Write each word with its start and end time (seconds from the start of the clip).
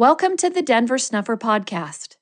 Welcome 0.00 0.38
to 0.38 0.48
the 0.48 0.62
Denver 0.62 0.96
Snuffer 0.96 1.36
Podcast. 1.36 2.16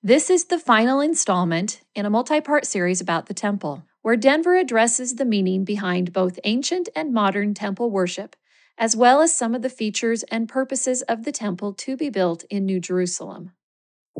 This 0.00 0.30
is 0.30 0.44
the 0.44 0.58
final 0.60 1.00
installment 1.00 1.80
in 1.92 2.06
a 2.06 2.10
multi 2.10 2.40
part 2.40 2.64
series 2.64 3.00
about 3.00 3.26
the 3.26 3.34
temple, 3.34 3.82
where 4.02 4.16
Denver 4.16 4.54
addresses 4.54 5.16
the 5.16 5.24
meaning 5.24 5.64
behind 5.64 6.12
both 6.12 6.38
ancient 6.44 6.88
and 6.94 7.12
modern 7.12 7.52
temple 7.52 7.90
worship, 7.90 8.36
as 8.78 8.94
well 8.94 9.20
as 9.20 9.36
some 9.36 9.52
of 9.52 9.62
the 9.62 9.68
features 9.68 10.22
and 10.30 10.48
purposes 10.48 11.02
of 11.02 11.24
the 11.24 11.32
temple 11.32 11.72
to 11.72 11.96
be 11.96 12.08
built 12.08 12.44
in 12.50 12.66
New 12.66 12.78
Jerusalem. 12.78 13.50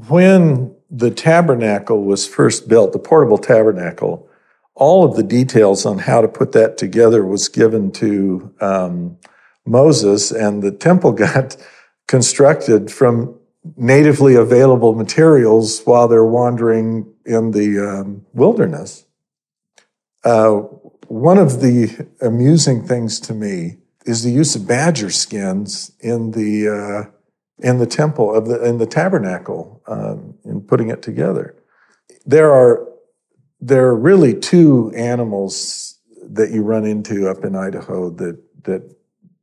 When 0.09 0.75
the 0.91 1.12
tabernacle 1.12 2.03
was 2.03 2.27
first 2.27 2.67
built, 2.67 2.93
the 2.93 2.99
portable 2.99 3.39
tabernacle, 3.39 4.29
all 4.75 5.05
of 5.05 5.15
the 5.15 5.23
details 5.23 5.87
on 5.87 5.99
how 5.99 6.21
to 6.21 6.27
put 6.27 6.51
that 6.51 6.77
together 6.79 7.25
was 7.25 7.49
given 7.49 7.93
to 7.93 8.53
um, 8.61 9.19
Moses, 9.65 10.33
and 10.33 10.65
the 10.65 10.73
temple 10.73 11.12
got 11.29 11.57
constructed 12.07 12.91
from 12.91 13.39
natively 13.77 14.34
available 14.34 14.95
materials 14.95 15.83
while 15.84 16.06
they're 16.06 16.24
wandering 16.24 17.12
in 17.24 17.52
the 17.52 17.79
um, 17.79 18.27
wilderness. 18.33 19.06
Uh, 20.23 20.56
one 21.09 21.38
of 21.38 21.60
the 21.60 22.06
amusing 22.20 22.87
things 22.87 23.20
to 23.20 23.34
me 23.34 23.77
is 24.06 24.23
the 24.23 24.30
use 24.30 24.55
of 24.55 24.66
badger 24.66 25.10
skins 25.10 25.93
in 26.01 26.32
the 26.32 26.69
uh, 26.69 27.10
in 27.59 27.79
the 27.79 27.87
temple 27.87 28.34
of 28.34 28.46
the 28.46 28.62
in 28.65 28.79
the 28.79 28.87
tabernacle 28.87 29.82
um, 29.87 30.34
in 30.45 30.60
putting 30.60 30.91
it 30.91 31.02
together. 31.02 31.55
There 32.27 32.52
are 32.52 32.87
there 33.60 33.87
are 33.87 33.96
really 33.96 34.34
two 34.34 34.93
animals 34.95 35.98
that 36.23 36.51
you 36.51 36.62
run 36.62 36.84
into 36.84 37.29
up 37.29 37.45
in 37.45 37.55
Idaho 37.55 38.10
that 38.10 38.38
that 38.65 38.95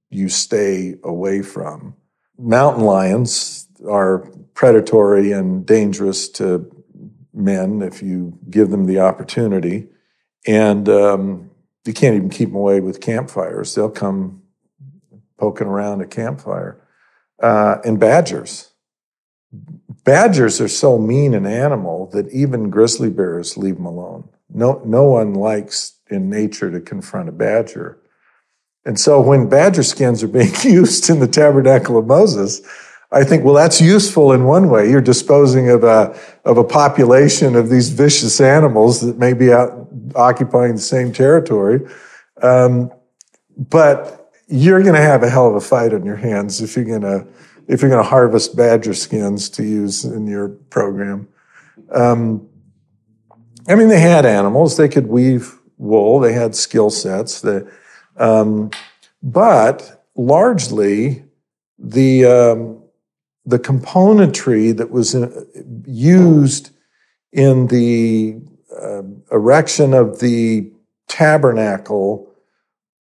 you 0.09 0.29
stay 0.29 0.95
away 1.03 1.41
from 1.41 1.95
mountain 2.41 2.83
lions 2.83 3.67
are 3.87 4.29
predatory 4.53 5.31
and 5.31 5.65
dangerous 5.65 6.29
to 6.29 6.69
men 7.33 7.81
if 7.81 8.01
you 8.01 8.37
give 8.49 8.69
them 8.69 8.85
the 8.85 8.99
opportunity. 8.99 9.87
And 10.45 10.89
um, 10.89 11.51
you 11.85 11.93
can't 11.93 12.15
even 12.15 12.29
keep 12.29 12.49
them 12.49 12.57
away 12.57 12.79
with 12.79 13.01
campfires. 13.01 13.73
They'll 13.73 13.89
come 13.89 14.41
poking 15.37 15.67
around 15.67 16.01
a 16.01 16.07
campfire. 16.07 16.77
Uh, 17.41 17.77
and 17.83 17.99
badgers. 17.99 18.71
Badgers 20.03 20.61
are 20.61 20.67
so 20.67 20.97
mean 20.97 21.33
an 21.33 21.45
animal 21.45 22.07
that 22.07 22.29
even 22.29 22.69
grizzly 22.69 23.09
bears 23.09 23.57
leave 23.57 23.75
them 23.75 23.85
alone. 23.85 24.29
No, 24.49 24.81
no 24.85 25.03
one 25.03 25.33
likes 25.33 25.99
in 26.09 26.29
nature 26.29 26.69
to 26.71 26.79
confront 26.79 27.29
a 27.29 27.31
badger. 27.31 28.00
And 28.85 28.99
so 28.99 29.21
when 29.21 29.47
badger 29.47 29.83
skins 29.83 30.23
are 30.23 30.27
being 30.27 30.53
used 30.63 31.09
in 31.09 31.19
the 31.19 31.27
tabernacle 31.27 31.97
of 31.97 32.07
Moses, 32.07 32.61
I 33.11 33.23
think, 33.25 33.43
well, 33.43 33.53
that's 33.53 33.81
useful 33.81 34.31
in 34.31 34.45
one 34.45 34.69
way. 34.69 34.89
You're 34.89 35.01
disposing 35.01 35.69
of 35.69 35.83
a, 35.83 36.17
of 36.45 36.57
a 36.57 36.63
population 36.63 37.55
of 37.55 37.69
these 37.69 37.89
vicious 37.89 38.39
animals 38.39 39.01
that 39.01 39.17
may 39.17 39.33
be 39.33 39.51
out 39.51 39.87
occupying 40.15 40.75
the 40.75 40.81
same 40.81 41.11
territory. 41.11 41.81
Um, 42.41 42.91
but 43.57 44.31
you're 44.47 44.81
going 44.81 44.95
to 44.95 45.01
have 45.01 45.23
a 45.23 45.29
hell 45.29 45.49
of 45.49 45.55
a 45.55 45.61
fight 45.61 45.93
on 45.93 46.05
your 46.05 46.15
hands 46.15 46.61
if 46.61 46.75
you're 46.75 46.85
going 46.85 47.01
to, 47.01 47.27
if 47.67 47.81
you're 47.81 47.91
going 47.91 48.03
to 48.03 48.09
harvest 48.09 48.55
badger 48.55 48.93
skins 48.93 49.49
to 49.49 49.63
use 49.63 50.05
in 50.05 50.25
your 50.25 50.49
program. 50.49 51.27
Um, 51.91 52.47
I 53.67 53.75
mean, 53.75 53.89
they 53.89 53.99
had 53.99 54.25
animals. 54.25 54.77
They 54.77 54.89
could 54.89 55.07
weave 55.07 55.59
wool. 55.77 56.19
They 56.19 56.33
had 56.33 56.55
skill 56.55 56.89
sets. 56.89 57.41
Um, 58.21 58.69
but 59.23 60.05
largely, 60.15 61.25
the 61.79 62.25
um, 62.25 62.83
the 63.45 63.59
componentry 63.59 64.75
that 64.77 64.91
was 64.91 65.15
in, 65.15 65.23
uh, 65.23 65.41
used 65.85 66.69
in 67.33 67.67
the 67.67 68.39
uh, 68.79 69.01
erection 69.31 69.93
of 69.93 70.19
the 70.19 70.71
tabernacle 71.07 72.31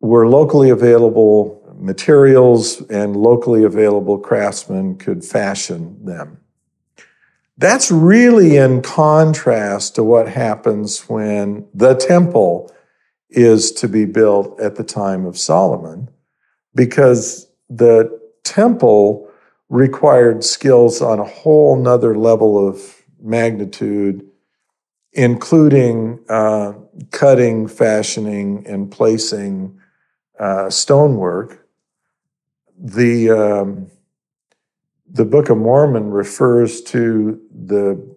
were 0.01 0.29
locally 0.29 0.71
available 0.71 1.63
materials 1.79 2.81
and 2.91 3.17
locally 3.17 3.65
available 3.65 4.19
craftsmen 4.19 4.97
could 4.97 5.25
fashion 5.25 6.05
them. 6.05 6.39
That's 7.59 7.91
really 7.91 8.57
in 8.57 8.83
contrast 8.83 9.95
to 9.95 10.05
what 10.05 10.29
happens 10.29 11.01
when 11.09 11.67
the 11.73 11.95
temple 11.95 12.71
is 13.31 13.73
to 13.73 13.89
be 13.89 14.05
built 14.05 14.61
at 14.61 14.77
the 14.77 14.85
time 14.85 15.27
of 15.27 15.39
Solomon 15.39 16.09
because 16.75 17.49
the 17.69 18.21
temple 18.45 19.29
required 19.69 20.45
skills 20.45 21.03
on 21.03 21.19
a 21.19 21.25
whole 21.25 21.77
nother 21.77 22.17
level 22.17 22.69
of 22.69 23.03
magnitude, 23.21 24.25
including 25.13 26.21
uh, 26.29 26.73
cutting, 27.11 27.67
fashioning, 27.67 28.65
and 28.67 28.91
placing 28.91 29.79
uh, 30.39 30.71
stonework. 30.71 31.67
The 32.79 33.31
um, 33.31 33.91
the 35.09 35.25
Book 35.25 35.49
of 35.49 35.57
Mormon 35.57 36.11
refers 36.11 36.83
to 36.83 37.41
the 37.51 38.17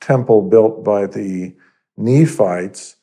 temple 0.00 0.42
built 0.42 0.82
by 0.82 1.06
the 1.06 1.54
Nephites 1.96 2.96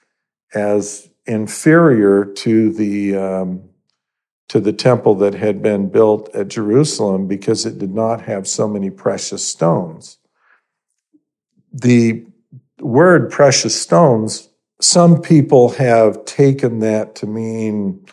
as 0.54 1.10
inferior 1.28 2.26
to 2.26 2.72
the 2.72 3.16
um, 3.16 3.64
to 4.50 4.60
the 4.60 4.74
temple 4.74 5.16
that 5.16 5.34
had 5.34 5.62
been 5.62 5.90
built 5.90 6.34
at 6.34 6.48
Jerusalem 6.48 7.28
because 7.28 7.66
it 7.66 7.78
did 7.78 7.94
not 7.94 8.22
have 8.22 8.48
so 8.48 8.68
many 8.68 8.90
precious 8.90 9.46
stones. 9.46 10.18
The 11.74 12.26
word 12.80 13.30
precious 13.30 13.80
stones, 13.80 14.48
some 14.80 15.22
people 15.22 15.70
have 15.70 16.24
taken 16.26 16.80
that 16.80 17.16
to 17.16 17.28
mean 17.28 18.06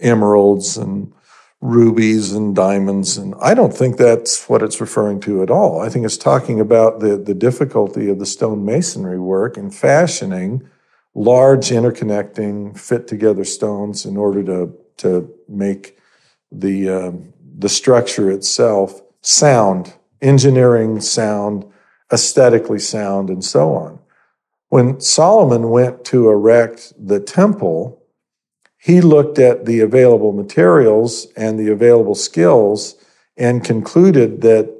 emeralds 0.00 0.78
and 0.78 1.12
rubies 1.60 2.32
and 2.32 2.54
diamonds. 2.54 3.18
And 3.18 3.34
I 3.40 3.52
don't 3.52 3.74
think 3.74 3.96
that's 3.96 4.48
what 4.48 4.62
it's 4.62 4.80
referring 4.80 5.20
to 5.20 5.42
at 5.42 5.50
all. 5.50 5.80
I 5.80 5.88
think 5.88 6.04
it's 6.06 6.16
talking 6.16 6.60
about 6.60 7.00
the, 7.00 7.16
the 7.16 7.34
difficulty 7.34 8.08
of 8.08 8.20
the 8.20 8.26
stone 8.26 8.64
masonry 8.64 9.18
work 9.18 9.56
and 9.56 9.74
fashioning 9.74 10.68
large 11.14 11.68
interconnecting 11.70 12.78
fit 12.78 13.06
together 13.06 13.44
stones 13.44 14.04
in 14.04 14.16
order 14.16 14.42
to 14.44 14.74
to 14.98 15.32
make 15.48 15.98
the 16.50 16.88
um, 16.88 17.32
the 17.58 17.68
structure 17.68 18.30
itself 18.30 19.00
sound 19.20 19.94
engineering 20.20 21.00
sound 21.00 21.64
aesthetically 22.12 22.78
sound 22.78 23.30
and 23.30 23.44
so 23.44 23.74
on. 23.74 23.98
When 24.68 25.00
solomon 25.00 25.70
went 25.70 26.04
to 26.06 26.28
erect 26.28 26.92
the 26.98 27.20
temple 27.20 27.98
he 28.78 29.00
looked 29.00 29.38
at 29.38 29.66
the 29.66 29.80
available 29.80 30.32
materials 30.32 31.26
and 31.36 31.58
the 31.58 31.68
available 31.68 32.14
skills 32.14 32.94
and 33.36 33.64
concluded 33.64 34.40
that 34.42 34.72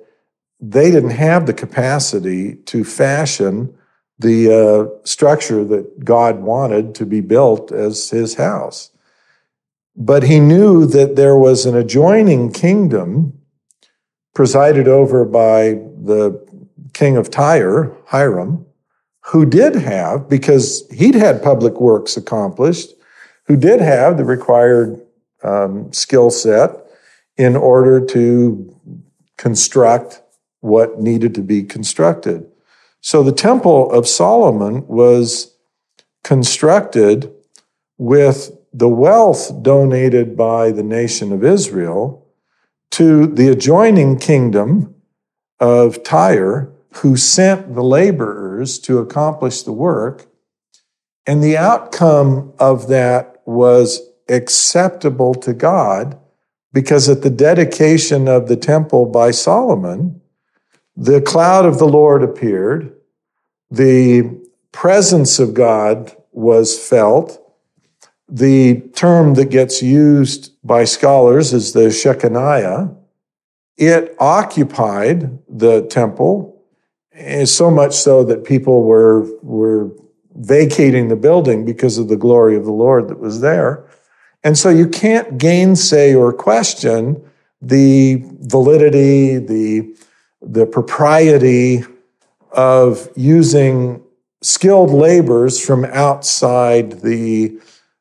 they 0.61 0.91
didn't 0.91 1.11
have 1.11 1.47
the 1.47 1.53
capacity 1.53 2.55
to 2.55 2.85
fashion 2.85 3.77
the 4.19 4.53
uh, 4.53 5.07
structure 5.07 5.65
that 5.65 6.05
God 6.05 6.41
wanted 6.41 6.95
to 6.97 7.07
be 7.07 7.21
built 7.21 7.71
as 7.71 8.11
his 8.11 8.35
house. 8.35 8.91
But 9.97 10.25
he 10.25 10.41
knew 10.41 10.87
that 10.87 11.17
there 11.17 11.37
was 11.37 11.67
an 11.67 11.77
adjoining 11.77 12.53
kingdom 12.53 13.39
presided 14.35 14.87
over 14.87 15.25
by 15.25 15.81
the 16.05 16.47
king 16.93 17.17
of 17.17 17.31
Tyre, 17.31 17.93
Hiram, 18.07 18.65
who 19.27 19.45
did 19.45 19.75
have, 19.75 20.29
because 20.29 20.89
he'd 20.91 21.15
had 21.15 21.43
public 21.43 21.81
works 21.81 22.17
accomplished, 22.17 22.91
who 23.45 23.57
did 23.57 23.81
have 23.81 24.17
the 24.17 24.25
required 24.25 25.01
um, 25.43 25.93
skill 25.93 26.31
set 26.31 26.71
in 27.37 27.57
order 27.57 28.05
to 28.05 28.75
construct 29.37 30.23
what 30.61 31.01
needed 31.01 31.35
to 31.35 31.43
be 31.43 31.63
constructed. 31.63 32.47
So 33.11 33.23
the 33.23 33.33
Temple 33.33 33.91
of 33.91 34.07
Solomon 34.07 34.87
was 34.87 35.57
constructed 36.25 37.33
with 37.97 38.55
the 38.71 38.91
wealth 38.91 39.63
donated 39.63 40.37
by 40.37 40.73
the 40.73 40.83
nation 40.83 41.33
of 41.33 41.43
Israel 41.43 42.27
to 42.91 43.27
the 43.27 43.49
adjoining 43.49 44.19
kingdom 44.19 44.95
of 45.59 46.03
Tyre, 46.03 46.71
who 46.97 47.17
sent 47.17 47.75
the 47.75 47.83
laborers 47.83 48.79
to 48.81 48.99
accomplish 48.99 49.63
the 49.63 49.73
work. 49.73 50.27
And 51.27 51.43
the 51.43 51.57
outcome 51.57 52.53
of 52.59 52.89
that 52.89 53.41
was 53.47 54.03
acceptable 54.29 55.35
to 55.37 55.55
God 55.55 56.19
because 56.75 57.09
at 57.09 57.23
the 57.23 57.31
dedication 57.31 58.29
of 58.29 58.49
the 58.49 58.57
temple 58.57 59.07
by 59.07 59.31
Solomon, 59.31 60.21
the 60.95 61.23
cloud 61.23 61.65
of 61.65 61.79
the 61.79 61.89
Lord 61.89 62.23
appeared. 62.23 62.97
The 63.71 64.39
presence 64.73 65.39
of 65.39 65.55
God 65.55 66.17
was 66.33 66.79
felt. 66.79 67.45
The 68.29 68.81
term 68.95 69.35
that 69.35 69.51
gets 69.51 69.83
used 69.83 70.53
by 70.65 70.85
scholars 70.85 71.53
is 71.53 71.73
the 71.73 71.91
Shekinah. 71.91 72.95
it 73.77 74.17
occupied 74.19 75.39
the 75.49 75.83
temple, 75.87 76.63
eh, 77.13 77.45
so 77.45 77.71
much 77.71 77.95
so 77.95 78.25
that 78.25 78.45
people 78.45 78.83
were, 78.83 79.23
were 79.43 79.91
vacating 80.35 81.09
the 81.09 81.17
building 81.17 81.65
because 81.65 81.97
of 81.97 82.09
the 82.09 82.17
glory 82.17 82.57
of 82.57 82.65
the 82.65 82.73
Lord 82.73 83.09
that 83.09 83.19
was 83.19 83.41
there. 83.41 83.85
And 84.45 84.57
so 84.57 84.69
you 84.69 84.89
can't 84.89 85.39
gainsay 85.39 86.15
or 86.15 86.33
question 86.33 87.23
the 87.61 88.23
validity, 88.41 89.39
the, 89.39 89.97
the 90.41 90.67
propriety 90.67 91.85
of 92.53 93.09
using 93.17 94.03
skilled 94.43 94.91
laborers 94.91 95.65
from 95.65 95.85
outside 95.87 97.01
the 97.03 97.59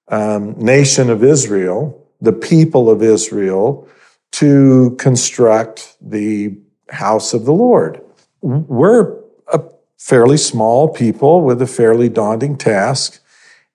um, 0.07 0.53
nation 0.57 1.09
of 1.09 1.23
Israel, 1.23 2.07
the 2.21 2.33
people 2.33 2.89
of 2.89 3.01
Israel, 3.01 3.87
to 4.31 4.95
construct 4.99 5.97
the 6.01 6.57
house 6.89 7.33
of 7.33 7.45
the 7.45 7.53
Lord. 7.53 8.01
We're 8.41 9.17
a 9.47 9.61
fairly 9.97 10.37
small 10.37 10.89
people 10.89 11.41
with 11.41 11.61
a 11.61 11.67
fairly 11.67 12.09
daunting 12.09 12.57
task, 12.57 13.19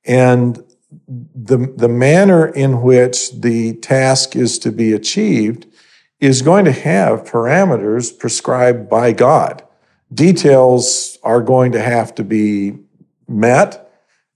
and 0.04 0.62
the, 1.06 1.72
the 1.76 1.88
manner 1.88 2.46
in 2.46 2.82
which 2.82 3.32
the 3.40 3.74
task 3.74 4.36
is 4.36 4.58
to 4.60 4.70
be 4.70 4.92
achieved 4.92 5.66
is 6.20 6.42
going 6.42 6.64
to 6.64 6.72
have 6.72 7.24
parameters 7.24 8.16
prescribed 8.16 8.88
by 8.88 9.12
God. 9.12 9.62
Details 10.12 11.18
are 11.22 11.40
going 11.40 11.72
to 11.72 11.80
have 11.80 12.14
to 12.16 12.24
be 12.24 12.74
met, 13.28 13.90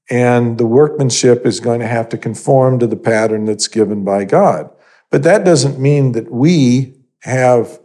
and 0.08 0.58
the 0.58 0.67
workmanship 0.67 1.44
is 1.44 1.61
going 1.61 1.81
to 1.81 1.87
have 1.87 2.08
to 2.11 2.19
conform 2.19 2.78
to 2.78 2.87
the 2.87 2.96
pattern 2.96 3.44
that's 3.44 3.69
given 3.69 4.05
by 4.05 4.25
God. 4.25 4.70
But 5.11 5.23
that 5.25 5.44
doesn't 5.44 5.78
mean 5.78 6.12
that 6.12 6.31
we 6.31 6.94
have 7.20 7.81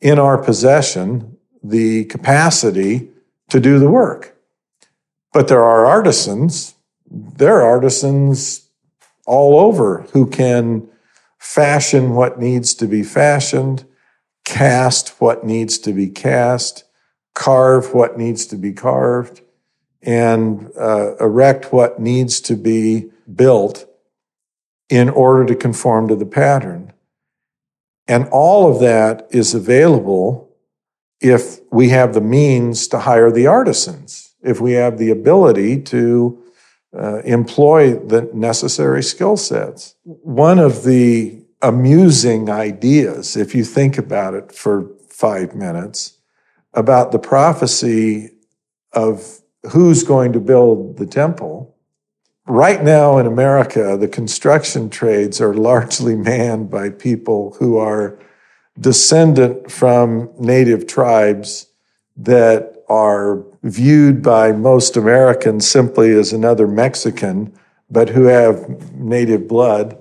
in 0.00 0.18
our 0.18 0.38
possession 0.38 1.36
the 1.62 2.04
capacity 2.04 3.08
to 3.48 3.60
do 3.60 3.78
the 3.78 3.90
work. 3.90 4.36
But 5.32 5.48
there 5.48 5.62
are 5.62 5.86
artisans, 5.86 6.74
there 7.10 7.60
are 7.60 7.68
artisans 7.68 8.68
all 9.26 9.58
over 9.58 10.02
who 10.12 10.26
can 10.26 10.88
fashion 11.38 12.14
what 12.14 12.38
needs 12.38 12.74
to 12.74 12.86
be 12.86 13.02
fashioned, 13.02 13.84
cast 14.44 15.20
what 15.20 15.44
needs 15.44 15.78
to 15.78 15.92
be 15.92 16.08
cast, 16.08 16.84
carve 17.38 17.94
what 17.94 18.18
needs 18.18 18.46
to 18.46 18.56
be 18.56 18.72
carved, 18.72 19.42
and 20.02 20.72
uh, 20.76 21.14
erect 21.20 21.72
what 21.72 22.00
needs 22.00 22.40
to 22.40 22.56
be 22.56 23.08
built 23.32 23.86
in 24.88 25.08
order 25.08 25.46
to 25.46 25.54
conform 25.54 26.08
to 26.08 26.16
the 26.16 26.26
pattern. 26.26 26.92
And 28.08 28.26
all 28.32 28.68
of 28.68 28.80
that 28.80 29.28
is 29.30 29.54
available 29.54 30.50
if 31.20 31.60
we 31.70 31.90
have 31.90 32.12
the 32.12 32.20
means 32.20 32.88
to 32.88 32.98
hire 32.98 33.30
the 33.30 33.46
artisans, 33.46 34.34
if 34.42 34.60
we 34.60 34.72
have 34.72 34.98
the 34.98 35.10
ability 35.10 35.80
to 35.82 36.42
uh, 36.92 37.18
employ 37.18 37.94
the 37.94 38.28
necessary 38.34 39.02
skill 39.04 39.36
sets. 39.36 39.94
One 40.02 40.58
of 40.58 40.82
the 40.82 41.44
amusing 41.62 42.50
ideas, 42.50 43.36
if 43.36 43.54
you 43.54 43.62
think 43.62 43.96
about 43.96 44.34
it 44.34 44.50
for 44.50 44.90
five 45.08 45.54
minutes, 45.54 46.17
about 46.74 47.12
the 47.12 47.18
prophecy 47.18 48.30
of 48.92 49.40
who's 49.70 50.02
going 50.02 50.32
to 50.32 50.40
build 50.40 50.96
the 50.96 51.06
temple. 51.06 51.74
Right 52.46 52.82
now 52.82 53.18
in 53.18 53.26
America, 53.26 53.96
the 53.98 54.08
construction 54.08 54.88
trades 54.88 55.40
are 55.40 55.54
largely 55.54 56.16
manned 56.16 56.70
by 56.70 56.90
people 56.90 57.54
who 57.58 57.76
are 57.76 58.18
descendant 58.80 59.70
from 59.70 60.30
native 60.38 60.86
tribes 60.86 61.66
that 62.16 62.82
are 62.88 63.44
viewed 63.62 64.22
by 64.22 64.52
most 64.52 64.96
Americans 64.96 65.68
simply 65.68 66.12
as 66.12 66.32
another 66.32 66.66
Mexican, 66.66 67.52
but 67.90 68.08
who 68.10 68.24
have 68.24 68.94
native 68.94 69.46
blood, 69.46 69.96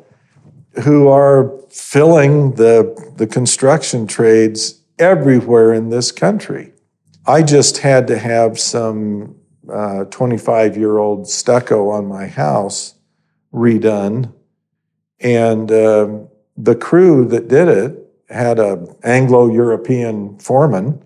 who 0.83 1.07
are 1.07 1.51
filling 1.69 2.53
the, 2.55 3.13
the 3.17 3.27
construction 3.27 4.07
trades 4.07 4.81
everywhere 4.99 5.73
in 5.73 5.89
this 5.89 6.11
country. 6.11 6.73
I 7.25 7.43
just 7.43 7.79
had 7.79 8.07
to 8.07 8.17
have 8.17 8.59
some 8.59 9.35
25 9.67 10.77
year 10.77 10.97
old 10.97 11.27
stucco 11.27 11.89
on 11.89 12.07
my 12.07 12.27
house 12.27 12.95
redone. 13.53 14.33
And 15.19 15.71
uh, 15.71 16.19
the 16.55 16.75
crew 16.75 17.25
that 17.27 17.47
did 17.47 17.67
it 17.67 17.97
had 18.29 18.59
a 18.59 18.85
Anglo 19.03 19.51
European 19.51 20.37
foreman. 20.39 21.03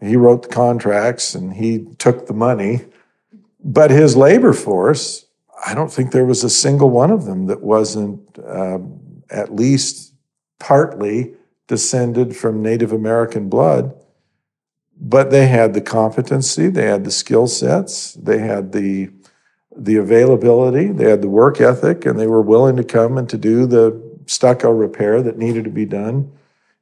He 0.00 0.16
wrote 0.16 0.42
the 0.42 0.48
contracts 0.48 1.34
and 1.34 1.54
he 1.54 1.86
took 1.98 2.26
the 2.26 2.34
money. 2.34 2.84
But 3.62 3.90
his 3.90 4.16
labor 4.16 4.52
force, 4.52 5.26
I 5.66 5.74
don't 5.74 5.92
think 5.92 6.12
there 6.12 6.24
was 6.24 6.42
a 6.44 6.50
single 6.50 6.90
one 6.90 7.10
of 7.10 7.24
them 7.24 7.46
that 7.46 7.60
wasn't 7.60 8.38
uh, 8.38 8.78
at 9.30 9.54
least 9.54 10.14
partly 10.58 11.34
descended 11.70 12.36
from 12.36 12.62
Native 12.62 12.92
American 12.92 13.48
blood 13.48 13.94
but 15.00 15.30
they 15.30 15.46
had 15.46 15.72
the 15.72 15.80
competency, 15.80 16.68
they 16.68 16.84
had 16.84 17.04
the 17.04 17.10
skill 17.10 17.46
sets, 17.46 18.12
they 18.14 18.38
had 18.38 18.72
the 18.72 19.10
the 19.74 19.96
availability, 19.96 20.88
they 20.88 21.08
had 21.08 21.22
the 21.22 21.28
work 21.28 21.60
ethic, 21.60 22.04
and 22.04 22.18
they 22.18 22.26
were 22.26 22.42
willing 22.42 22.76
to 22.76 22.84
come 22.84 23.16
and 23.16 23.28
to 23.30 23.38
do 23.38 23.66
the 23.66 23.98
stucco 24.26 24.70
repair 24.70 25.22
that 25.22 25.38
needed 25.38 25.64
to 25.64 25.70
be 25.70 25.86
done 25.86 26.30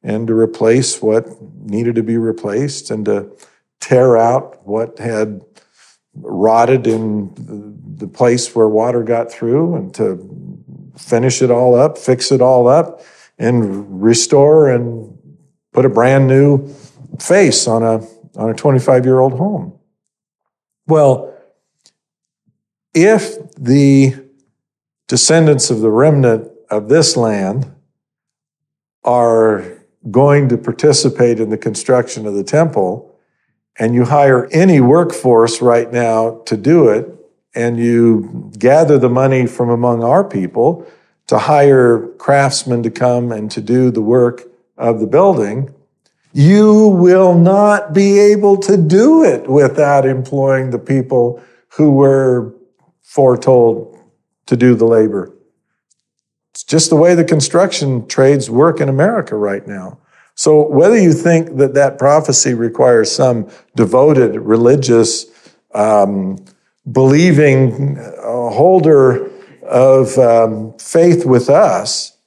and 0.02 0.26
to 0.26 0.34
replace 0.34 1.00
what 1.00 1.26
needed 1.60 1.94
to 1.94 2.02
be 2.02 2.16
replaced 2.16 2.90
and 2.90 3.04
to 3.04 3.30
tear 3.78 4.16
out 4.16 4.66
what 4.66 4.98
had 4.98 5.44
rotted 6.14 6.86
in 6.86 7.30
the 7.98 8.08
place 8.08 8.54
where 8.54 8.68
water 8.68 9.04
got 9.04 9.30
through 9.30 9.74
and 9.76 9.94
to 9.94 10.58
finish 10.96 11.42
it 11.42 11.50
all 11.50 11.74
up, 11.74 11.98
fix 11.98 12.32
it 12.32 12.40
all 12.40 12.66
up, 12.66 13.02
and 13.38 14.02
restore 14.02 14.70
and 14.70 15.16
put 15.72 15.84
a 15.84 15.88
brand 15.88 16.26
new 16.26 16.68
face 17.20 17.66
on 17.66 17.82
a, 17.82 18.04
on 18.36 18.50
a 18.50 18.54
25 18.54 19.04
year 19.04 19.20
old 19.20 19.34
home. 19.34 19.78
Well, 20.86 21.34
if 22.94 23.52
the 23.54 24.14
descendants 25.06 25.70
of 25.70 25.80
the 25.80 25.90
remnant 25.90 26.50
of 26.70 26.88
this 26.88 27.16
land 27.16 27.70
are 29.04 29.78
going 30.10 30.48
to 30.48 30.58
participate 30.58 31.40
in 31.40 31.50
the 31.50 31.58
construction 31.58 32.26
of 32.26 32.34
the 32.34 32.44
temple, 32.44 33.14
and 33.78 33.94
you 33.94 34.04
hire 34.04 34.48
any 34.50 34.80
workforce 34.80 35.62
right 35.62 35.92
now 35.92 36.42
to 36.46 36.56
do 36.56 36.88
it, 36.88 37.14
and 37.54 37.78
you 37.78 38.50
gather 38.58 38.98
the 38.98 39.08
money 39.08 39.46
from 39.46 39.70
among 39.70 40.02
our 40.02 40.24
people 40.24 40.86
to 41.28 41.38
hire 41.38 42.08
craftsmen 42.18 42.82
to 42.82 42.90
come 42.90 43.30
and 43.32 43.50
to 43.52 43.60
do 43.60 43.90
the 43.90 44.02
work 44.02 44.42
of 44.76 44.98
the 44.98 45.06
building, 45.06 45.74
you 46.32 46.88
will 46.88 47.34
not 47.34 47.92
be 47.92 48.18
able 48.18 48.56
to 48.56 48.76
do 48.76 49.24
it 49.24 49.48
without 49.48 50.04
employing 50.04 50.70
the 50.70 50.78
people 50.78 51.40
who 51.70 51.92
were 51.92 52.54
foretold 53.02 53.98
to 54.46 54.56
do 54.56 54.74
the 54.74 54.84
labor. 54.84 55.34
It's 56.52 56.64
just 56.64 56.90
the 56.90 56.96
way 56.96 57.14
the 57.14 57.24
construction 57.24 58.06
trades 58.08 58.50
work 58.50 58.80
in 58.80 58.88
America 58.88 59.36
right 59.36 59.66
now. 59.66 59.98
So 60.34 60.68
whether 60.68 60.98
you 60.98 61.12
think 61.12 61.56
that 61.56 61.74
that 61.74 61.98
prophecy 61.98 62.54
requires 62.54 63.10
some 63.10 63.50
devoted 63.76 64.36
religious, 64.36 65.26
um, 65.74 66.44
believing 66.90 67.98
uh, 67.98 68.50
holder 68.50 69.27
of 69.68 70.18
um, 70.18 70.76
faith 70.78 71.24
with 71.24 71.48
us, 71.48 72.18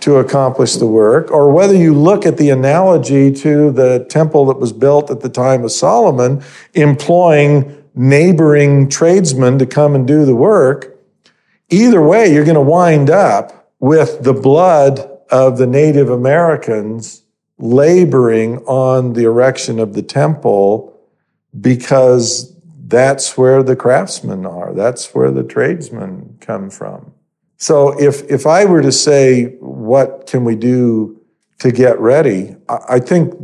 to 0.00 0.16
accomplish 0.16 0.76
the 0.76 0.86
work, 0.86 1.30
or 1.30 1.50
whether 1.50 1.74
you 1.74 1.94
look 1.94 2.26
at 2.26 2.36
the 2.36 2.50
analogy 2.50 3.32
to 3.32 3.72
the 3.72 4.06
temple 4.10 4.46
that 4.46 4.58
was 4.58 4.72
built 4.72 5.10
at 5.10 5.20
the 5.20 5.28
time 5.28 5.64
of 5.64 5.72
Solomon, 5.72 6.42
employing 6.74 7.82
neighboring 7.94 8.88
tradesmen 8.88 9.58
to 9.58 9.66
come 9.66 9.94
and 9.94 10.06
do 10.06 10.24
the 10.24 10.36
work, 10.36 10.98
either 11.70 12.02
way, 12.02 12.32
you're 12.32 12.44
going 12.44 12.54
to 12.54 12.60
wind 12.60 13.10
up 13.10 13.72
with 13.80 14.22
the 14.22 14.32
blood 14.32 15.00
of 15.30 15.58
the 15.58 15.66
Native 15.66 16.10
Americans 16.10 17.22
laboring 17.58 18.58
on 18.58 19.14
the 19.14 19.24
erection 19.24 19.80
of 19.80 19.94
the 19.94 20.02
temple 20.02 20.96
because 21.58 22.54
that's 22.88 23.36
where 23.36 23.62
the 23.62 23.76
craftsmen 23.76 24.46
are. 24.46 24.72
That's 24.72 25.14
where 25.14 25.30
the 25.30 25.42
tradesmen 25.42 26.38
come 26.40 26.70
from. 26.70 27.12
So 27.56 27.98
if, 28.00 28.22
if 28.30 28.46
I 28.46 28.64
were 28.64 28.82
to 28.82 28.92
say, 28.92 29.56
what 29.60 30.26
can 30.26 30.44
we 30.44 30.54
do 30.56 31.20
to 31.58 31.72
get 31.72 31.98
ready? 31.98 32.54
I 32.68 33.00
think 33.00 33.34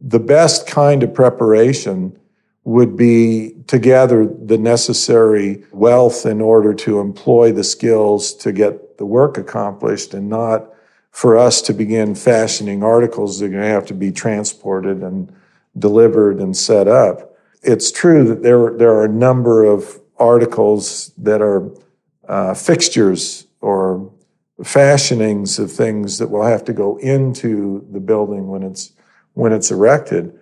the 0.00 0.20
best 0.20 0.66
kind 0.66 1.02
of 1.02 1.14
preparation 1.14 2.18
would 2.64 2.96
be 2.96 3.54
to 3.68 3.78
gather 3.78 4.26
the 4.26 4.58
necessary 4.58 5.64
wealth 5.72 6.26
in 6.26 6.40
order 6.40 6.74
to 6.74 7.00
employ 7.00 7.52
the 7.52 7.64
skills 7.64 8.34
to 8.34 8.52
get 8.52 8.98
the 8.98 9.06
work 9.06 9.38
accomplished 9.38 10.14
and 10.14 10.28
not 10.28 10.68
for 11.10 11.38
us 11.38 11.62
to 11.62 11.72
begin 11.72 12.14
fashioning 12.14 12.82
articles, 12.82 13.38
that 13.38 13.46
are 13.46 13.48
going 13.48 13.62
to 13.62 13.68
have 13.68 13.86
to 13.86 13.94
be 13.94 14.12
transported 14.12 15.02
and 15.02 15.34
delivered 15.78 16.38
and 16.40 16.56
set 16.56 16.86
up. 16.86 17.35
It's 17.66 17.90
true 17.90 18.24
that 18.28 18.42
there, 18.42 18.70
there 18.76 18.90
are 18.90 19.04
a 19.04 19.12
number 19.12 19.64
of 19.64 20.00
articles 20.18 21.12
that 21.18 21.42
are 21.42 21.68
uh, 22.28 22.54
fixtures 22.54 23.46
or 23.60 24.12
fashionings 24.62 25.58
of 25.58 25.70
things 25.70 26.18
that 26.18 26.28
will 26.30 26.44
have 26.44 26.64
to 26.64 26.72
go 26.72 26.96
into 26.98 27.86
the 27.90 28.00
building 28.00 28.48
when 28.48 28.62
it's 28.62 28.92
when 29.34 29.52
it's 29.52 29.70
erected. 29.70 30.38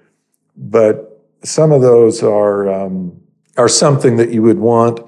But 0.57 1.25
some 1.43 1.73
of 1.73 1.81
those 1.81 2.23
are 2.23 2.69
um, 2.69 3.21
are 3.57 3.69
something 3.69 4.16
that 4.19 4.31
you 4.31 4.43
would 4.43 4.59
want 4.59 5.00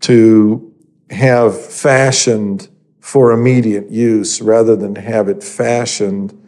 to 0.00 0.74
have 1.10 1.58
fashioned 1.64 2.68
for 3.00 3.32
immediate 3.32 3.90
use 3.90 4.42
rather 4.42 4.74
than 4.74 4.96
have 4.96 5.28
it 5.28 5.42
fashioned 5.42 6.38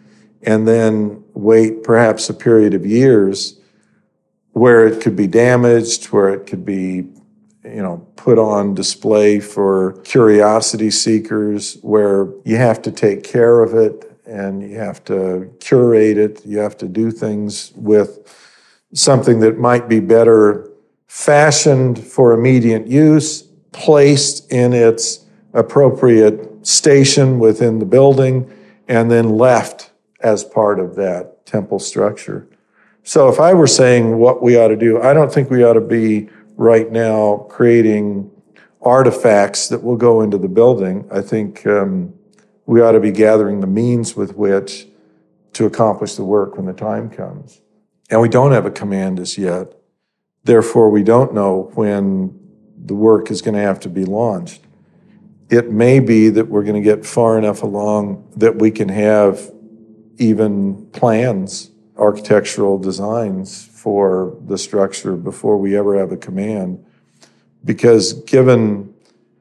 and 0.43 0.67
then 0.69 1.23
wait 1.35 1.83
perhaps 1.83 2.29
a 2.29 2.35
period 2.35 2.75
of 2.75 2.85
years 2.85 3.61
where 4.55 4.87
it 4.87 5.03
could 5.03 5.15
be 5.15 5.27
damaged, 5.27 6.07
where 6.07 6.31
it 6.31 6.47
could 6.47 6.65
be 6.65 7.05
you 7.65 7.83
know, 7.83 8.07
put 8.17 8.39
on 8.39 8.75
display 8.75 9.41
for 9.41 9.93
curiosity 10.03 10.91
seekers 10.91 11.79
where 11.81 12.29
you 12.45 12.57
have 12.57 12.83
to 12.83 12.91
take 12.91 13.25
care 13.25 13.63
of 13.63 13.75
it 13.75 14.11
and 14.27 14.63
you 14.63 14.77
have 14.77 15.03
to 15.05 15.53
curate 15.61 16.19
it. 16.19 16.45
You 16.45 16.59
have 16.59 16.77
to 16.79 16.89
do 16.89 17.11
things 17.11 17.73
with 17.75 18.21
something 18.93 19.41
that 19.41 19.59
might 19.59 19.89
be 19.89 20.01
better 20.01 20.71
fashioned 21.07 21.99
for 21.99 22.33
immediate 22.33 22.87
use, 22.87 23.43
placed 23.73 24.51
in 24.53 24.73
its 24.73 25.25
appropriate 25.53 26.67
station 26.67 27.39
within 27.39 27.79
the 27.79 27.87
building, 27.87 28.51
and 28.89 29.11
then 29.11 29.31
left 29.31 29.91
as 30.21 30.45
part 30.45 30.81
of 30.81 30.97
that 30.97 31.47
temple 31.47 31.79
structure. 31.79 32.47
So 33.05 33.29
if 33.29 33.39
I 33.39 33.53
were 33.53 33.67
saying 33.67 34.17
what 34.17 34.43
we 34.43 34.57
ought 34.57 34.69
to 34.69 34.77
do, 34.77 35.01
I 35.01 35.13
don't 35.13 35.33
think 35.33 35.51
we 35.51 35.63
ought 35.63 35.75
to 35.75 35.81
be 35.81 36.31
right 36.57 36.91
now 36.91 37.47
creating 37.51 38.31
artifacts 38.81 39.69
that 39.69 39.83
will 39.83 39.97
go 39.97 40.23
into 40.23 40.39
the 40.39 40.49
building. 40.49 41.07
I 41.13 41.21
think 41.21 41.67
um, 41.67 42.15
we 42.65 42.81
ought 42.81 42.93
to 42.93 43.01
be 43.01 43.13
gathering 43.13 43.61
the 43.61 43.67
means 43.67 44.17
with 44.17 44.37
which 44.37 44.87
to 45.53 45.67
accomplish 45.67 46.15
the 46.15 46.25
work 46.25 46.57
when 46.57 46.65
the 46.65 46.73
time 46.73 47.11
comes. 47.11 47.61
And 48.09 48.23
we 48.23 48.29
don't 48.31 48.53
have 48.53 48.65
a 48.65 48.71
command 48.71 49.21
as 49.21 49.37
yet. 49.37 49.75
Therefore, 50.45 50.89
we 50.89 51.03
don't 51.03 51.35
know 51.35 51.71
when 51.75 52.39
the 52.77 52.95
work 52.95 53.31
is 53.31 53.43
going 53.43 53.55
to 53.55 53.61
have 53.61 53.81
to 53.81 53.91
be 53.91 54.07
launched. 54.07 54.63
It 55.51 55.71
may 55.71 56.01
be 56.01 56.31
that 56.31 56.49
we're 56.49 56.63
going 56.63 56.75
to 56.75 56.81
get 56.81 57.05
far 57.05 57.39
enough 57.39 57.63
along 57.63 58.33
that 58.37 58.57
we 58.57 58.71
can 58.71 58.89
have 58.89 59.51
even 60.17 60.87
plans, 60.87 61.71
architectural 61.97 62.79
designs 62.79 63.67
for 63.67 64.37
the 64.47 64.59
structure 64.59 65.17
before 65.17 65.57
we 65.59 65.77
ever 65.77 65.99
have 65.99 66.13
a 66.13 66.17
command. 66.17 66.85
Because 67.65 68.13
given 68.13 68.95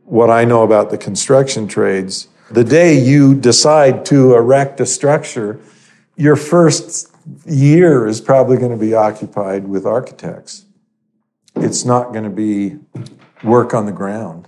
what 0.03 0.29
I 0.29 0.45
know 0.45 0.63
about 0.63 0.89
the 0.89 0.97
construction 0.97 1.67
trades, 1.67 2.27
the 2.51 2.63
day 2.63 2.97
you 2.97 3.33
decide 3.33 4.05
to 4.05 4.35
erect 4.35 4.79
a 4.79 4.85
structure, 4.85 5.59
your 6.15 6.35
first 6.35 7.11
year 7.45 8.05
is 8.05 8.21
probably 8.21 8.57
going 8.57 8.71
to 8.71 8.77
be 8.77 8.93
occupied 8.93 9.67
with 9.67 9.85
architects. 9.85 10.65
It's 11.55 11.85
not 11.85 12.11
going 12.11 12.25
to 12.25 12.29
be 12.29 12.77
work 13.43 13.73
on 13.73 13.85
the 13.85 13.91
ground. 13.91 14.47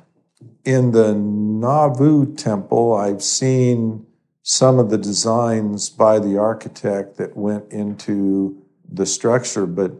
In 0.64 0.92
the 0.92 1.14
Nauvoo 1.14 2.36
temple, 2.36 2.94
I've 2.94 3.22
seen 3.22 4.05
some 4.48 4.78
of 4.78 4.92
the 4.92 4.98
designs 4.98 5.90
by 5.90 6.20
the 6.20 6.38
architect 6.38 7.18
that 7.18 7.36
went 7.36 7.72
into 7.72 8.56
the 8.88 9.06
structure, 9.06 9.66
but 9.66 9.92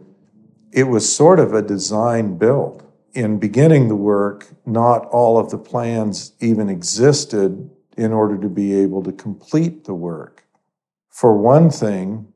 it 0.70 0.84
was 0.84 1.12
sort 1.12 1.40
of 1.40 1.52
a 1.52 1.60
design 1.60 2.38
build. 2.38 2.84
In 3.12 3.40
beginning 3.40 3.88
the 3.88 3.96
work, 3.96 4.46
not 4.64 5.04
all 5.06 5.36
of 5.36 5.50
the 5.50 5.58
plans 5.58 6.32
even 6.38 6.68
existed 6.68 7.68
in 7.96 8.12
order 8.12 8.38
to 8.38 8.48
be 8.48 8.72
able 8.72 9.02
to 9.02 9.10
complete 9.10 9.82
the 9.82 9.94
work. 9.94 10.44
For 11.08 11.36
one 11.36 11.68
thing, 11.68 12.32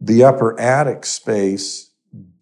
the 0.00 0.22
upper 0.22 0.58
attic 0.60 1.04
space 1.04 1.90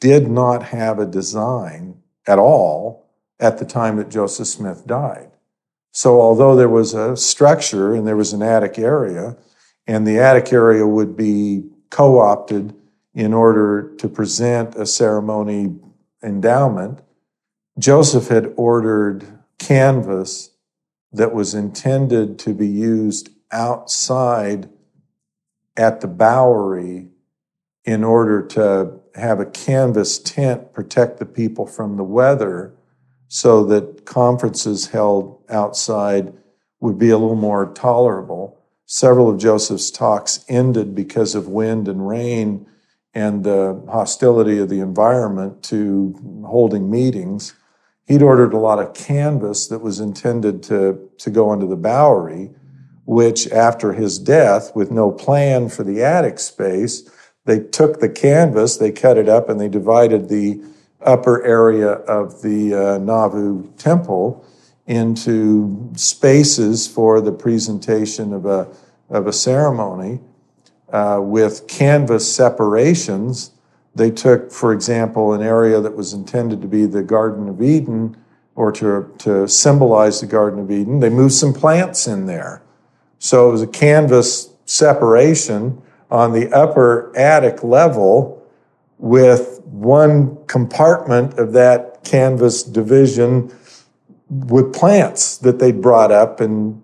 did 0.00 0.30
not 0.30 0.64
have 0.64 0.99
a 0.99 1.06
design 1.06 2.02
at 2.26 2.38
all 2.38 3.08
at 3.40 3.56
the 3.56 3.64
time 3.64 3.96
that 3.96 4.11
Joseph 4.11 4.49
Smith 4.49 4.87
died. 4.87 5.31
So, 5.92 6.20
although 6.20 6.56
there 6.56 6.68
was 6.70 6.94
a 6.94 7.16
structure 7.16 7.94
and 7.94 8.06
there 8.06 8.16
was 8.16 8.32
an 8.32 8.42
attic 8.42 8.78
area, 8.78 9.37
and 9.87 10.06
the 10.06 10.18
attic 10.18 10.52
area 10.52 10.87
would 10.87 11.16
be 11.16 11.64
co 11.90 12.18
opted 12.18 12.75
in 13.14 13.34
order 13.34 13.94
to 13.99 14.08
present 14.08 14.75
a 14.75 14.87
ceremony 14.87 15.78
endowment, 16.22 17.00
Joseph 17.78 18.28
had 18.28 18.54
ordered 18.56 19.38
canvas 19.58 20.50
that 21.12 21.34
was 21.34 21.54
intended 21.54 22.38
to 22.38 22.54
be 22.54 22.66
used 22.66 23.28
outside 23.50 24.70
at 25.76 26.00
the 26.00 26.08
Bowery 26.08 27.08
in 27.84 28.02
order 28.02 28.42
to 28.46 29.00
have 29.14 29.40
a 29.40 29.46
canvas 29.46 30.18
tent 30.18 30.72
protect 30.72 31.18
the 31.18 31.26
people 31.26 31.66
from 31.66 31.96
the 31.96 32.04
weather 32.04 32.72
so 33.34 33.64
that 33.64 34.04
conferences 34.04 34.88
held 34.88 35.42
outside 35.48 36.34
would 36.80 36.98
be 36.98 37.08
a 37.08 37.16
little 37.16 37.34
more 37.34 37.72
tolerable. 37.72 38.60
Several 38.84 39.30
of 39.30 39.38
Joseph's 39.38 39.90
talks 39.90 40.44
ended 40.50 40.94
because 40.94 41.34
of 41.34 41.48
wind 41.48 41.88
and 41.88 42.06
rain 42.06 42.66
and 43.14 43.42
the 43.42 43.82
hostility 43.90 44.58
of 44.58 44.68
the 44.68 44.80
environment 44.80 45.62
to 45.62 46.14
holding 46.46 46.90
meetings. 46.90 47.54
He'd 48.06 48.20
ordered 48.20 48.52
a 48.52 48.58
lot 48.58 48.78
of 48.78 48.92
canvas 48.92 49.66
that 49.68 49.78
was 49.78 49.98
intended 49.98 50.62
to, 50.64 51.08
to 51.16 51.30
go 51.30 51.54
into 51.54 51.64
the 51.64 51.74
Bowery, 51.74 52.50
which 53.06 53.50
after 53.50 53.94
his 53.94 54.18
death, 54.18 54.76
with 54.76 54.90
no 54.90 55.10
plan 55.10 55.70
for 55.70 55.84
the 55.84 56.04
attic 56.04 56.38
space, 56.38 57.08
they 57.46 57.60
took 57.60 58.00
the 58.00 58.10
canvas, 58.10 58.76
they 58.76 58.92
cut 58.92 59.16
it 59.16 59.30
up, 59.30 59.48
and 59.48 59.58
they 59.58 59.70
divided 59.70 60.28
the 60.28 60.62
upper 61.04 61.42
area 61.44 61.90
of 61.90 62.42
the 62.42 62.75
uh, 62.75 62.99
Nauvoo 62.99 63.71
temple 63.78 64.44
into 64.87 65.90
spaces 65.94 66.87
for 66.87 67.21
the 67.21 67.32
presentation 67.32 68.32
of 68.32 68.47
a, 68.47 68.68
of 69.11 69.26
a 69.26 69.32
ceremony 69.32 70.21
uh, 70.90 71.18
with 71.23 71.66
canvas 71.68 72.32
separations. 72.32 73.52
They 73.94 74.11
took, 74.11 74.50
for 74.50 74.73
example, 74.73 75.32
an 75.32 75.42
area 75.42 75.80
that 75.80 75.97
was 75.97 76.12
intended 76.12 76.61
to 76.62 76.68
be 76.68 76.87
the 76.87 77.02
Garden 77.02 77.49
of 77.49 77.62
Eden 77.62 78.16
or 78.54 78.73
to, 78.73 79.14
to 79.18 79.49
symbolize 79.49 80.21
the 80.21 80.26
Garden 80.26 80.61
of 80.61 80.71
Eden. 80.71 81.00
They 81.00 81.11
moved 81.11 81.35
some 81.35 81.52
plants 81.52 82.06
in 82.06 82.26
there. 82.26 82.62
So 83.18 83.49
it 83.49 83.52
was 83.52 83.62
a 83.62 83.66
canvas 83.66 84.50
separation 84.64 85.80
on 86.11 86.32
the 86.32 86.52
upper 86.52 87.16
attic 87.16 87.62
level 87.62 88.41
with 89.02 89.61
one 89.64 90.38
compartment 90.47 91.37
of 91.37 91.52
that 91.52 92.04
canvas 92.04 92.62
division 92.62 93.52
with 94.30 94.73
plants 94.73 95.37
that 95.38 95.59
they 95.59 95.73
brought 95.73 96.12
up 96.12 96.40
and 96.40 96.80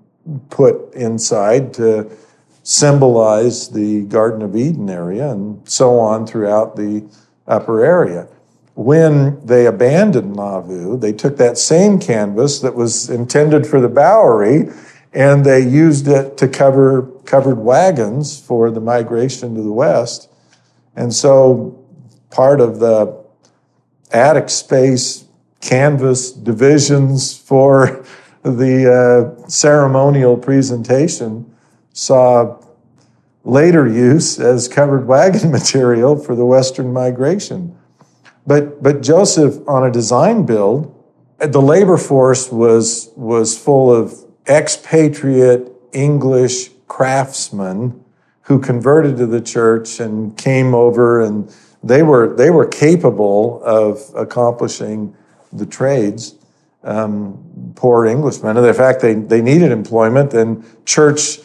put 0.51 0.93
inside 0.95 1.73
to 1.73 2.11
symbolize 2.65 3.69
the 3.69 4.03
Garden 4.07 4.43
of 4.43 4.57
Eden 4.57 4.91
area 4.91 5.31
and 5.31 5.67
so 5.69 6.01
on 6.01 6.27
throughout 6.27 6.75
the 6.75 7.09
upper 7.47 7.85
area. 7.85 8.27
When 8.75 9.45
they 9.47 9.67
abandoned 9.67 10.35
Nauvoo, 10.35 10.99
they 10.99 11.13
took 11.13 11.37
that 11.37 11.57
same 11.57 12.01
canvas 12.01 12.59
that 12.61 12.75
was 12.75 13.09
intended 13.09 13.65
for 13.65 13.81
the 13.81 13.89
Bowery 13.89 14.71
and 15.13 15.47
they 15.47 15.61
used 15.61 16.09
it 16.09 16.37
to 16.39 16.49
cover 16.49 17.03
covered 17.25 17.59
wagons 17.59 18.41
for 18.41 18.73
the 18.73 18.81
migration 18.81 19.55
to 19.55 19.63
the 19.63 19.73
west. 19.73 20.29
And 20.97 21.15
so 21.15 21.78
part 22.31 22.61
of 22.61 22.79
the 22.79 23.25
attic 24.11 24.49
space 24.49 25.25
canvas 25.61 26.31
divisions 26.31 27.37
for 27.37 28.05
the 28.43 29.35
uh, 29.45 29.49
ceremonial 29.49 30.37
presentation 30.37 31.53
saw 31.93 32.57
later 33.45 33.87
use 33.89 34.39
as 34.39 34.69
covered 34.69 35.07
wagon 35.07 35.51
material 35.59 36.17
for 36.17 36.35
the 36.35 36.45
Western 36.45 36.93
migration. 36.93 37.77
But, 38.47 38.83
but 38.83 39.03
Joseph, 39.03 39.57
on 39.69 39.85
a 39.85 39.91
design 39.91 40.47
build, 40.47 40.95
the 41.39 41.61
labor 41.61 41.97
force 41.97 42.51
was, 42.51 43.11
was 43.17 43.59
full 43.59 43.95
of 43.95 44.15
expatriate 44.47 45.71
English 45.93 46.71
craftsmen 46.89 48.03
who 48.43 48.59
converted 48.59 49.19
to 49.19 49.27
the 49.27 49.41
church 49.41 50.01
and 50.01 50.37
came 50.39 50.75
over 50.75 51.23
and 51.23 51.55
they 51.83 52.03
were, 52.03 52.35
they 52.35 52.51
were 52.51 52.67
capable 52.67 53.63
of 53.65 54.01
accomplishing 54.15 55.15
the 55.53 55.67
trades. 55.67 56.35
Um, 56.85 57.73
poor 57.75 58.07
Englishmen. 58.07 58.57
And 58.57 58.67
in 58.67 58.75
fact, 58.75 59.01
they, 59.01 59.15
they 59.15 59.43
needed 59.43 59.73
employment 59.73 60.33
and 60.33 60.65
church 60.87 61.41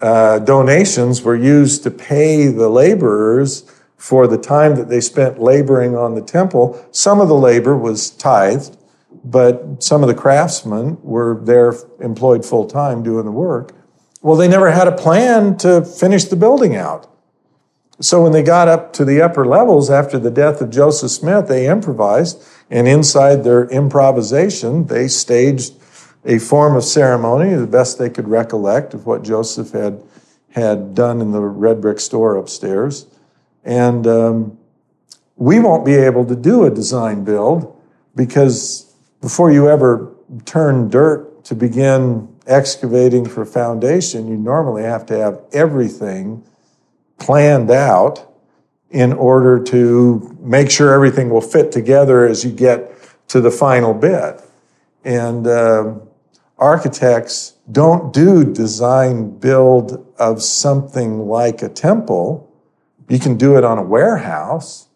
uh, 0.00 0.38
donations 0.38 1.22
were 1.22 1.36
used 1.36 1.82
to 1.82 1.90
pay 1.90 2.46
the 2.46 2.68
laborers 2.68 3.70
for 3.96 4.26
the 4.26 4.38
time 4.38 4.76
that 4.76 4.88
they 4.88 5.00
spent 5.00 5.38
laboring 5.38 5.94
on 5.94 6.14
the 6.14 6.22
temple. 6.22 6.82
Some 6.90 7.20
of 7.20 7.28
the 7.28 7.34
labor 7.34 7.76
was 7.76 8.10
tithed, 8.10 8.78
but 9.22 9.82
some 9.82 10.02
of 10.02 10.08
the 10.08 10.14
craftsmen 10.14 10.96
were 11.02 11.38
there 11.42 11.74
employed 12.00 12.44
full 12.44 12.66
time 12.66 13.02
doing 13.02 13.26
the 13.26 13.30
work. 13.30 13.74
Well, 14.22 14.36
they 14.36 14.48
never 14.48 14.70
had 14.70 14.88
a 14.88 14.92
plan 14.92 15.58
to 15.58 15.84
finish 15.84 16.24
the 16.24 16.36
building 16.36 16.76
out. 16.76 17.06
So 18.00 18.22
when 18.22 18.32
they 18.32 18.42
got 18.42 18.66
up 18.66 18.94
to 18.94 19.04
the 19.04 19.20
upper 19.20 19.44
levels 19.44 19.90
after 19.90 20.18
the 20.18 20.30
death 20.30 20.62
of 20.62 20.70
Joseph 20.70 21.10
Smith, 21.10 21.48
they 21.48 21.68
improvised, 21.68 22.42
and 22.70 22.88
inside 22.88 23.44
their 23.44 23.64
improvisation, 23.68 24.86
they 24.86 25.06
staged 25.06 25.74
a 26.24 26.38
form 26.38 26.76
of 26.76 26.84
ceremony, 26.84 27.54
the 27.54 27.66
best 27.66 27.98
they 27.98 28.08
could 28.08 28.28
recollect 28.28 28.94
of 28.94 29.04
what 29.06 29.22
Joseph 29.22 29.72
had, 29.72 30.02
had 30.52 30.94
done 30.94 31.20
in 31.20 31.32
the 31.32 31.40
red 31.40 31.80
brick 31.82 32.00
store 32.00 32.36
upstairs. 32.36 33.06
And 33.64 34.06
um, 34.06 34.58
we 35.36 35.58
won't 35.58 35.84
be 35.84 35.94
able 35.94 36.24
to 36.26 36.36
do 36.36 36.64
a 36.64 36.70
design 36.70 37.24
build 37.24 37.78
because 38.14 38.94
before 39.20 39.50
you 39.50 39.68
ever 39.68 40.14
turn 40.46 40.88
dirt 40.88 41.44
to 41.44 41.54
begin 41.54 42.34
excavating 42.46 43.28
for 43.28 43.44
foundation, 43.44 44.26
you 44.26 44.36
normally 44.36 44.82
have 44.82 45.04
to 45.06 45.18
have 45.18 45.40
everything 45.52 46.44
planned 47.20 47.70
out 47.70 48.26
in 48.90 49.12
order 49.12 49.62
to 49.62 50.36
make 50.40 50.70
sure 50.70 50.92
everything 50.92 51.30
will 51.30 51.40
fit 51.40 51.70
together 51.70 52.26
as 52.26 52.44
you 52.44 52.50
get 52.50 52.92
to 53.28 53.40
the 53.40 53.50
final 53.50 53.94
bit. 53.94 54.42
And 55.04 55.46
uh, 55.46 55.94
architects 56.58 57.54
don't 57.70 58.12
do 58.12 58.44
design 58.44 59.38
build 59.38 60.04
of 60.18 60.42
something 60.42 61.28
like 61.28 61.62
a 61.62 61.68
temple. 61.68 62.52
You 63.08 63.20
can 63.20 63.36
do 63.36 63.56
it 63.56 63.64
on 63.64 63.78
a 63.78 63.82
warehouse. 63.82 64.88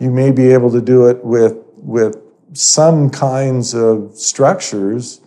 You 0.00 0.10
may 0.10 0.32
be 0.32 0.52
able 0.52 0.72
to 0.72 0.80
do 0.80 1.06
it 1.06 1.24
with, 1.24 1.56
with 1.76 2.16
some 2.52 3.10
kinds 3.10 3.74
of 3.74 4.16
structures, 4.16 5.20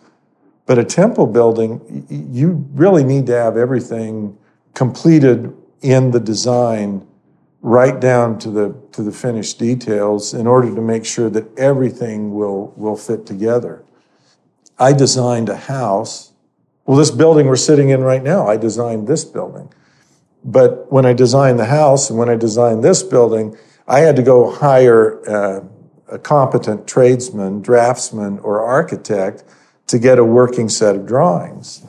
but 0.66 0.78
a 0.78 0.84
temple 0.84 1.28
building, 1.28 2.06
you 2.10 2.68
really 2.74 3.04
need 3.04 3.28
to 3.28 3.34
have 3.34 3.56
everything 3.56 4.38
completed 4.74 5.56
in 5.84 6.12
the 6.12 6.20
design 6.20 7.06
right 7.62 8.00
down 8.00 8.40
to 8.40 8.50
the 8.50 8.76
to 8.92 9.04
the 9.04 9.12
finished 9.12 9.60
details 9.60 10.34
in 10.34 10.48
order 10.48 10.74
to 10.74 10.82
make 10.82 11.06
sure 11.06 11.30
that 11.30 11.58
everything 11.58 12.34
will 12.34 12.74
will 12.76 12.98
fit 12.98 13.26
together. 13.26 13.84
I 14.80 14.94
designed 14.94 15.50
a 15.50 15.56
house. 15.56 16.32
Well, 16.86 16.98
this 16.98 17.12
building 17.12 17.48
we're 17.48 17.56
sitting 17.56 17.90
in 17.90 18.02
right 18.02 18.24
now, 18.24 18.48
I 18.48 18.58
designed 18.58 19.08
this 19.08 19.24
building. 19.24 19.72
But 20.44 20.92
when 20.92 21.06
I 21.06 21.14
designed 21.14 21.58
the 21.58 21.66
house 21.66 22.10
and 22.10 22.20
when 22.20 22.28
I 22.28 22.36
designed 22.36 22.84
this 22.84 23.02
building, 23.04 23.58
I 23.88 24.00
had 24.00 24.16
to 24.18 24.24
go 24.24 24.52
hire 24.52 25.22
uh, 25.30 25.62
a 26.10 26.20
competent 26.20 26.86
tradesman, 26.86 27.62
draftsman, 27.62 28.40
or 28.40 28.62
architect 28.62 29.46
to 29.88 30.00
get 30.00 30.20
a 30.20 30.26
working 30.26 30.68
set 30.68 30.96
of 30.96 31.06
drawings. 31.06 31.86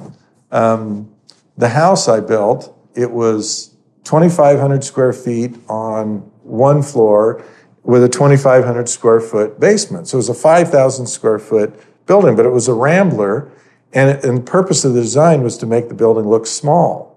Um, 0.52 1.12
the 1.56 1.70
house 1.70 2.08
I 2.08 2.20
built, 2.20 2.76
it 2.94 3.10
was 3.10 3.73
2,500 4.04 4.84
square 4.84 5.12
feet 5.12 5.56
on 5.68 6.18
one 6.42 6.82
floor 6.82 7.42
with 7.82 8.02
a 8.02 8.08
2,500 8.08 8.88
square 8.88 9.20
foot 9.20 9.60
basement. 9.60 10.08
So 10.08 10.16
it 10.16 10.18
was 10.18 10.28
a 10.28 10.34
5,000 10.34 11.06
square 11.06 11.38
foot 11.38 11.74
building, 12.06 12.36
but 12.36 12.46
it 12.46 12.50
was 12.50 12.68
a 12.68 12.74
rambler. 12.74 13.50
And, 13.92 14.10
it, 14.10 14.24
and 14.24 14.38
the 14.38 14.42
purpose 14.42 14.84
of 14.84 14.94
the 14.94 15.00
design 15.00 15.42
was 15.42 15.56
to 15.58 15.66
make 15.66 15.88
the 15.88 15.94
building 15.94 16.28
look 16.28 16.46
small. 16.46 17.14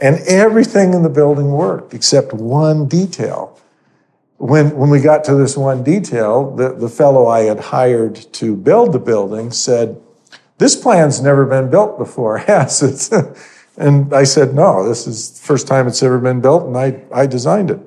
And 0.00 0.18
everything 0.26 0.94
in 0.94 1.02
the 1.02 1.10
building 1.10 1.50
worked 1.52 1.92
except 1.92 2.32
one 2.32 2.86
detail. 2.86 3.58
When, 4.38 4.74
when 4.76 4.88
we 4.88 5.00
got 5.00 5.24
to 5.24 5.34
this 5.34 5.56
one 5.56 5.82
detail, 5.84 6.56
the, 6.56 6.72
the 6.72 6.88
fellow 6.88 7.26
I 7.26 7.40
had 7.40 7.60
hired 7.60 8.14
to 8.14 8.56
build 8.56 8.92
the 8.92 8.98
building 8.98 9.50
said, 9.50 10.00
This 10.56 10.74
plan's 10.74 11.20
never 11.20 11.44
been 11.44 11.70
built 11.70 11.98
before, 11.98 12.38
has 12.48 12.82
it? 12.82 13.36
And 13.80 14.12
I 14.12 14.24
said, 14.24 14.54
No, 14.54 14.86
this 14.86 15.06
is 15.06 15.30
the 15.32 15.46
first 15.46 15.66
time 15.66 15.88
it's 15.88 16.02
ever 16.02 16.18
been 16.18 16.40
built, 16.40 16.66
and 16.66 16.76
I, 16.76 17.02
I 17.12 17.26
designed 17.26 17.70
it. 17.70 17.80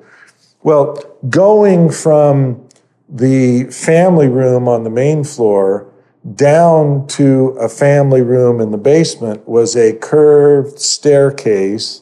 Well, 0.62 0.98
going 1.30 1.90
from 1.90 2.68
the 3.08 3.64
family 3.64 4.28
room 4.28 4.66
on 4.66 4.82
the 4.82 4.90
main 4.90 5.22
floor 5.22 5.90
down 6.34 7.06
to 7.06 7.48
a 7.60 7.68
family 7.68 8.22
room 8.22 8.60
in 8.60 8.70
the 8.70 8.78
basement 8.78 9.46
was 9.46 9.76
a 9.76 9.92
curved 9.92 10.80
staircase. 10.80 12.00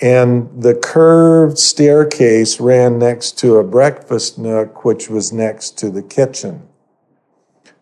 And 0.00 0.62
the 0.62 0.74
curved 0.74 1.58
staircase 1.58 2.60
ran 2.60 2.98
next 2.98 3.38
to 3.38 3.56
a 3.56 3.64
breakfast 3.64 4.36
nook, 4.36 4.84
which 4.84 5.08
was 5.08 5.32
next 5.32 5.78
to 5.78 5.90
the 5.90 6.02
kitchen. 6.02 6.68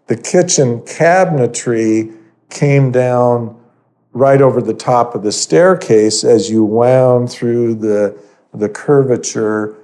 The 0.07 0.16
kitchen 0.16 0.83
cabinetry 0.83 2.14
came 2.51 2.92
down 2.92 3.59
right 4.14 4.40
over 4.40 4.62
the 4.62 4.74
top 4.74 5.14
of 5.14 5.22
the 5.22 5.33
staircase 5.33 6.24
as 6.24 6.50
you 6.50 6.64
wound 6.64 7.31
through 7.31 7.74
the, 7.74 8.18
the 8.55 8.68
curvature. 8.68 9.77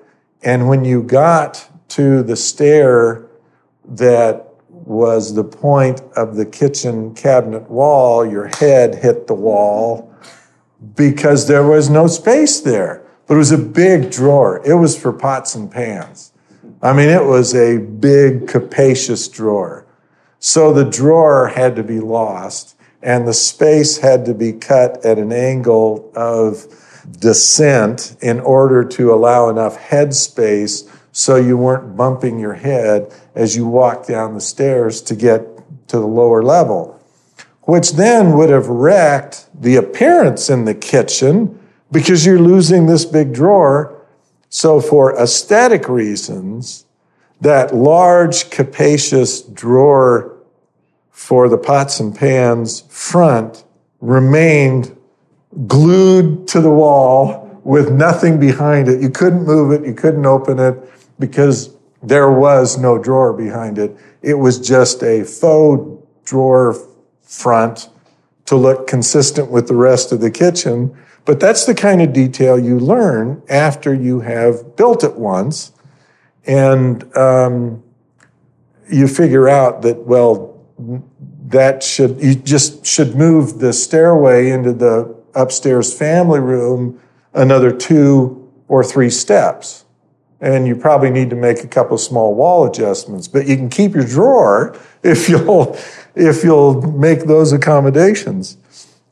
And 0.43 0.69
when 0.69 0.85
you 0.85 1.03
got 1.03 1.69
to 1.89 2.23
the 2.23 2.37
stair 2.37 3.27
that 3.91 4.51
was 4.71 5.35
the 5.35 5.45
point 5.45 6.01
of 6.17 6.37
the 6.37 6.47
kitchen 6.47 7.15
cabinet 7.15 7.71
wall. 7.71 8.27
Your 8.27 8.47
head 8.47 8.95
hit 8.97 9.27
the 9.27 9.35
wall 9.35 10.13
because 10.95 11.47
there 11.47 11.67
was 11.67 11.91
no 11.91 12.07
space 12.07 12.61
there. 12.61 13.05
But 13.27 13.35
it 13.35 13.39
was 13.39 13.53
a 13.53 13.59
big 13.59 14.11
drawer. 14.11 14.61
It 14.67 14.75
was 14.75 14.99
for 14.99 15.13
pots 15.13 15.55
and 15.55 15.71
pans. 15.71 16.33
I 16.83 16.93
mean, 16.93 17.09
it 17.09 17.25
was 17.25 17.55
a 17.55 17.79
big, 17.79 18.49
capacious 18.49 19.29
drawer. 19.29 19.87
So 20.39 20.73
the 20.73 20.85
drawer 20.85 21.49
had 21.49 21.77
to 21.77 21.83
be 21.83 22.01
lost, 22.01 22.75
and 23.03 23.27
the 23.27 23.35
space 23.35 23.99
had 23.99 24.25
to 24.27 24.35
be 24.35 24.53
cut 24.53 25.05
at 25.05 25.19
an 25.19 25.33
angle 25.33 26.11
of 26.15 26.67
descent 27.19 28.17
in 28.21 28.41
order 28.41 28.85
to 28.85 29.13
allow 29.13 29.49
enough 29.49 29.77
head 29.77 30.15
space 30.15 30.85
so 31.13 31.37
you 31.37 31.57
weren't 31.57 31.97
bumping 31.97 32.39
your 32.39 32.55
head 32.55 33.13
as 33.35 33.57
you 33.57 33.67
walked 33.67 34.07
down 34.07 34.35
the 34.35 34.41
stairs 34.41 35.03
to 35.03 35.17
get 35.17 35.43
to 35.89 35.99
the 35.99 36.07
lower 36.07 36.43
level, 36.43 37.01
which 37.63 37.93
then 37.93 38.37
would 38.37 38.51
have 38.51 38.69
wrecked 38.69 39.49
the 39.61 39.77
appearance 39.77 40.49
in 40.49 40.65
the 40.65 40.75
kitchen 40.75 41.59
because 41.91 42.25
you're 42.25 42.39
losing 42.39 42.87
this 42.87 43.05
big 43.05 43.33
drawer. 43.33 43.97
So, 44.49 44.81
for 44.81 45.17
aesthetic 45.19 45.89
reasons, 45.89 46.85
that 47.41 47.75
large, 47.75 48.51
capacious 48.51 49.43
drawer 49.43 50.40
for 51.21 51.51
the 51.51 51.59
pots 51.59 52.01
and 52.01 52.17
pans 52.17 52.81
front 52.89 53.63
remained 54.01 54.97
glued 55.67 56.49
to 56.49 56.63
the 56.63 56.71
wall 56.71 57.61
with 57.63 57.93
nothing 57.93 58.41
behind 58.41 58.89
it. 58.89 59.03
You 59.03 59.11
couldn't 59.11 59.45
move 59.45 59.71
it, 59.71 59.87
you 59.87 59.93
couldn't 59.93 60.25
open 60.25 60.59
it 60.59 60.77
because 61.19 61.77
there 62.03 62.33
was 62.33 62.79
no 62.79 62.97
drawer 62.97 63.35
behind 63.35 63.79
it. 63.79 63.95
It 64.23 64.35
was 64.35 64.59
just 64.59 65.03
a 65.03 65.23
faux 65.23 66.03
drawer 66.25 66.75
front 67.23 67.91
to 68.47 68.57
look 68.57 68.87
consistent 68.87 69.51
with 69.51 69.69
the 69.69 69.77
rest 69.77 70.13
of 70.13 70.23
the 70.23 70.31
kitchen. 70.31 70.97
But 71.27 71.39
that's 71.39 71.67
the 71.67 71.75
kind 71.75 72.01
of 72.01 72.15
detail 72.15 72.59
you 72.59 72.79
learn 72.81 73.43
after 73.51 73.93
you 73.93 74.21
have 74.21 74.75
built 74.75 75.05
it 75.05 75.17
once. 75.17 75.73
And 76.47 77.15
um, 77.15 77.85
you 78.91 79.07
figure 79.07 79.51
out 79.51 79.83
that, 79.83 79.99
well, 79.99 80.51
that 81.51 81.83
should, 81.83 82.21
you 82.21 82.35
just 82.35 82.85
should 82.85 83.15
move 83.15 83.59
the 83.59 83.73
stairway 83.73 84.51
into 84.51 84.73
the 84.73 85.15
upstairs 85.35 85.97
family 85.97 86.41
room 86.41 87.01
another 87.33 87.71
two 87.71 88.51
or 88.69 88.83
three 88.83 89.11
steps 89.11 89.85
and 90.41 90.67
you 90.67 90.75
probably 90.75 91.11
need 91.11 91.31
to 91.31 91.37
make 91.37 91.63
a 91.63 91.69
couple 91.69 91.99
small 91.99 92.35
wall 92.35 92.67
adjustments. 92.67 93.29
But 93.29 93.47
you 93.47 93.57
can 93.57 93.69
keep 93.69 93.95
your 93.95 94.07
drawer 94.07 94.79
if 95.03 95.29
you'll 95.29 95.77
if 96.15 96.43
you'll 96.43 96.83
make 96.93 97.25
those 97.25 97.53
accommodations. 97.53 98.57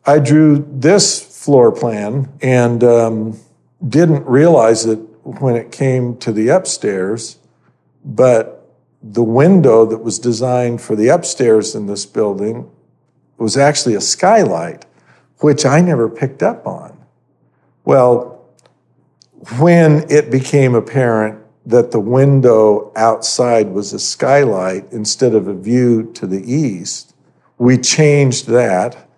I 0.04 0.18
drew 0.18 0.66
this 0.70 1.44
floor 1.44 1.70
plan 1.70 2.32
and 2.40 2.82
um, 2.82 3.38
didn't 3.86 4.24
realize 4.26 4.86
it 4.86 4.96
when 5.22 5.54
it 5.54 5.70
came 5.70 6.16
to 6.18 6.32
the 6.32 6.48
upstairs, 6.48 7.38
but 8.04 8.57
the 9.02 9.22
window 9.22 9.86
that 9.86 9.98
was 9.98 10.18
designed 10.18 10.80
for 10.80 10.96
the 10.96 11.08
upstairs 11.08 11.74
in 11.74 11.86
this 11.86 12.04
building 12.06 12.70
was 13.36 13.56
actually 13.56 13.94
a 13.94 14.00
skylight, 14.00 14.86
which 15.38 15.64
I 15.64 15.80
never 15.80 16.08
picked 16.08 16.42
up 16.42 16.66
on. 16.66 16.98
Well, 17.84 18.44
when 19.58 20.04
it 20.10 20.30
became 20.30 20.74
apparent 20.74 21.38
that 21.64 21.90
the 21.90 22.00
window 22.00 22.92
outside 22.96 23.70
was 23.70 23.92
a 23.92 23.98
skylight 23.98 24.90
instead 24.92 25.34
of 25.34 25.46
a 25.46 25.54
view 25.54 26.10
to 26.14 26.26
the 26.26 26.52
east, 26.52 27.14
we 27.58 27.78
changed 27.78 28.48
that 28.48 29.08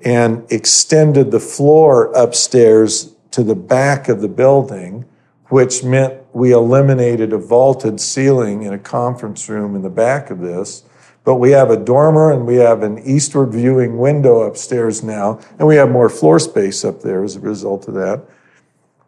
and 0.00 0.50
extended 0.50 1.30
the 1.30 1.40
floor 1.40 2.12
upstairs 2.12 3.14
to 3.32 3.42
the 3.42 3.54
back 3.54 4.08
of 4.08 4.20
the 4.20 4.28
building, 4.28 5.04
which 5.48 5.82
meant 5.82 6.25
we 6.36 6.52
eliminated 6.52 7.32
a 7.32 7.38
vaulted 7.38 7.98
ceiling 7.98 8.64
in 8.64 8.74
a 8.74 8.78
conference 8.78 9.48
room 9.48 9.74
in 9.74 9.80
the 9.80 9.88
back 9.88 10.28
of 10.28 10.38
this. 10.38 10.82
But 11.24 11.36
we 11.36 11.52
have 11.52 11.70
a 11.70 11.78
dormer 11.78 12.30
and 12.30 12.46
we 12.46 12.56
have 12.56 12.82
an 12.82 12.98
eastward 12.98 13.52
viewing 13.52 13.96
window 13.96 14.42
upstairs 14.42 15.02
now, 15.02 15.40
and 15.58 15.66
we 15.66 15.76
have 15.76 15.90
more 15.90 16.10
floor 16.10 16.38
space 16.38 16.84
up 16.84 17.00
there 17.00 17.24
as 17.24 17.36
a 17.36 17.40
result 17.40 17.88
of 17.88 17.94
that. 17.94 18.22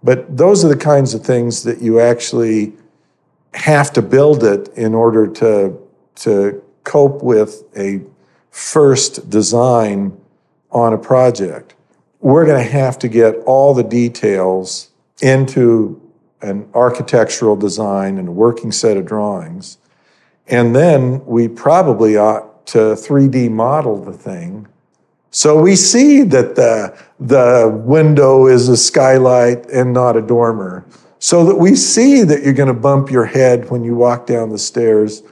But 0.03 0.39
those 0.39 0.65
are 0.65 0.69
the 0.69 0.77
kinds 0.77 1.13
of 1.13 1.23
things 1.23 1.65
that 1.65 1.83
you 1.83 2.01
actually 2.01 2.73
have 3.53 3.93
to 3.93 4.01
build 4.01 4.43
it 4.43 4.69
in 4.69 4.95
order 4.95 5.27
to, 5.27 5.79
to 6.15 6.65
cope 6.85 7.23
with 7.23 7.63
a 7.77 8.01
first 8.51 9.29
design 9.29 10.19
on 10.71 10.95
a 10.95 10.99
project. 10.99 11.75
We're 12.21 12.47
going 12.47 12.65
to 12.65 12.73
have 12.73 12.99
to 13.01 13.09
get 13.09 13.35
all 13.45 13.75
the 13.75 13.85
details 13.85 14.89
into 15.21 16.01
an 16.41 16.69
architectural 16.75 17.57
design 17.57 18.19
and 18.19 18.29
a 18.29 18.33
working 18.33 18.73
set 18.73 18.97
of 18.97 19.07
drawings. 19.07 19.79
And 20.47 20.75
then 20.75 21.25
we 21.27 21.49
probably 21.49 22.17
ought 22.17 22.67
to 22.69 22.79
3D 22.79 23.51
model 23.51 24.03
the 24.03 24.13
thing. 24.13 24.67
So 25.31 25.61
we 25.61 25.77
see 25.77 26.23
that 26.23 26.55
the, 26.55 26.99
the 27.21 27.71
window 27.85 28.47
is 28.47 28.69
a 28.69 28.77
skylight 28.77 29.67
and 29.67 29.93
not 29.93 30.17
a 30.17 30.23
dormer. 30.23 30.85
So 31.19 31.45
that 31.45 31.57
we 31.57 31.75
see 31.75 32.23
that 32.23 32.43
you're 32.43 32.55
going 32.55 32.69
to 32.69 32.81
bump 32.81 33.11
your 33.11 33.25
head 33.25 33.71
when 33.71 33.85
you 33.85 33.95
walk 33.95 34.27
down 34.27 34.51
the 34.51 34.59
stairs 34.59 35.23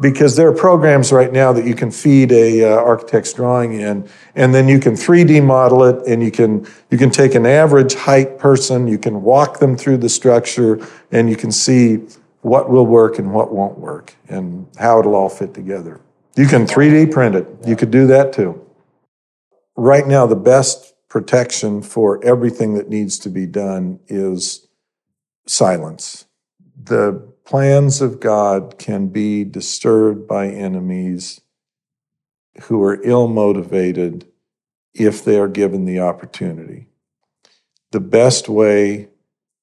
because 0.00 0.36
there 0.36 0.46
are 0.48 0.54
programs 0.54 1.10
right 1.10 1.32
now 1.32 1.52
that 1.52 1.66
you 1.66 1.74
can 1.74 1.90
feed 1.90 2.30
a 2.30 2.64
uh, 2.64 2.76
architect's 2.76 3.32
drawing 3.32 3.80
in 3.80 4.08
and 4.34 4.54
then 4.54 4.68
you 4.68 4.78
can 4.78 4.92
3d 4.92 5.42
model 5.44 5.84
it 5.84 6.06
and 6.06 6.22
you 6.22 6.30
can 6.30 6.66
you 6.90 6.98
can 6.98 7.10
take 7.10 7.34
an 7.34 7.46
average 7.46 7.94
height 7.94 8.38
person 8.38 8.86
you 8.86 8.98
can 8.98 9.22
walk 9.22 9.58
them 9.58 9.76
through 9.76 9.96
the 9.96 10.08
structure 10.08 10.86
and 11.10 11.30
you 11.30 11.36
can 11.36 11.50
see 11.50 11.98
what 12.46 12.70
will 12.70 12.86
work 12.86 13.18
and 13.18 13.32
what 13.32 13.52
won't 13.52 13.76
work 13.76 14.14
and 14.28 14.68
how 14.78 15.00
it'll 15.00 15.16
all 15.16 15.28
fit 15.28 15.52
together. 15.52 16.00
You 16.36 16.46
can 16.46 16.64
3d 16.64 17.10
print 17.10 17.34
it. 17.34 17.48
You 17.66 17.74
could 17.74 17.90
do 17.90 18.06
that 18.06 18.32
too. 18.32 18.64
Right 19.74 20.06
now 20.06 20.26
the 20.26 20.36
best 20.36 20.94
protection 21.08 21.82
for 21.82 22.24
everything 22.24 22.74
that 22.74 22.88
needs 22.88 23.18
to 23.20 23.30
be 23.30 23.46
done 23.46 23.98
is 24.06 24.68
silence. 25.46 26.26
The 26.84 27.26
plans 27.46 28.02
of 28.02 28.18
God 28.18 28.76
can 28.76 29.06
be 29.06 29.44
disturbed 29.44 30.26
by 30.26 30.48
enemies 30.48 31.40
who 32.62 32.82
are 32.82 33.00
ill 33.04 33.28
motivated 33.28 34.26
if 34.92 35.24
they 35.24 35.38
are 35.38 35.48
given 35.48 35.84
the 35.84 36.00
opportunity. 36.00 36.88
The 37.92 38.00
best 38.00 38.48
way 38.48 39.08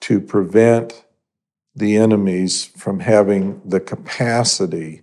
to 0.01 0.21
prevent 0.21 1.03
the 1.75 1.97
enemies 1.97 2.65
from 2.65 3.01
having 3.01 3.61
the 3.65 3.79
capacity 3.79 5.01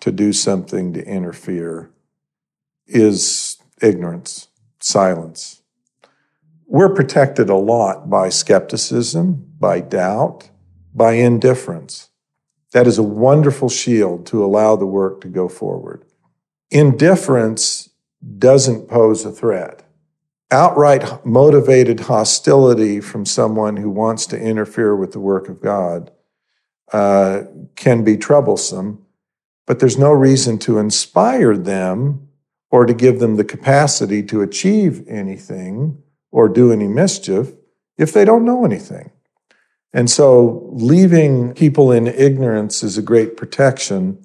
to 0.00 0.10
do 0.10 0.32
something 0.32 0.94
to 0.94 1.06
interfere 1.06 1.90
is 2.86 3.58
ignorance, 3.80 4.48
silence. 4.80 5.62
We're 6.66 6.94
protected 6.94 7.48
a 7.48 7.54
lot 7.54 8.10
by 8.10 8.30
skepticism, 8.30 9.52
by 9.60 9.80
doubt, 9.80 10.50
by 10.92 11.12
indifference. 11.12 12.10
That 12.72 12.86
is 12.86 12.98
a 12.98 13.02
wonderful 13.02 13.68
shield 13.68 14.26
to 14.26 14.44
allow 14.44 14.76
the 14.76 14.86
work 14.86 15.20
to 15.22 15.28
go 15.28 15.48
forward. 15.48 16.04
Indifference 16.70 17.90
doesn't 18.38 18.88
pose 18.88 19.24
a 19.24 19.30
threat. 19.30 19.82
Outright 20.50 21.24
motivated 21.24 22.00
hostility 22.00 23.00
from 23.00 23.24
someone 23.24 23.76
who 23.76 23.90
wants 23.90 24.26
to 24.26 24.38
interfere 24.38 24.94
with 24.94 25.12
the 25.12 25.20
work 25.20 25.48
of 25.48 25.60
God 25.60 26.10
uh, 26.92 27.42
can 27.74 28.04
be 28.04 28.16
troublesome, 28.16 29.04
but 29.66 29.80
there's 29.80 29.98
no 29.98 30.12
reason 30.12 30.58
to 30.60 30.78
inspire 30.78 31.56
them 31.56 32.28
or 32.70 32.86
to 32.86 32.94
give 32.94 33.18
them 33.18 33.36
the 33.36 33.44
capacity 33.44 34.22
to 34.22 34.42
achieve 34.42 35.06
anything 35.08 36.02
or 36.30 36.48
do 36.48 36.72
any 36.72 36.86
mischief 36.86 37.52
if 37.98 38.12
they 38.12 38.24
don't 38.24 38.44
know 38.44 38.64
anything. 38.64 39.10
And 39.92 40.10
so 40.10 40.68
leaving 40.72 41.54
people 41.54 41.90
in 41.90 42.06
ignorance 42.06 42.82
is 42.82 42.98
a 42.98 43.02
great 43.02 43.36
protection. 43.36 44.24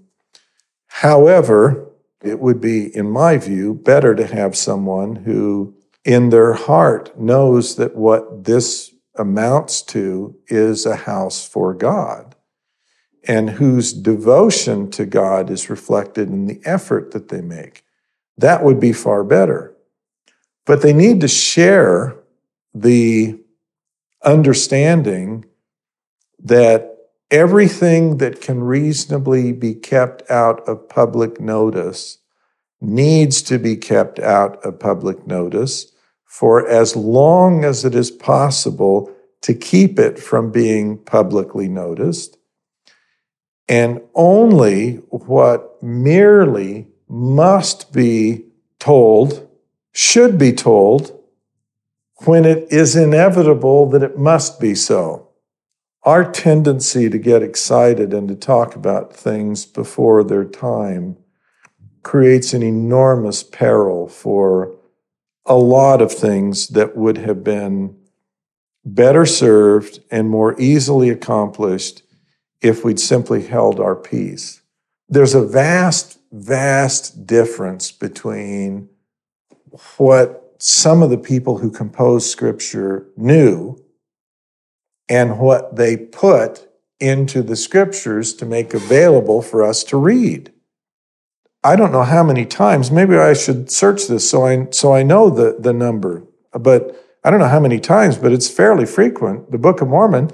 However, 0.88 1.89
it 2.21 2.39
would 2.39 2.62
be, 2.62 2.95
in 2.95 3.10
my 3.10 3.38
view, 3.38 3.74
better 3.74 4.13
to 4.15 4.28
have 4.28 4.56
someone 4.56 5.17
who, 5.17 5.76
in 6.04 6.30
their 6.30 6.54
heart, 6.54 7.17
knows 7.19 7.76
that 7.78 7.95
what 7.95 8.43
this 8.43 8.93
amounts 9.15 9.82
to 9.82 10.36
is 10.47 10.86
a 10.86 10.95
house 10.95 11.47
for 11.47 11.74
God 11.74 12.36
and 13.28 13.52
whose 13.52 13.93
devotion 13.93 14.89
to 14.91 15.06
God 15.06 15.50
is 15.50 15.69
reflected 15.69 16.30
in 16.30 16.45
the 16.47 16.60
effort 16.65 17.12
that 17.12 17.30
they 17.30 17.41
make. 17.41 17.84
That 18.38 18.63
would 18.63 18.80
be 18.80 18.93
far 18.93 19.24
better. 19.24 19.76
But 20.65 20.82
they 20.82 20.93
need 20.93 21.21
to 21.21 21.28
share 21.28 22.17
the 22.74 23.39
understanding 24.24 25.45
that 26.43 26.97
everything 27.30 28.17
that 28.17 28.41
can 28.41 28.63
reasonably 28.63 29.54
be 29.54 29.73
kept 29.73 30.30
out 30.30 30.67
of 30.67 30.89
public 30.89 31.39
notice 31.39 32.17
needs 32.82 33.41
to 33.43 33.60
be 33.60 33.75
kept 33.75 34.19
out 34.19 34.63
of 34.65 34.80
public 34.80 35.25
notice 35.27 35.91
for 36.25 36.67
as 36.67 36.95
long 36.95 37.63
as 37.63 37.86
it 37.86 37.93
is 37.93 38.10
possible 38.10 39.13
to 39.41 39.54
keep 39.54 39.99
it 39.99 40.19
from 40.19 40.51
being 40.51 40.97
publicly 40.97 41.67
noticed. 41.67 42.38
And 43.67 44.01
only 44.15 44.95
what 45.10 45.82
merely 45.82 46.88
must 47.08 47.93
be 47.93 48.45
told 48.80 49.47
should 49.93 50.38
be 50.38 50.54
told 50.54 51.17
when 52.25 52.45
it 52.45 52.71
is 52.71 52.95
inevitable 52.95 53.89
that 53.89 54.04
it 54.04 54.17
must 54.17 54.60
be 54.60 54.75
so 54.75 55.30
our 56.03 56.29
tendency 56.29 57.09
to 57.09 57.17
get 57.17 57.43
excited 57.43 58.13
and 58.13 58.27
to 58.27 58.35
talk 58.35 58.75
about 58.75 59.15
things 59.15 59.65
before 59.65 60.23
their 60.23 60.45
time 60.45 61.17
creates 62.03 62.53
an 62.53 62.63
enormous 62.63 63.43
peril 63.43 64.07
for 64.07 64.75
a 65.45 65.55
lot 65.55 66.01
of 66.01 66.11
things 66.11 66.69
that 66.69 66.95
would 66.95 67.17
have 67.17 67.43
been 67.43 67.95
better 68.83 69.25
served 69.25 69.99
and 70.09 70.29
more 70.29 70.59
easily 70.59 71.09
accomplished 71.09 72.01
if 72.61 72.83
we'd 72.83 72.99
simply 72.99 73.45
held 73.45 73.79
our 73.79 73.95
peace. 73.95 74.61
There's 75.07 75.35
a 75.35 75.45
vast, 75.45 76.19
vast 76.31 77.27
difference 77.27 77.91
between 77.91 78.89
what 79.97 80.55
some 80.57 81.03
of 81.03 81.09
the 81.09 81.17
people 81.17 81.57
who 81.57 81.71
composed 81.71 82.29
scripture 82.29 83.07
knew 83.17 83.77
and 85.09 85.39
what 85.39 85.75
they 85.75 85.97
put 85.97 86.67
into 86.99 87.41
the 87.41 87.55
scriptures 87.55 88.33
to 88.35 88.45
make 88.45 88.73
available 88.73 89.41
for 89.41 89.63
us 89.63 89.83
to 89.85 89.97
read. 89.97 90.51
I 91.63 91.75
don't 91.75 91.91
know 91.91 92.03
how 92.03 92.23
many 92.23 92.45
times, 92.45 92.91
maybe 92.91 93.15
I 93.15 93.33
should 93.33 93.71
search 93.71 94.07
this 94.07 94.29
so 94.29 94.45
I, 94.45 94.67
so 94.71 94.93
I 94.93 95.03
know 95.03 95.29
the, 95.29 95.57
the 95.59 95.73
number, 95.73 96.23
but 96.53 96.95
I 97.23 97.29
don't 97.29 97.39
know 97.39 97.47
how 97.47 97.59
many 97.59 97.79
times, 97.79 98.17
but 98.17 98.31
it's 98.31 98.49
fairly 98.49 98.85
frequent. 98.85 99.51
The 99.51 99.59
Book 99.59 99.81
of 99.81 99.87
Mormon 99.87 100.31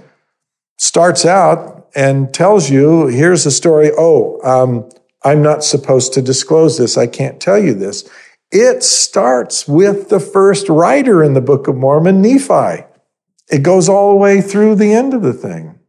starts 0.77 1.25
out 1.25 1.89
and 1.95 2.33
tells 2.33 2.69
you 2.69 3.07
here's 3.07 3.45
a 3.45 3.51
story. 3.51 3.91
Oh, 3.97 4.39
um, 4.43 4.89
I'm 5.23 5.41
not 5.41 5.63
supposed 5.63 6.13
to 6.13 6.21
disclose 6.21 6.77
this. 6.77 6.97
I 6.97 7.07
can't 7.07 7.41
tell 7.41 7.57
you 7.57 7.73
this. 7.73 8.09
It 8.51 8.83
starts 8.83 9.67
with 9.67 10.07
the 10.07 10.21
first 10.21 10.69
writer 10.69 11.21
in 11.21 11.33
the 11.33 11.41
Book 11.41 11.67
of 11.67 11.75
Mormon, 11.75 12.21
Nephi. 12.21 12.85
It 13.49 13.63
goes 13.63 13.87
all 13.87 14.11
the 14.11 14.17
way 14.17 14.41
through 14.41 14.75
the 14.75 14.93
end 14.93 15.13
of 15.13 15.21
the 15.21 15.33
thing. 15.33 15.79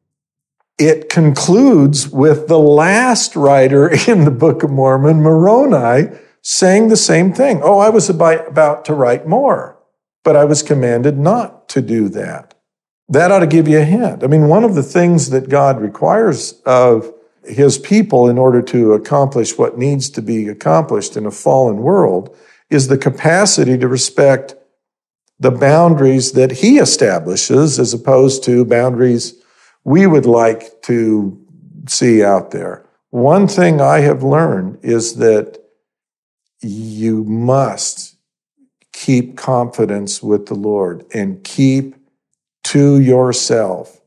It 0.78 1.08
concludes 1.08 2.08
with 2.08 2.46
the 2.46 2.58
last 2.58 3.34
writer 3.34 3.88
in 4.08 4.24
the 4.24 4.30
Book 4.30 4.62
of 4.62 4.70
Mormon, 4.70 5.20
Moroni, 5.20 6.16
saying 6.40 6.88
the 6.88 6.96
same 6.96 7.32
thing. 7.32 7.60
Oh, 7.62 7.78
I 7.78 7.90
was 7.90 8.08
about 8.08 8.84
to 8.84 8.94
write 8.94 9.26
more, 9.26 9.78
but 10.22 10.36
I 10.36 10.44
was 10.44 10.62
commanded 10.62 11.18
not 11.18 11.68
to 11.70 11.82
do 11.82 12.08
that. 12.10 12.54
That 13.08 13.32
ought 13.32 13.40
to 13.40 13.46
give 13.46 13.66
you 13.66 13.80
a 13.80 13.84
hint. 13.84 14.22
I 14.22 14.26
mean, 14.26 14.48
one 14.48 14.64
of 14.64 14.74
the 14.74 14.82
things 14.82 15.30
that 15.30 15.48
God 15.48 15.80
requires 15.80 16.60
of 16.64 17.12
his 17.44 17.78
people 17.78 18.28
in 18.28 18.38
order 18.38 18.60
to 18.62 18.92
accomplish 18.92 19.56
what 19.56 19.78
needs 19.78 20.10
to 20.10 20.22
be 20.22 20.48
accomplished 20.48 21.16
in 21.16 21.24
a 21.26 21.30
fallen 21.30 21.78
world 21.78 22.36
is 22.70 22.88
the 22.88 22.98
capacity 22.98 23.78
to 23.78 23.88
respect 23.88 24.54
the 25.40 25.50
boundaries 25.50 26.32
that 26.32 26.50
he 26.50 26.78
establishes 26.78 27.78
as 27.78 27.94
opposed 27.94 28.42
to 28.44 28.64
boundaries 28.64 29.34
we 29.84 30.06
would 30.06 30.26
like 30.26 30.82
to 30.82 31.40
see 31.88 32.22
out 32.22 32.50
there. 32.50 32.84
One 33.10 33.48
thing 33.48 33.80
I 33.80 34.00
have 34.00 34.22
learned 34.22 34.80
is 34.82 35.16
that 35.16 35.58
you 36.60 37.24
must 37.24 38.16
keep 38.92 39.36
confidence 39.36 40.22
with 40.22 40.46
the 40.46 40.54
Lord 40.54 41.06
and 41.14 41.42
keep 41.44 41.94
to 42.64 43.00
yourself 43.00 44.00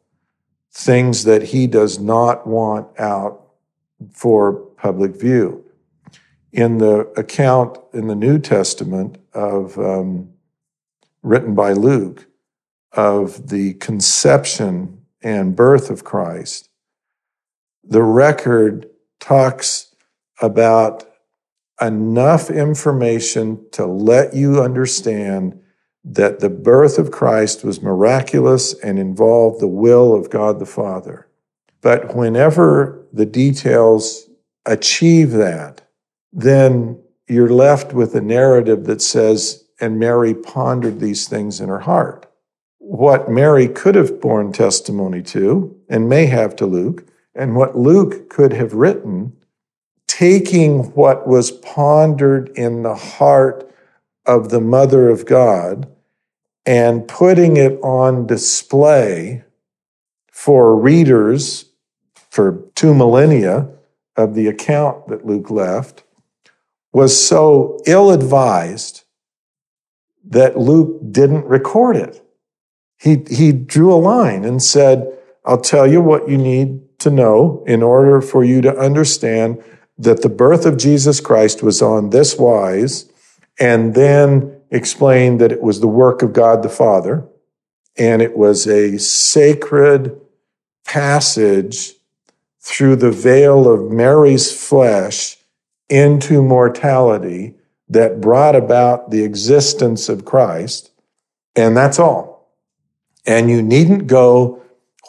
things 0.72 1.24
that 1.24 1.44
he 1.44 1.66
does 1.66 1.98
not 1.98 2.46
want 2.46 2.88
out 3.00 3.42
for 4.12 4.54
public 4.54 5.16
view. 5.16 5.66
In 6.52 6.78
the 6.78 7.12
account 7.18 7.78
in 7.94 8.08
the 8.08 8.16
New 8.16 8.38
Testament 8.38 9.18
of 9.34 9.80
um, 9.80 10.31
written 11.24 11.56
by 11.56 11.74
Luke 11.74 12.28
of 12.94 13.50
the 13.50 13.74
conception 13.76 15.06
and 15.22 15.56
birth 15.56 15.90
of 15.90 16.04
Christ, 16.04 16.70
the 17.84 18.04
record 18.04 18.88
talks 19.20 19.96
about 20.42 21.04
enough 21.80 22.50
information 22.50 23.66
to 23.72 23.86
let 23.86 24.36
you 24.36 24.62
understand 24.62 25.60
that 26.04 26.40
the 26.40 26.50
birth 26.50 26.98
of 26.98 27.12
Christ 27.12 27.64
was 27.64 27.82
miraculous 27.82 28.74
and 28.80 28.98
involved 28.98 29.60
the 29.60 29.68
will 29.68 30.16
of 30.16 30.30
God 30.30 30.60
the 30.60 30.66
Father. 30.66 31.28
But 31.82 32.16
whenever 32.16 33.06
the 33.14 33.26
details 33.26 34.28
achieve 34.66 35.32
that, 35.32 35.82
then 36.32 37.02
you're 37.28 37.50
left 37.50 37.94
with 37.94 38.16
a 38.16 38.22
narrative 38.22 38.86
that 38.86 39.02
says, 39.02 39.64
and 39.82 40.00
Mary 40.00 40.34
pondered 40.34 41.00
these 41.00 41.28
things 41.28 41.60
in 41.60 41.68
her 41.68 41.80
heart. 41.80 42.32
What 42.78 43.30
Mary 43.30 43.68
could 43.68 43.96
have 43.96 44.22
borne 44.22 44.52
testimony 44.52 45.22
to, 45.24 45.76
and 45.90 46.08
may 46.08 46.28
have 46.28 46.56
to 46.58 46.66
Luke, 46.66 47.06
and 47.34 47.56
what 47.56 47.78
Luke 47.78 48.30
could 48.30 48.54
have 48.54 48.74
written, 48.74 49.36
taking 50.08 50.84
what 50.94 51.28
was 51.28 51.52
pondered 51.52 52.50
in 52.50 52.84
the 52.84 52.96
heart 52.96 53.70
of 54.26 54.50
the 54.50 54.62
Mother 54.62 55.10
of 55.10 55.26
God 55.26 55.88
and 56.66 57.08
putting 57.08 57.58
it 57.58 57.80
on 57.82 58.28
display 58.28 59.44
for 60.32 60.76
readers 60.76 61.66
for 62.30 62.64
two 62.76 62.94
millennia 62.94 63.68
of 64.16 64.36
the 64.36 64.48
account 64.48 65.08
that 65.08 65.26
Luke 65.26 65.50
left 65.50 66.04
was 66.94 67.20
so 67.20 67.80
ill 67.86 68.12
advised 68.12 69.01
that 70.26 70.58
Luke 70.58 71.00
didn't 71.12 71.46
record 71.46 71.96
it. 71.96 72.24
He, 73.00 73.24
he 73.30 73.52
drew 73.52 73.94
a 73.94 73.96
line 73.96 74.44
and 74.44 74.62
said, 74.62 75.18
I'll 75.46 75.62
tell 75.62 75.88
you 75.88 76.02
what 76.02 76.30
you 76.30 76.38
need 76.38 77.00
to 77.00 77.10
know 77.10 77.64
in 77.66 77.82
order 77.82 78.22
for 78.22 78.44
you 78.44 78.62
to 78.62 78.78
understand 78.78 79.64
that 79.98 80.22
the 80.22 80.30
birth 80.30 80.66
of 80.66 80.78
Jesus 80.78 81.20
Christ 81.20 81.64
was 81.64 81.82
on 81.82 82.10
this 82.10 82.38
wise, 82.38 83.12
and 83.60 83.94
then 83.96 84.62
explained 84.70 85.42
that 85.42 85.52
it 85.52 85.62
was 85.62 85.80
the 85.80 85.88
work 85.88 86.22
of 86.22 86.34
God 86.34 86.64
the 86.64 86.70
Father, 86.70 87.28
and 87.98 88.22
it 88.22 88.38
was 88.38 88.68
a 88.68 88.98
sacred 88.98 90.20
passage 90.86 91.94
through 92.60 92.96
the 92.96 93.12
veil 93.12 93.72
of 93.72 93.92
Mary's 93.92 94.52
flesh 94.52 95.38
into 95.90 96.42
mortality 96.42 97.56
that 97.92 98.22
brought 98.22 98.56
about 98.56 99.12
the 99.12 99.24
existence 99.24 100.08
of 100.10 100.26
Christ. 100.26 100.92
And 101.56 101.76
that's 101.76 102.00
all. 102.00 102.56
And 103.26 103.50
you 103.50 103.62
needn't 103.62 104.08
go 104.08 104.64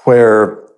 where 0.04 0.68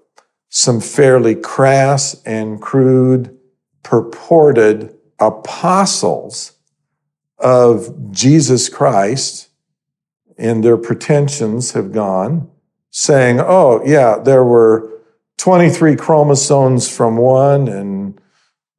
some 0.51 0.81
fairly 0.81 1.35
crass 1.35 2.23
and 2.25 2.61
crude 2.61 3.37
purported 3.83 4.95
apostles 5.19 6.53
of 7.39 8.13
Jesus 8.13 8.69
Christ 8.69 9.49
in 10.37 10.61
their 10.61 10.77
pretensions 10.77 11.73
have 11.73 11.91
gone, 11.91 12.51
saying, 12.91 13.41
oh, 13.41 13.83
yeah, 13.85 14.19
there 14.19 14.45
were 14.45 14.91
23 15.39 15.97
chromosomes 15.97 16.95
from 16.95 17.17
one 17.17 17.67
and, 17.67 18.21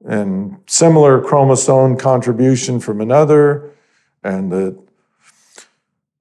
and 0.07 0.57
similar 0.67 1.21
chromosome 1.21 1.97
contribution 1.97 2.79
from 2.79 3.01
another, 3.01 3.71
and 4.23 4.51
that 4.51 4.77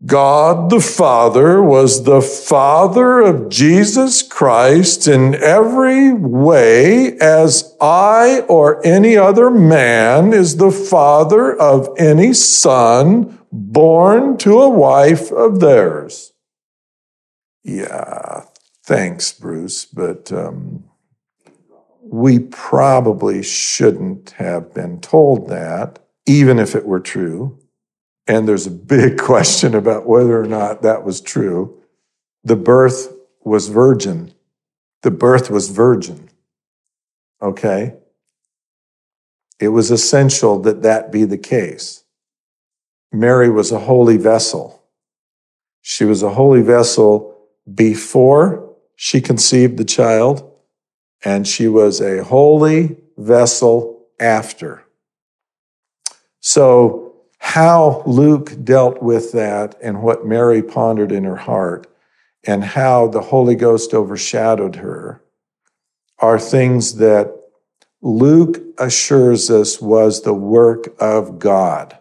God 0.07 0.69
the 0.69 0.81
Father 0.81 1.63
was 1.63 2.05
the 2.05 2.21
Father 2.21 3.21
of 3.21 3.49
Jesus 3.49 4.23
Christ 4.23 5.09
in 5.09 5.35
every 5.35 6.13
way, 6.13 7.17
as 7.19 7.75
I 7.81 8.41
or 8.49 8.85
any 8.87 9.17
other 9.17 9.51
man 9.51 10.35
is 10.35 10.57
the 10.57 10.71
father 10.71 11.59
of 11.59 11.89
any 11.97 12.35
son 12.35 13.39
born 13.51 14.37
to 14.39 14.61
a 14.61 14.69
wife 14.69 15.31
of 15.33 15.61
theirs. 15.61 16.33
Yeah, 17.63 18.45
thanks, 18.83 19.33
Bruce, 19.33 19.87
but 19.87 20.31
um, 20.33 20.85
we 22.15 22.39
probably 22.39 23.43
shouldn't 23.43 24.31
have 24.39 24.73
been 24.73 25.01
told 25.01 25.49
that, 25.49 25.99
even 26.27 26.61
if 26.61 26.77
it 26.77 26.87
were 26.87 27.01
true. 27.01 27.59
And 28.29 28.47
there's 28.47 28.69
a 28.69 28.71
big 28.71 29.19
question 29.31 29.75
about 29.75 30.07
whether 30.07 30.41
or 30.41 30.47
not 30.47 30.83
that 30.83 31.03
was 31.03 31.21
true. 31.21 31.83
The 32.45 32.55
birth 32.55 33.13
was 33.43 33.67
virgin. 33.67 34.33
The 35.03 35.11
birth 35.11 35.51
was 35.51 35.71
virgin. 35.71 36.29
Okay? 37.43 37.95
It 39.59 39.69
was 39.71 39.91
essential 39.91 40.61
that 40.61 40.83
that 40.83 41.11
be 41.11 41.25
the 41.25 41.37
case. 41.37 42.05
Mary 43.11 43.51
was 43.51 43.73
a 43.73 43.81
holy 43.81 44.19
vessel. 44.19 44.85
She 45.83 46.05
was 46.05 46.23
a 46.23 46.31
holy 46.31 46.63
vessel 46.63 47.37
before 47.75 48.73
she 48.95 49.21
conceived 49.21 49.79
the 49.79 49.85
child, 49.85 50.49
and 51.25 51.49
she 51.49 51.67
was 51.67 52.01
a 52.01 52.23
holy 52.23 52.97
vessel 53.17 54.07
after. 54.21 54.85
So, 56.41 57.15
how 57.39 58.03
Luke 58.07 58.53
dealt 58.65 59.03
with 59.03 59.33
that 59.33 59.77
and 59.83 60.03
what 60.03 60.27
Mary 60.27 60.63
pondered 60.63 61.13
in 61.13 61.25
her 61.25 61.37
heart 61.37 61.87
and 62.47 62.65
how 62.65 63.09
the 63.09 63.21
Holy 63.21 63.55
Ghost 63.55 63.93
overshadowed 63.93 64.77
her 64.77 65.23
are 66.19 66.39
things 66.39 66.97
that 66.97 67.35
Luke 68.01 68.63
assures 68.79 69.51
us 69.51 69.81
was 69.81 70.23
the 70.23 70.35
work 70.35 70.95
of 70.99 71.39
God. 71.39 71.99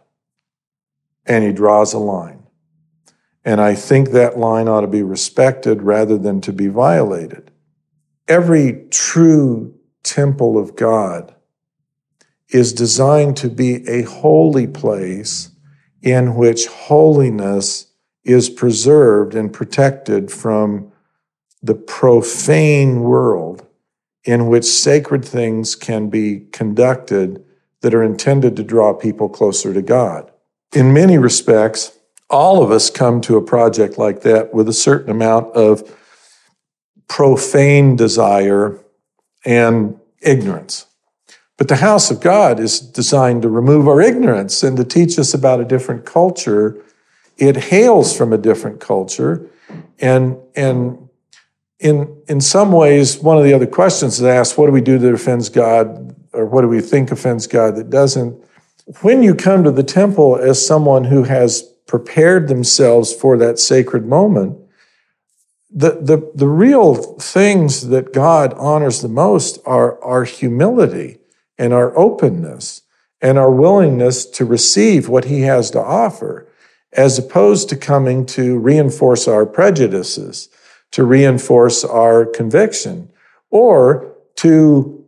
And 1.26 1.44
he 1.44 1.54
draws 1.54 1.94
a 1.94 2.00
line. 2.00 2.44
And 3.46 3.62
I 3.62 3.76
think 3.76 4.10
that 4.10 4.38
line 4.38 4.68
ought 4.68 4.82
to 4.82 4.88
be 4.88 5.04
respected 5.04 5.82
rather 5.82 6.18
than 6.18 6.42
to 6.42 6.54
be 6.54 6.68
violated. 6.68 7.52
Every 8.28 8.86
true 8.90 9.76
temple 10.04 10.58
of 10.58 10.76
God 10.76 11.34
is 12.50 12.72
designed 12.72 13.36
to 13.38 13.50
be 13.50 13.88
a 13.88 14.04
holy 14.04 14.68
place 14.68 15.50
in 16.02 16.36
which 16.36 16.68
holiness 16.68 17.88
is 18.24 18.50
preserved 18.50 19.36
and 19.36 19.52
protected 19.52 20.32
from 20.32 20.92
the 21.62 21.76
profane 21.76 23.02
world 23.02 23.66
in 24.24 24.48
which 24.48 24.66
sacred 24.66 25.26
things 25.26 25.76
can 25.76 26.10
be 26.10 26.42
conducted 26.52 27.44
that 27.82 27.94
are 27.94 28.04
intended 28.04 28.56
to 28.56 28.64
draw 28.64 28.94
people 28.94 29.28
closer 29.28 29.74
to 29.74 29.82
God. 29.82 30.32
In 30.74 30.94
many 30.94 31.18
respects, 31.18 31.98
all 32.30 32.64
of 32.64 32.72
us 32.72 32.90
come 32.90 33.20
to 33.22 33.36
a 33.36 33.42
project 33.42 33.98
like 33.98 34.22
that 34.22 34.54
with 34.54 34.70
a 34.70 34.74
certain 34.74 35.12
amount 35.12 35.54
of 35.56 35.98
profane 37.08 37.96
desire 37.96 38.80
and 39.46 40.00
ignorance. 40.22 40.86
But 41.58 41.68
the 41.68 41.76
house 41.78 42.10
of 42.10 42.20
God 42.20 42.60
is 42.60 42.80
designed 42.80 43.44
to 43.44 43.50
remove 43.50 43.88
our 43.88 44.02
ignorance 44.02 44.64
and 44.64 44.76
to 44.78 44.84
teach 44.84 45.20
us 45.20 45.34
about 45.34 45.60
a 45.60 45.66
different 45.66 46.06
culture. 46.06 46.84
It 47.38 47.56
hails 47.56 48.16
from 48.18 48.34
a 48.34 48.38
different 48.38 48.80
culture. 48.80 49.50
And, 50.00 50.38
and 50.56 51.10
in, 51.80 52.22
in 52.28 52.42
some 52.42 52.72
ways, 52.72 53.20
one 53.20 53.38
of 53.38 53.44
the 53.44 53.54
other 53.54 53.68
questions 53.68 54.16
is 54.16 54.24
asked, 54.24 54.58
what 54.58 54.66
do 54.66 54.72
we 54.72 54.82
do 54.82 54.98
that 54.98 55.14
offends 55.14 55.50
God? 55.50 56.16
Or 56.34 56.46
what 56.46 56.62
do 56.62 56.68
we 56.68 56.82
think 56.82 57.12
offends 57.12 57.46
God 57.46 57.76
that 57.76 57.90
doesn't? 57.90 58.44
When 59.02 59.22
you 59.22 59.36
come 59.36 59.64
to 59.64 59.72
the 59.72 59.84
temple 59.84 60.36
as 60.38 60.66
someone 60.66 61.04
who 61.04 61.24
has 61.24 61.62
prepared 61.86 62.48
themselves 62.48 63.14
for 63.14 63.38
that 63.38 63.60
sacred 63.60 64.08
moment, 64.08 64.58
the, 65.74 65.92
the, 65.92 66.32
the 66.36 66.48
real 66.48 66.96
things 66.96 67.88
that 67.88 68.14
God 68.14 68.54
honors 68.54 69.02
the 69.02 69.08
most 69.08 69.60
are, 69.66 70.02
our 70.04 70.24
humility 70.24 71.18
and 71.58 71.74
our 71.74 71.98
openness 71.98 72.84
and 73.22 73.40
our 73.40 73.50
willingness 73.50 74.26
to 74.26 74.46
receive 74.46 75.10
what 75.10 75.26
he 75.26 75.42
has 75.42 75.72
to 75.72 75.80
offer, 75.80 76.48
as 76.92 77.18
opposed 77.18 77.70
to 77.70 77.76
coming 77.76 78.26
to 78.28 78.60
reinforce 78.60 79.28
our 79.28 79.46
prejudices, 79.46 80.50
to 80.92 81.04
reinforce 81.04 81.84
our 81.84 82.26
conviction, 82.26 83.10
or 83.50 84.16
to, 84.36 85.04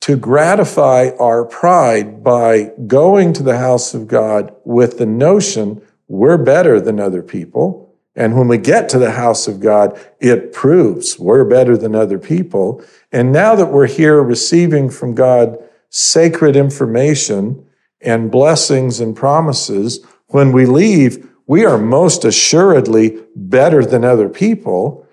to 0.00 0.16
gratify 0.16 1.10
our 1.18 1.44
pride 1.44 2.22
by 2.22 2.72
going 2.86 3.32
to 3.34 3.42
the 3.42 3.58
house 3.58 3.92
of 3.92 4.08
God 4.08 4.54
with 4.64 4.98
the 4.98 5.06
notion 5.06 5.82
we're 6.06 6.38
better 6.38 6.80
than 6.80 6.98
other 6.98 7.22
people. 7.22 7.87
And 8.18 8.36
when 8.36 8.48
we 8.48 8.58
get 8.58 8.88
to 8.88 8.98
the 8.98 9.12
house 9.12 9.46
of 9.46 9.60
God, 9.60 9.96
it 10.18 10.52
proves 10.52 11.20
we're 11.20 11.44
better 11.44 11.76
than 11.76 11.94
other 11.94 12.18
people. 12.18 12.82
And 13.12 13.30
now 13.30 13.54
that 13.54 13.66
we're 13.66 13.86
here 13.86 14.20
receiving 14.20 14.90
from 14.90 15.14
God 15.14 15.56
sacred 15.88 16.56
information 16.56 17.64
and 18.00 18.28
blessings 18.28 18.98
and 18.98 19.14
promises, 19.14 20.04
when 20.26 20.50
we 20.50 20.66
leave, 20.66 21.30
we 21.46 21.64
are 21.64 21.78
most 21.78 22.24
assuredly 22.24 23.22
better 23.36 23.84
than 23.84 24.04
other 24.04 24.28
people. 24.28 25.06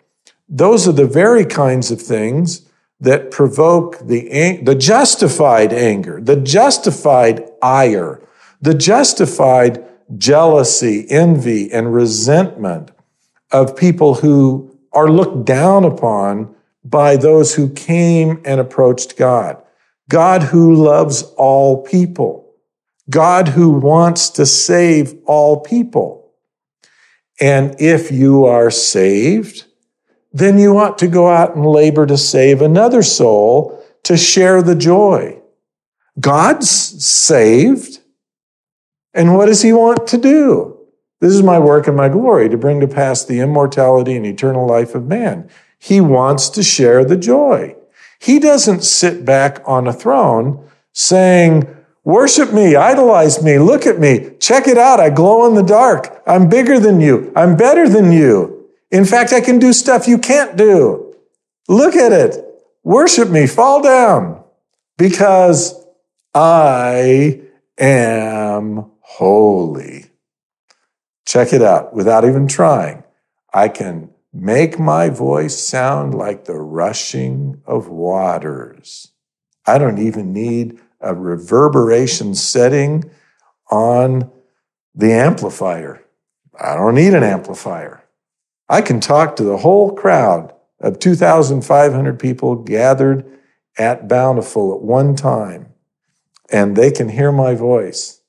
Those 0.49 0.87
are 0.87 0.91
the 0.91 1.05
very 1.05 1.45
kinds 1.45 1.91
of 1.91 2.01
things 2.01 2.67
that 2.99 3.29
provoke 3.29 3.99
the, 3.99 4.59
the 4.63 4.73
justified 4.73 5.71
anger, 5.71 6.19
the 6.19 6.37
justified 6.37 7.47
ire, 7.61 8.27
the 8.59 8.73
justified 8.73 9.85
jealousy, 10.17 11.05
envy, 11.07 11.71
and 11.71 11.93
resentment 11.93 12.91
of 13.51 13.77
people 13.77 14.15
who 14.15 14.77
are 14.91 15.09
looked 15.09 15.45
down 15.45 15.83
upon 15.83 16.53
by 16.83 17.15
those 17.17 17.55
who 17.55 17.69
came 17.69 18.41
and 18.45 18.59
approached 18.59 19.17
God. 19.17 19.61
God 20.09 20.43
who 20.43 20.75
loves 20.75 21.23
all 21.35 21.83
people. 21.83 22.53
God 23.09 23.49
who 23.49 23.71
wants 23.71 24.29
to 24.31 24.45
save 24.45 25.15
all 25.25 25.59
people. 25.59 26.31
And 27.39 27.75
if 27.79 28.11
you 28.11 28.45
are 28.45 28.71
saved, 28.71 29.65
then 30.31 30.57
you 30.57 30.77
ought 30.77 30.97
to 30.99 31.07
go 31.07 31.29
out 31.29 31.55
and 31.55 31.65
labor 31.65 32.05
to 32.05 32.17
save 32.17 32.61
another 32.61 33.03
soul 33.03 33.83
to 34.03 34.17
share 34.17 34.61
the 34.61 34.75
joy. 34.75 35.41
God's 36.19 36.69
saved. 36.69 37.99
And 39.13 39.35
what 39.35 39.47
does 39.47 39.61
he 39.61 39.73
want 39.73 40.07
to 40.07 40.17
do? 40.17 40.74
This 41.25 41.33
is 41.33 41.41
my 41.41 41.57
work 41.57 41.87
and 41.87 41.97
my 41.97 42.07
glory 42.07 42.49
to 42.49 42.55
bring 42.55 42.79
to 42.81 42.87
pass 42.87 43.25
the 43.25 43.39
immortality 43.39 44.15
and 44.15 44.27
eternal 44.27 44.67
life 44.67 44.93
of 44.93 45.07
man. 45.07 45.49
He 45.79 45.99
wants 45.99 46.49
to 46.49 46.61
share 46.61 47.03
the 47.03 47.17
joy. 47.17 47.75
He 48.19 48.37
doesn't 48.37 48.83
sit 48.83 49.25
back 49.25 49.59
on 49.65 49.87
a 49.87 49.93
throne 49.93 50.69
saying, 50.93 51.67
Worship 52.03 52.53
me, 52.53 52.75
idolize 52.75 53.41
me, 53.41 53.57
look 53.57 53.87
at 53.87 53.97
me, 53.99 54.33
check 54.39 54.67
it 54.67 54.77
out. 54.77 54.99
I 54.99 55.09
glow 55.09 55.47
in 55.47 55.55
the 55.55 55.63
dark. 55.63 56.21
I'm 56.27 56.47
bigger 56.47 56.79
than 56.79 57.01
you. 57.01 57.33
I'm 57.35 57.57
better 57.57 57.89
than 57.89 58.11
you. 58.11 58.67
In 58.91 59.03
fact, 59.03 59.33
I 59.33 59.41
can 59.41 59.57
do 59.57 59.73
stuff 59.73 60.07
you 60.07 60.19
can't 60.19 60.55
do. 60.55 61.15
Look 61.67 61.95
at 61.95 62.11
it. 62.11 62.39
Worship 62.83 63.31
me. 63.31 63.47
Fall 63.47 63.81
down 63.81 64.43
because 64.95 65.73
I 66.35 67.41
am 67.79 68.91
holy. 68.99 70.11
Check 71.25 71.53
it 71.53 71.61
out 71.61 71.93
without 71.93 72.25
even 72.25 72.47
trying. 72.47 73.03
I 73.53 73.69
can 73.69 74.09
make 74.31 74.77
my 74.77 75.09
voice 75.09 75.57
sound 75.57 76.13
like 76.13 76.45
the 76.45 76.59
rushing 76.59 77.61
of 77.65 77.87
waters. 77.87 79.11
I 79.65 79.77
don't 79.77 79.97
even 79.97 80.33
need 80.33 80.79
a 80.99 81.15
reverberation 81.15 82.35
setting 82.35 83.09
on 83.71 84.31
the 84.93 85.11
amplifier. 85.11 86.03
I 86.59 86.75
don't 86.75 86.95
need 86.95 87.13
an 87.13 87.23
amplifier. 87.23 88.03
I 88.69 88.81
can 88.81 88.99
talk 88.99 89.35
to 89.35 89.43
the 89.43 89.57
whole 89.57 89.93
crowd 89.93 90.53
of 90.79 90.99
2,500 90.99 92.19
people 92.19 92.55
gathered 92.55 93.25
at 93.77 94.07
Bountiful 94.07 94.75
at 94.75 94.81
one 94.81 95.15
time, 95.15 95.73
and 96.51 96.75
they 96.75 96.91
can 96.91 97.09
hear 97.09 97.31
my 97.31 97.55
voice. 97.55 98.21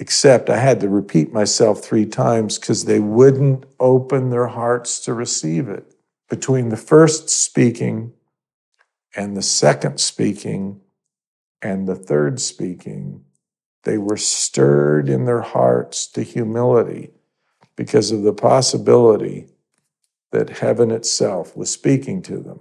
Except 0.00 0.48
I 0.48 0.56
had 0.56 0.80
to 0.80 0.88
repeat 0.88 1.30
myself 1.30 1.84
three 1.84 2.06
times 2.06 2.58
because 2.58 2.86
they 2.86 3.00
wouldn't 3.00 3.66
open 3.78 4.30
their 4.30 4.46
hearts 4.46 4.98
to 5.00 5.12
receive 5.12 5.68
it. 5.68 5.94
Between 6.30 6.70
the 6.70 6.78
first 6.78 7.28
speaking 7.28 8.14
and 9.14 9.36
the 9.36 9.42
second 9.42 10.00
speaking 10.00 10.80
and 11.60 11.86
the 11.86 11.94
third 11.94 12.40
speaking, 12.40 13.24
they 13.82 13.98
were 13.98 14.16
stirred 14.16 15.10
in 15.10 15.26
their 15.26 15.42
hearts 15.42 16.06
to 16.06 16.22
humility 16.22 17.10
because 17.76 18.10
of 18.10 18.22
the 18.22 18.32
possibility 18.32 19.48
that 20.32 20.60
heaven 20.60 20.90
itself 20.90 21.54
was 21.54 21.70
speaking 21.70 22.22
to 22.22 22.38
them. 22.38 22.60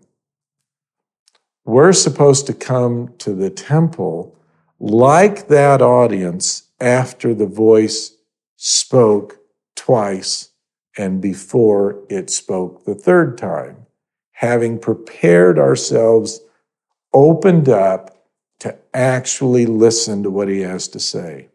We're 1.64 1.94
supposed 1.94 2.48
to 2.48 2.54
come 2.54 3.14
to 3.20 3.34
the 3.34 3.50
temple 3.50 4.36
like 4.80 5.48
that 5.48 5.82
audience 5.82 6.64
after 6.80 7.34
the 7.34 7.46
voice 7.46 8.16
spoke 8.56 9.40
twice 9.76 10.50
and 10.98 11.22
before 11.22 12.04
it 12.10 12.30
spoke 12.30 12.86
the 12.86 12.96
third 12.96 13.38
time, 13.38 13.86
having 14.32 14.80
prepared 14.80 15.58
ourselves, 15.60 16.42
opened 17.14 17.70
up 17.70 18.26
to 18.60 18.78
actually 18.94 19.66
listen 19.66 20.24
to 20.24 20.30
what 20.30 20.48
he 20.48 20.62
has 20.62 20.88
to 20.88 21.00
say. 21.00 21.48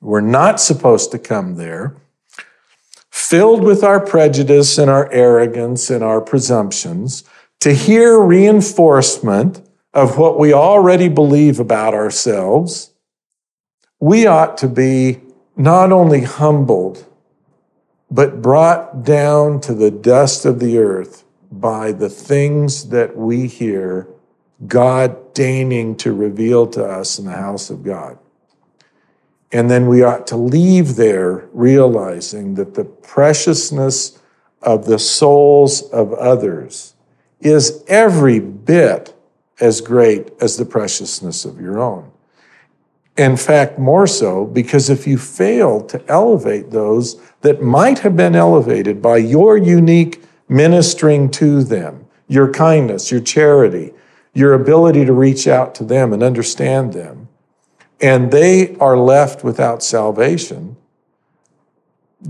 We're 0.00 0.20
not 0.20 0.60
supposed 0.60 1.12
to 1.12 1.18
come 1.18 1.54
there 1.54 1.96
filled 3.12 3.62
with 3.62 3.84
our 3.84 4.00
prejudice 4.00 4.78
and 4.78 4.90
our 4.90 5.10
arrogance 5.12 5.90
and 5.90 6.02
our 6.02 6.20
presumptions, 6.20 7.24
to 7.60 7.72
hear 7.72 8.18
reinforcement 8.18 9.60
of 9.94 10.18
what 10.18 10.38
we 10.38 10.52
already 10.52 11.08
believe 11.08 11.60
about 11.60 11.94
ourselves, 11.94 12.92
we 14.00 14.26
ought 14.26 14.56
to 14.58 14.68
be 14.68 15.20
not 15.56 15.92
only 15.92 16.22
humbled, 16.22 17.06
but 18.10 18.42
brought 18.42 19.04
down 19.04 19.60
to 19.60 19.74
the 19.74 19.90
dust 19.90 20.44
of 20.44 20.60
the 20.60 20.78
earth 20.78 21.24
by 21.50 21.92
the 21.92 22.08
things 22.08 22.88
that 22.88 23.16
we 23.16 23.46
hear 23.46 24.08
God 24.66 25.34
deigning 25.34 25.96
to 25.96 26.12
reveal 26.12 26.66
to 26.68 26.84
us 26.84 27.18
in 27.18 27.26
the 27.26 27.32
house 27.32 27.70
of 27.70 27.82
God. 27.82 28.18
And 29.50 29.70
then 29.70 29.86
we 29.86 30.02
ought 30.02 30.26
to 30.28 30.36
leave 30.36 30.96
there 30.96 31.48
realizing 31.52 32.54
that 32.54 32.74
the 32.74 32.84
preciousness 32.84 34.18
of 34.62 34.86
the 34.86 34.98
souls 34.98 35.82
of 35.90 36.12
others 36.14 36.94
is 37.40 37.84
every 37.88 38.40
bit 38.40 39.14
as 39.60 39.80
great 39.80 40.30
as 40.40 40.56
the 40.56 40.64
preciousness 40.64 41.44
of 41.44 41.60
your 41.60 41.80
own. 41.80 42.10
In 43.16 43.36
fact, 43.36 43.78
more 43.78 44.06
so, 44.06 44.46
because 44.46 44.88
if 44.88 45.06
you 45.06 45.18
fail 45.18 45.82
to 45.86 46.02
elevate 46.08 46.70
those 46.70 47.20
that 47.42 47.62
might 47.62 47.98
have 48.00 48.16
been 48.16 48.34
elevated 48.34 49.02
by 49.02 49.18
your 49.18 49.56
unique 49.56 50.24
ministering 50.48 51.30
to 51.30 51.62
them, 51.62 52.06
your 52.26 52.50
kindness, 52.50 53.10
your 53.10 53.20
charity, 53.20 53.92
your 54.32 54.54
ability 54.54 55.04
to 55.04 55.12
reach 55.12 55.46
out 55.46 55.74
to 55.74 55.84
them 55.84 56.12
and 56.12 56.22
understand 56.22 56.94
them, 56.94 57.28
and 58.00 58.32
they 58.32 58.74
are 58.76 58.96
left 58.96 59.44
without 59.44 59.82
salvation. 59.82 60.76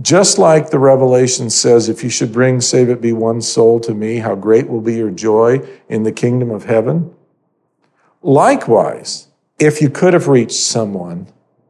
Just 0.01 0.39
like 0.39 0.71
the 0.71 0.79
Revelation 0.79 1.51
says, 1.51 1.89
if 1.89 2.03
you 2.03 2.09
should 2.09 2.33
bring, 2.33 2.63
save 2.63 2.89
it 2.89 3.03
be 3.03 3.13
one 3.13 3.43
soul 3.43 3.79
to 3.81 3.93
me, 3.93 4.19
how 4.19 4.35
great 4.35 4.69
will 4.69 4.81
be 4.81 4.95
your 4.95 5.11
joy 5.11 5.61
in 5.89 6.03
the 6.03 6.13
kingdom 6.13 6.51
of 6.51 6.65
heaven. 6.65 7.15
Likewise, 8.23 9.29
if 9.59 9.83
you 9.83 9.91
could 9.91 10.15
have 10.15 10.29
reached 10.29 10.53
someone 10.53 11.27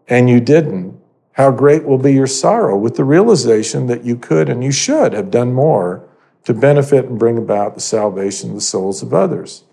and 0.06 0.30
you 0.30 0.38
didn't, 0.38 1.00
how 1.32 1.50
great 1.50 1.85
will 1.85 1.98
be 1.98 2.12
your 2.12 2.26
sorrow 2.26 2.76
with 2.76 2.96
the 2.96 3.04
realization 3.04 3.87
that 3.87 4.04
you 4.04 4.16
could 4.16 4.48
and 4.48 4.62
you 4.62 4.70
should 4.70 5.14
have 5.14 5.30
done 5.30 5.52
more 5.52 6.08
to 6.44 6.54
benefit 6.54 7.06
and 7.06 7.18
bring 7.18 7.38
about 7.38 7.74
the 7.74 7.80
salvation 7.80 8.50
of 8.50 8.56
the 8.56 8.61
souls 8.61 9.02
of 9.02 9.14
others. 9.14 9.64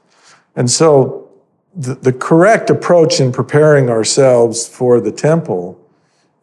And 0.55 0.71
so 0.71 1.29
the, 1.75 1.95
the 1.95 2.13
correct 2.13 2.69
approach 2.69 3.19
in 3.19 3.31
preparing 3.31 3.89
ourselves 3.89 4.67
for 4.67 4.99
the 4.99 5.11
temple 5.11 5.79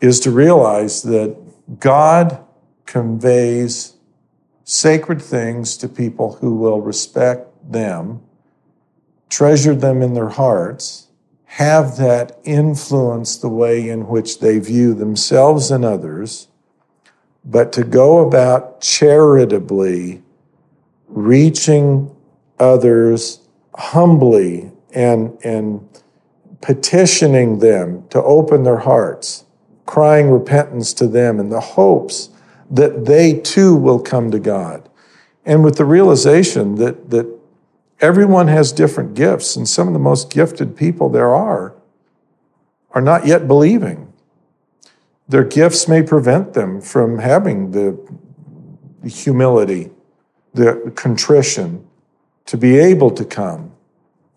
is 0.00 0.20
to 0.20 0.30
realize 0.30 1.02
that 1.02 1.36
God 1.78 2.44
conveys 2.84 3.94
sacred 4.64 5.20
things 5.20 5.76
to 5.78 5.88
people 5.88 6.34
who 6.34 6.54
will 6.54 6.80
respect 6.80 7.48
them, 7.70 8.20
treasure 9.28 9.74
them 9.74 10.02
in 10.02 10.14
their 10.14 10.28
hearts, 10.28 11.08
have 11.44 11.96
that 11.96 12.38
influence 12.44 13.38
the 13.38 13.48
way 13.48 13.88
in 13.88 14.08
which 14.08 14.40
they 14.40 14.58
view 14.58 14.92
themselves 14.92 15.70
and 15.70 15.84
others, 15.84 16.48
but 17.44 17.72
to 17.72 17.82
go 17.82 18.26
about 18.26 18.80
charitably 18.80 20.22
reaching 21.08 22.14
others 22.58 23.40
humbly 23.74 24.70
and, 24.94 25.38
and 25.44 25.88
petitioning 26.60 27.58
them 27.60 28.06
to 28.08 28.22
open 28.22 28.64
their 28.64 28.78
hearts, 28.78 29.45
crying 29.86 30.30
repentance 30.30 30.92
to 30.94 31.06
them 31.06 31.40
in 31.40 31.48
the 31.48 31.60
hopes 31.60 32.28
that 32.70 33.06
they 33.06 33.38
too 33.38 33.74
will 33.74 34.00
come 34.00 34.30
to 34.32 34.38
God. 34.38 34.88
And 35.44 35.62
with 35.62 35.76
the 35.76 35.84
realization 35.84 36.74
that, 36.76 37.10
that 37.10 37.26
everyone 38.00 38.48
has 38.48 38.72
different 38.72 39.14
gifts, 39.14 39.54
and 39.56 39.68
some 39.68 39.86
of 39.86 39.92
the 39.92 40.00
most 40.00 40.30
gifted 40.30 40.76
people 40.76 41.08
there 41.08 41.32
are 41.34 41.74
are 42.90 43.00
not 43.00 43.26
yet 43.26 43.46
believing. 43.46 44.12
Their 45.28 45.44
gifts 45.44 45.86
may 45.86 46.02
prevent 46.02 46.54
them 46.54 46.80
from 46.80 47.18
having 47.18 47.72
the 47.72 47.98
humility, 49.08 49.90
the 50.54 50.92
contrition 50.96 51.86
to 52.46 52.56
be 52.56 52.78
able 52.78 53.10
to 53.10 53.24
come. 53.24 53.72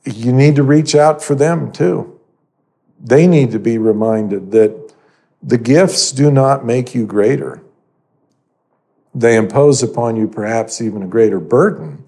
You 0.03 0.31
need 0.31 0.55
to 0.55 0.63
reach 0.63 0.95
out 0.95 1.23
for 1.23 1.35
them 1.35 1.71
too. 1.71 2.19
They 2.99 3.27
need 3.27 3.51
to 3.51 3.59
be 3.59 3.77
reminded 3.77 4.51
that 4.51 4.88
the 5.41 5.57
gifts 5.57 6.11
do 6.11 6.31
not 6.31 6.65
make 6.65 6.93
you 6.93 7.05
greater. 7.05 7.61
They 9.15 9.35
impose 9.35 9.81
upon 9.81 10.15
you 10.15 10.27
perhaps 10.27 10.81
even 10.81 11.01
a 11.01 11.07
greater 11.07 11.39
burden, 11.39 12.03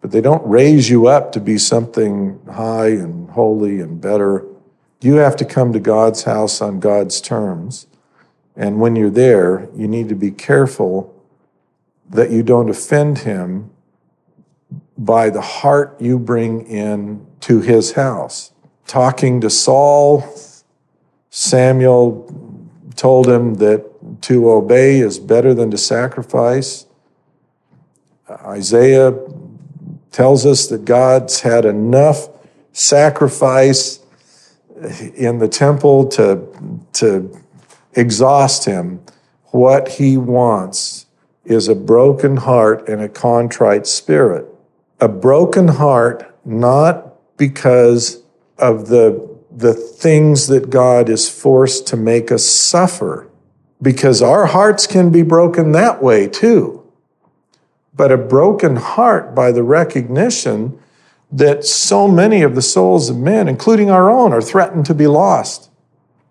but 0.00 0.10
they 0.10 0.20
don't 0.20 0.46
raise 0.46 0.88
you 0.88 1.06
up 1.06 1.32
to 1.32 1.40
be 1.40 1.58
something 1.58 2.40
high 2.50 2.88
and 2.88 3.30
holy 3.30 3.80
and 3.80 4.00
better. 4.00 4.46
You 5.00 5.14
have 5.14 5.36
to 5.36 5.44
come 5.44 5.72
to 5.72 5.80
God's 5.80 6.24
house 6.24 6.60
on 6.60 6.80
God's 6.80 7.20
terms. 7.20 7.86
And 8.56 8.80
when 8.80 8.96
you're 8.96 9.10
there, 9.10 9.68
you 9.74 9.86
need 9.86 10.08
to 10.08 10.14
be 10.14 10.30
careful 10.30 11.14
that 12.10 12.30
you 12.30 12.42
don't 12.42 12.70
offend 12.70 13.18
him 13.18 13.70
by 14.96 15.30
the 15.30 15.40
heart 15.40 16.00
you 16.00 16.18
bring 16.18 16.66
in 16.66 17.24
to 17.40 17.60
his 17.60 17.92
house. 17.92 18.52
Talking 18.86 19.40
to 19.42 19.50
Saul, 19.50 20.24
Samuel 21.30 22.32
told 22.96 23.28
him 23.28 23.54
that 23.54 23.84
to 24.22 24.50
obey 24.50 24.98
is 25.00 25.18
better 25.18 25.54
than 25.54 25.70
to 25.70 25.78
sacrifice. 25.78 26.86
Uh, 28.28 28.34
Isaiah 28.46 29.18
tells 30.10 30.44
us 30.46 30.66
that 30.68 30.84
God's 30.84 31.40
had 31.40 31.64
enough 31.64 32.28
sacrifice 32.72 34.00
in 35.14 35.38
the 35.38 35.48
temple 35.48 36.06
to, 36.08 36.46
to 36.94 37.36
exhaust 37.94 38.64
him. 38.64 39.00
What 39.46 39.88
he 39.88 40.16
wants 40.16 41.06
is 41.44 41.68
a 41.68 41.74
broken 41.74 42.36
heart 42.36 42.88
and 42.88 43.00
a 43.00 43.08
contrite 43.08 43.86
spirit. 43.86 44.46
A 45.00 45.08
broken 45.08 45.68
heart, 45.68 46.34
not 46.44 47.36
because 47.36 48.22
of 48.58 48.88
the, 48.88 49.27
the 49.58 49.74
things 49.74 50.46
that 50.46 50.70
God 50.70 51.08
is 51.08 51.28
forced 51.28 51.86
to 51.88 51.96
make 51.96 52.30
us 52.30 52.44
suffer, 52.44 53.28
because 53.82 54.22
our 54.22 54.46
hearts 54.46 54.86
can 54.86 55.10
be 55.10 55.22
broken 55.22 55.72
that 55.72 56.00
way 56.00 56.28
too. 56.28 56.84
But 57.92 58.12
a 58.12 58.16
broken 58.16 58.76
heart 58.76 59.34
by 59.34 59.50
the 59.50 59.64
recognition 59.64 60.78
that 61.32 61.64
so 61.64 62.06
many 62.06 62.42
of 62.42 62.54
the 62.54 62.62
souls 62.62 63.10
of 63.10 63.16
men, 63.16 63.48
including 63.48 63.90
our 63.90 64.08
own, 64.08 64.32
are 64.32 64.40
threatened 64.40 64.86
to 64.86 64.94
be 64.94 65.08
lost. 65.08 65.70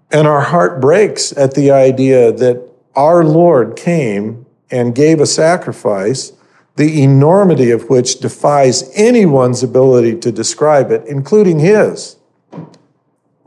And 0.10 0.26
our 0.26 0.42
heart 0.42 0.80
breaks 0.80 1.36
at 1.38 1.54
the 1.54 1.70
idea 1.70 2.32
that 2.32 2.66
our 2.96 3.26
Lord 3.26 3.76
came 3.76 4.46
and 4.72 4.96
gave 4.96 5.20
a 5.20 5.26
sacrifice, 5.26 6.32
the 6.78 7.04
enormity 7.04 7.72
of 7.72 7.90
which 7.90 8.20
defies 8.20 8.90
anyone's 8.96 9.64
ability 9.64 10.18
to 10.20 10.32
describe 10.32 10.92
it, 10.92 11.06
including 11.08 11.60
his. 11.60 12.17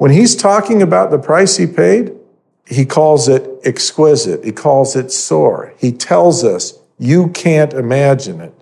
When 0.00 0.12
he's 0.12 0.34
talking 0.34 0.80
about 0.80 1.10
the 1.10 1.18
price 1.18 1.58
he 1.58 1.66
paid, 1.66 2.16
he 2.64 2.86
calls 2.86 3.28
it 3.28 3.46
exquisite. 3.64 4.42
He 4.42 4.50
calls 4.50 4.96
it 4.96 5.12
sore. 5.12 5.74
He 5.76 5.92
tells 5.92 6.42
us, 6.42 6.78
you 6.98 7.28
can't 7.28 7.74
imagine 7.74 8.40
it. 8.40 8.54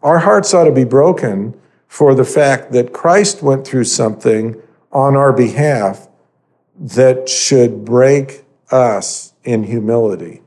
Our 0.00 0.20
hearts 0.20 0.54
ought 0.54 0.66
to 0.66 0.70
be 0.70 0.84
broken 0.84 1.60
for 1.88 2.14
the 2.14 2.24
fact 2.24 2.70
that 2.70 2.92
Christ 2.92 3.42
went 3.42 3.66
through 3.66 3.86
something 3.86 4.54
on 4.92 5.16
our 5.16 5.32
behalf 5.32 6.06
that 6.78 7.28
should 7.28 7.84
break 7.84 8.44
us 8.70 9.32
in 9.42 9.64
humility. 9.64 10.42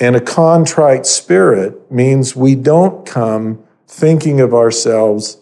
And 0.00 0.16
a 0.16 0.20
contrite 0.20 1.06
spirit 1.06 1.92
means 1.92 2.34
we 2.34 2.56
don't 2.56 3.06
come 3.06 3.62
thinking 3.86 4.40
of 4.40 4.52
ourselves 4.52 5.38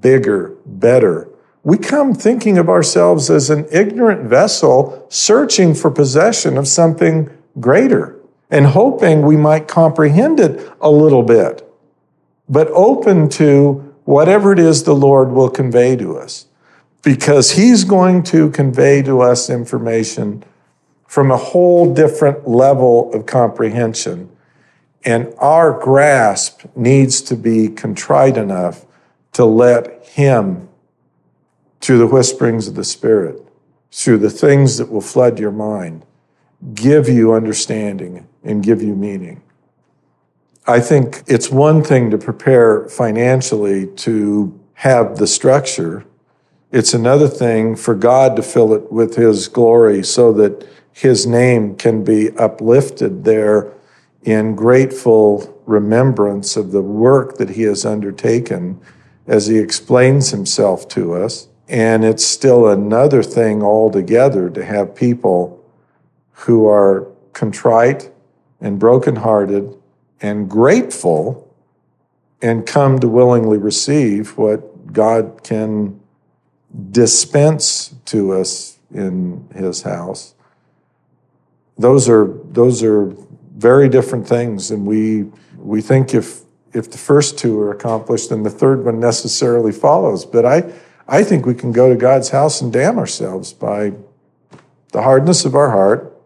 bigger, 0.00 0.56
better, 0.66 1.28
we 1.66 1.76
come 1.76 2.14
thinking 2.14 2.58
of 2.58 2.68
ourselves 2.68 3.28
as 3.28 3.50
an 3.50 3.66
ignorant 3.72 4.22
vessel 4.22 5.04
searching 5.10 5.74
for 5.74 5.90
possession 5.90 6.56
of 6.56 6.68
something 6.68 7.28
greater 7.58 8.20
and 8.48 8.68
hoping 8.68 9.22
we 9.22 9.36
might 9.36 9.66
comprehend 9.66 10.38
it 10.38 10.72
a 10.80 10.88
little 10.88 11.24
bit, 11.24 11.68
but 12.48 12.68
open 12.68 13.28
to 13.28 13.92
whatever 14.04 14.52
it 14.52 14.60
is 14.60 14.84
the 14.84 14.94
Lord 14.94 15.32
will 15.32 15.50
convey 15.50 15.96
to 15.96 16.16
us. 16.16 16.46
Because 17.02 17.50
He's 17.50 17.82
going 17.82 18.22
to 18.24 18.48
convey 18.50 19.02
to 19.02 19.20
us 19.20 19.50
information 19.50 20.44
from 21.08 21.32
a 21.32 21.36
whole 21.36 21.92
different 21.92 22.46
level 22.46 23.12
of 23.12 23.26
comprehension. 23.26 24.30
And 25.04 25.34
our 25.38 25.76
grasp 25.76 26.60
needs 26.76 27.20
to 27.22 27.34
be 27.34 27.70
contrite 27.70 28.36
enough 28.36 28.86
to 29.32 29.44
let 29.44 30.06
Him 30.06 30.65
through 31.80 31.98
the 31.98 32.06
whisperings 32.06 32.68
of 32.68 32.74
the 32.74 32.84
Spirit, 32.84 33.42
through 33.92 34.18
the 34.18 34.30
things 34.30 34.78
that 34.78 34.90
will 34.90 35.00
flood 35.00 35.38
your 35.38 35.52
mind, 35.52 36.04
give 36.74 37.08
you 37.08 37.32
understanding 37.32 38.26
and 38.42 38.62
give 38.62 38.82
you 38.82 38.94
meaning. 38.94 39.42
I 40.66 40.80
think 40.80 41.22
it's 41.26 41.50
one 41.50 41.84
thing 41.84 42.10
to 42.10 42.18
prepare 42.18 42.88
financially 42.88 43.86
to 43.86 44.58
have 44.74 45.16
the 45.16 45.26
structure. 45.26 46.04
It's 46.72 46.92
another 46.92 47.28
thing 47.28 47.76
for 47.76 47.94
God 47.94 48.34
to 48.36 48.42
fill 48.42 48.72
it 48.74 48.90
with 48.90 49.14
His 49.14 49.46
glory 49.46 50.02
so 50.02 50.32
that 50.32 50.66
His 50.92 51.26
name 51.26 51.76
can 51.76 52.02
be 52.02 52.30
uplifted 52.36 53.24
there 53.24 53.72
in 54.22 54.56
grateful 54.56 55.62
remembrance 55.66 56.56
of 56.56 56.72
the 56.72 56.82
work 56.82 57.38
that 57.38 57.50
He 57.50 57.62
has 57.62 57.86
undertaken 57.86 58.80
as 59.26 59.46
He 59.46 59.58
explains 59.58 60.30
Himself 60.30 60.88
to 60.88 61.14
us. 61.14 61.48
And 61.68 62.04
it's 62.04 62.24
still 62.24 62.68
another 62.68 63.22
thing 63.22 63.62
altogether 63.62 64.48
to 64.50 64.64
have 64.64 64.94
people 64.94 65.64
who 66.32 66.66
are 66.68 67.08
contrite 67.32 68.10
and 68.60 68.78
brokenhearted 68.78 69.74
and 70.20 70.48
grateful 70.48 71.52
and 72.40 72.66
come 72.66 72.98
to 73.00 73.08
willingly 73.08 73.58
receive 73.58 74.36
what 74.38 74.92
God 74.92 75.40
can 75.42 76.00
dispense 76.90 77.94
to 78.06 78.32
us 78.32 78.78
in 78.92 79.48
his 79.54 79.82
house. 79.82 80.34
Those 81.78 82.08
are 82.08 82.32
those 82.44 82.82
are 82.82 83.12
very 83.56 83.88
different 83.88 84.28
things 84.28 84.70
and 84.70 84.86
we 84.86 85.26
we 85.58 85.80
think 85.80 86.14
if 86.14 86.42
if 86.72 86.90
the 86.90 86.98
first 86.98 87.38
two 87.38 87.58
are 87.60 87.70
accomplished 87.70 88.30
then 88.30 88.42
the 88.42 88.50
third 88.50 88.84
one 88.84 89.00
necessarily 89.00 89.72
follows 89.72 90.24
but 90.24 90.44
I 90.44 90.72
I 91.08 91.22
think 91.22 91.46
we 91.46 91.54
can 91.54 91.70
go 91.70 91.88
to 91.88 91.96
God's 91.96 92.30
house 92.30 92.60
and 92.60 92.72
damn 92.72 92.98
ourselves 92.98 93.52
by 93.52 93.92
the 94.92 95.02
hardness 95.02 95.44
of 95.44 95.54
our 95.54 95.70
heart 95.70 96.16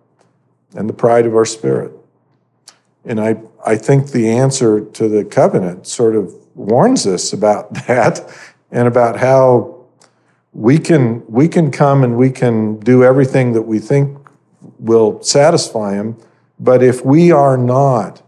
and 0.75 0.89
the 0.89 0.95
pride 0.95 1.27
of 1.27 1.35
our 1.35 1.45
spirit. 1.45 1.93
And 3.05 3.21
I, 3.21 3.41
I 3.65 3.77
think 3.77 4.09
the 4.11 4.29
answer 4.31 4.81
to 4.81 5.09
the 5.09 5.25
covenant 5.25 5.87
sort 5.87 6.17
of 6.17 6.35
warns 6.55 7.07
us 7.07 7.33
about 7.33 7.75
that 7.87 8.21
and 8.71 8.89
about 8.89 9.19
how 9.19 9.85
we 10.53 10.79
can, 10.79 11.25
we 11.27 11.47
can 11.47 11.71
come 11.71 12.03
and 12.03 12.17
we 12.17 12.31
can 12.31 12.79
do 12.81 13.05
everything 13.05 13.53
that 13.53 13.63
we 13.63 13.79
think 13.79 14.19
will 14.79 15.23
satisfy 15.23 15.95
him. 15.95 16.17
But 16.59 16.83
if 16.83 17.05
we 17.05 17.31
are 17.31 17.57
not 17.57 18.23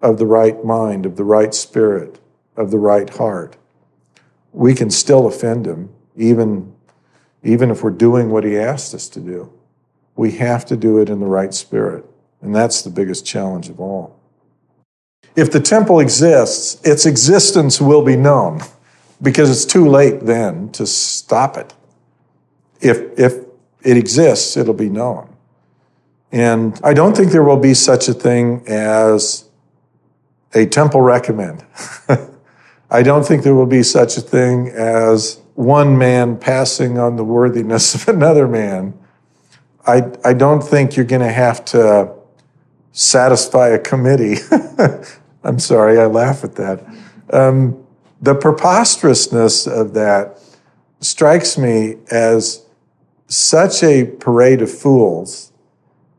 of 0.00 0.18
the 0.18 0.26
right 0.26 0.64
mind, 0.64 1.04
of 1.04 1.16
the 1.16 1.24
right 1.24 1.52
spirit, 1.52 2.20
of 2.56 2.70
the 2.70 2.78
right 2.78 3.08
heart, 3.10 3.56
we 4.52 4.74
can 4.74 4.90
still 4.90 5.26
offend 5.26 5.66
him 5.66 5.90
even, 6.16 6.74
even 7.42 7.70
if 7.70 7.82
we're 7.82 7.90
doing 7.90 8.30
what 8.30 8.44
he 8.44 8.58
asked 8.58 8.94
us 8.94 9.08
to 9.10 9.20
do. 9.20 9.52
We 10.14 10.32
have 10.32 10.64
to 10.66 10.76
do 10.76 10.98
it 10.98 11.10
in 11.10 11.20
the 11.20 11.26
right 11.26 11.52
spirit. 11.52 12.04
And 12.40 12.54
that's 12.54 12.82
the 12.82 12.90
biggest 12.90 13.26
challenge 13.26 13.68
of 13.68 13.80
all. 13.80 14.18
If 15.34 15.52
the 15.52 15.60
temple 15.60 16.00
exists, 16.00 16.80
its 16.82 17.04
existence 17.04 17.80
will 17.80 18.02
be 18.02 18.16
known 18.16 18.62
because 19.20 19.50
it's 19.50 19.70
too 19.70 19.88
late 19.88 20.20
then 20.20 20.70
to 20.72 20.86
stop 20.86 21.56
it. 21.56 21.74
If, 22.80 23.18
if 23.18 23.34
it 23.82 23.96
exists, 23.96 24.56
it'll 24.56 24.74
be 24.74 24.88
known. 24.88 25.34
And 26.32 26.78
I 26.82 26.94
don't 26.94 27.16
think 27.16 27.32
there 27.32 27.44
will 27.44 27.58
be 27.58 27.74
such 27.74 28.08
a 28.08 28.14
thing 28.14 28.62
as 28.66 29.48
a 30.54 30.66
temple 30.66 31.00
recommend. 31.00 31.64
I 32.90 33.02
don't 33.02 33.24
think 33.24 33.42
there 33.42 33.54
will 33.54 33.66
be 33.66 33.82
such 33.82 34.16
a 34.16 34.20
thing 34.20 34.68
as 34.68 35.40
one 35.56 35.98
man 35.98 36.38
passing 36.38 36.98
on 36.98 37.16
the 37.16 37.24
worthiness 37.24 37.94
of 37.94 38.08
another 38.14 38.46
man. 38.46 38.94
I, 39.86 40.12
I 40.24 40.32
don't 40.32 40.62
think 40.62 40.96
you're 40.96 41.04
going 41.04 41.22
to 41.22 41.32
have 41.32 41.64
to 41.66 42.12
satisfy 42.92 43.68
a 43.68 43.78
committee. 43.78 44.36
I'm 45.44 45.58
sorry, 45.58 45.98
I 45.98 46.06
laugh 46.06 46.44
at 46.44 46.54
that. 46.56 46.84
Um, 47.32 47.84
the 48.20 48.34
preposterousness 48.34 49.66
of 49.66 49.94
that 49.94 50.40
strikes 51.00 51.58
me 51.58 51.96
as 52.10 52.64
such 53.28 53.82
a 53.82 54.04
parade 54.04 54.62
of 54.62 54.70
fools 54.70 55.52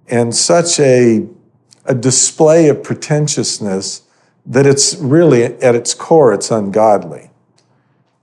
and 0.07 0.35
such 0.35 0.79
a, 0.79 1.27
a 1.85 1.95
display 1.95 2.69
of 2.69 2.83
pretentiousness 2.83 4.03
that 4.45 4.65
it's 4.65 4.95
really, 4.95 5.43
at 5.43 5.75
its 5.75 5.93
core, 5.93 6.33
it's 6.33 6.51
ungodly. 6.51 7.29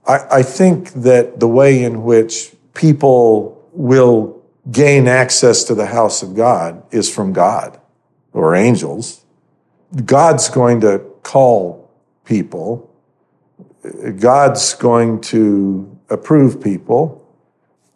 I, 0.07 0.37
I 0.37 0.43
think 0.43 0.93
that 0.93 1.39
the 1.39 1.47
way 1.47 1.83
in 1.83 2.03
which 2.03 2.53
people 2.73 3.67
will 3.73 4.41
gain 4.71 5.07
access 5.07 5.63
to 5.65 5.75
the 5.75 5.87
house 5.87 6.23
of 6.23 6.35
God 6.35 6.83
is 6.91 7.13
from 7.13 7.33
God 7.33 7.79
or 8.33 8.55
angels. 8.55 9.23
God's 10.05 10.49
going 10.49 10.81
to 10.81 10.99
call 11.23 11.89
people. 12.25 12.91
God's 14.19 14.73
going 14.73 15.21
to 15.21 15.97
approve 16.09 16.61
people. 16.61 17.21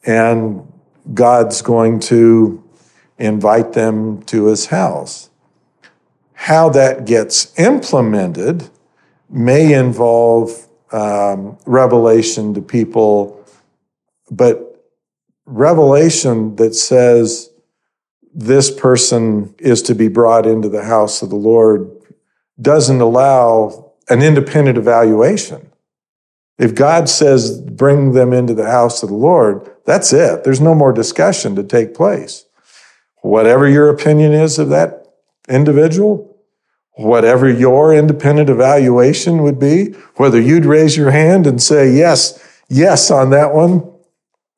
And 0.05 0.71
God's 1.13 1.61
going 1.61 1.99
to 2.01 2.63
invite 3.17 3.73
them 3.73 4.23
to 4.23 4.45
his 4.45 4.67
house. 4.67 5.29
How 6.33 6.69
that 6.69 7.05
gets 7.05 7.57
implemented 7.59 8.69
may 9.29 9.73
involve 9.73 10.68
um, 10.91 11.57
revelation 11.65 12.53
to 12.55 12.61
people, 12.61 13.45
but 14.31 14.69
revelation 15.45 16.55
that 16.57 16.75
says 16.75 17.49
this 18.33 18.71
person 18.71 19.53
is 19.59 19.81
to 19.83 19.95
be 19.95 20.07
brought 20.07 20.45
into 20.45 20.69
the 20.69 20.83
house 20.83 21.21
of 21.21 21.29
the 21.29 21.35
Lord 21.35 21.89
doesn't 22.61 23.01
allow 23.01 23.93
an 24.09 24.21
independent 24.21 24.77
evaluation. 24.77 25.71
If 26.57 26.75
God 26.75 27.07
says, 27.07 27.59
bring 27.61 28.11
them 28.11 28.33
into 28.33 28.53
the 28.53 28.69
house 28.69 29.01
of 29.01 29.09
the 29.09 29.15
Lord, 29.15 29.71
that's 29.85 30.11
it. 30.11 30.43
There's 30.43 30.59
no 30.59 30.75
more 30.75 30.91
discussion 30.91 31.55
to 31.55 31.63
take 31.63 31.93
place. 31.93 32.45
Whatever 33.21 33.67
your 33.67 33.89
opinion 33.89 34.33
is 34.33 34.59
of 34.59 34.69
that 34.69 35.07
individual, 35.47 36.28
whatever 36.99 37.49
your 37.49 37.93
independent 37.93 38.49
evaluation 38.49 39.41
would 39.41 39.57
be, 39.57 39.91
whether 40.15 40.39
you'd 40.39 40.65
raise 40.65 40.97
your 40.97 41.11
hand 41.11 41.47
and 41.47 41.61
say, 41.61 41.93
yes, 41.95 42.37
yes 42.67 43.09
on 43.09 43.29
that 43.29 43.53
one, 43.53 43.89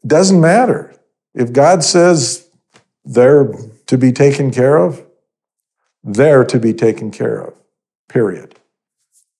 doesn't 0.07 0.41
matter. 0.41 0.95
If 1.35 1.53
God 1.53 1.83
says 1.83 2.47
they're 3.05 3.53
to 3.85 3.97
be 3.97 4.11
taken 4.11 4.49
care 4.49 4.77
of, 4.77 5.05
they're 6.03 6.43
to 6.45 6.59
be 6.59 6.73
taken 6.73 7.11
care 7.11 7.41
of, 7.41 7.53
period. 8.09 8.55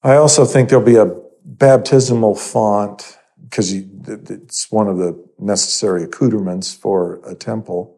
I 0.04 0.16
also 0.16 0.46
think 0.46 0.70
there'll 0.70 0.86
be 0.86 0.98
a 0.98 1.12
baptismal 1.44 2.36
font, 2.36 3.18
because 3.50 3.74
it's 3.74 4.72
one 4.72 4.88
of 4.88 4.98
the 4.98 5.28
necessary 5.40 6.04
accoutrements 6.04 6.72
for 6.72 7.20
a 7.28 7.34
temple, 7.34 7.98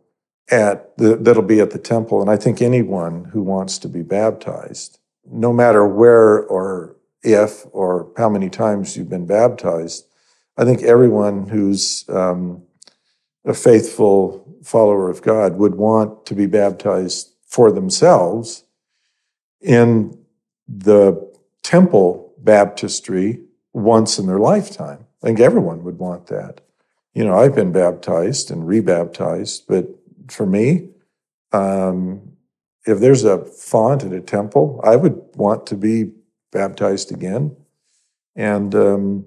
at 0.49 0.97
the, 0.97 1.15
that'll 1.15 1.43
be 1.43 1.59
at 1.59 1.71
the 1.71 1.79
temple. 1.79 2.21
And 2.21 2.29
I 2.29 2.37
think 2.37 2.61
anyone 2.61 3.25
who 3.25 3.41
wants 3.41 3.77
to 3.79 3.89
be 3.89 4.01
baptized, 4.01 4.99
no 5.25 5.53
matter 5.53 5.85
where 5.85 6.43
or 6.43 6.97
if 7.23 7.65
or 7.71 8.11
how 8.17 8.29
many 8.29 8.49
times 8.49 8.97
you've 8.97 9.09
been 9.09 9.25
baptized, 9.25 10.05
I 10.57 10.65
think 10.65 10.83
everyone 10.83 11.47
who's 11.47 12.07
um, 12.09 12.63
a 13.45 13.53
faithful 13.53 14.57
follower 14.63 15.09
of 15.09 15.21
God 15.21 15.57
would 15.57 15.75
want 15.75 16.25
to 16.27 16.35
be 16.35 16.45
baptized 16.45 17.33
for 17.45 17.71
themselves 17.71 18.63
in 19.61 20.17
the 20.67 21.31
temple 21.63 22.33
baptistry 22.37 23.41
once 23.73 24.19
in 24.19 24.27
their 24.27 24.39
lifetime. 24.39 25.05
I 25.21 25.27
think 25.27 25.39
everyone 25.39 25.83
would 25.83 25.97
want 25.97 26.27
that. 26.27 26.61
You 27.13 27.23
know, 27.23 27.37
I've 27.37 27.55
been 27.55 27.71
baptized 27.71 28.51
and 28.51 28.67
rebaptized, 28.67 29.65
but 29.67 29.87
for 30.29 30.45
me, 30.45 30.89
um, 31.51 32.33
if 32.85 32.99
there's 32.99 33.23
a 33.23 33.45
font 33.45 34.03
at 34.03 34.11
a 34.11 34.21
temple, 34.21 34.81
I 34.83 34.95
would 34.95 35.21
want 35.35 35.67
to 35.67 35.75
be 35.75 36.11
baptized 36.51 37.11
again. 37.11 37.55
And 38.35 38.75
um, 38.75 39.25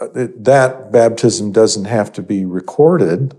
that 0.00 0.92
baptism 0.92 1.52
doesn't 1.52 1.86
have 1.86 2.12
to 2.12 2.22
be 2.22 2.44
recorded 2.44 3.34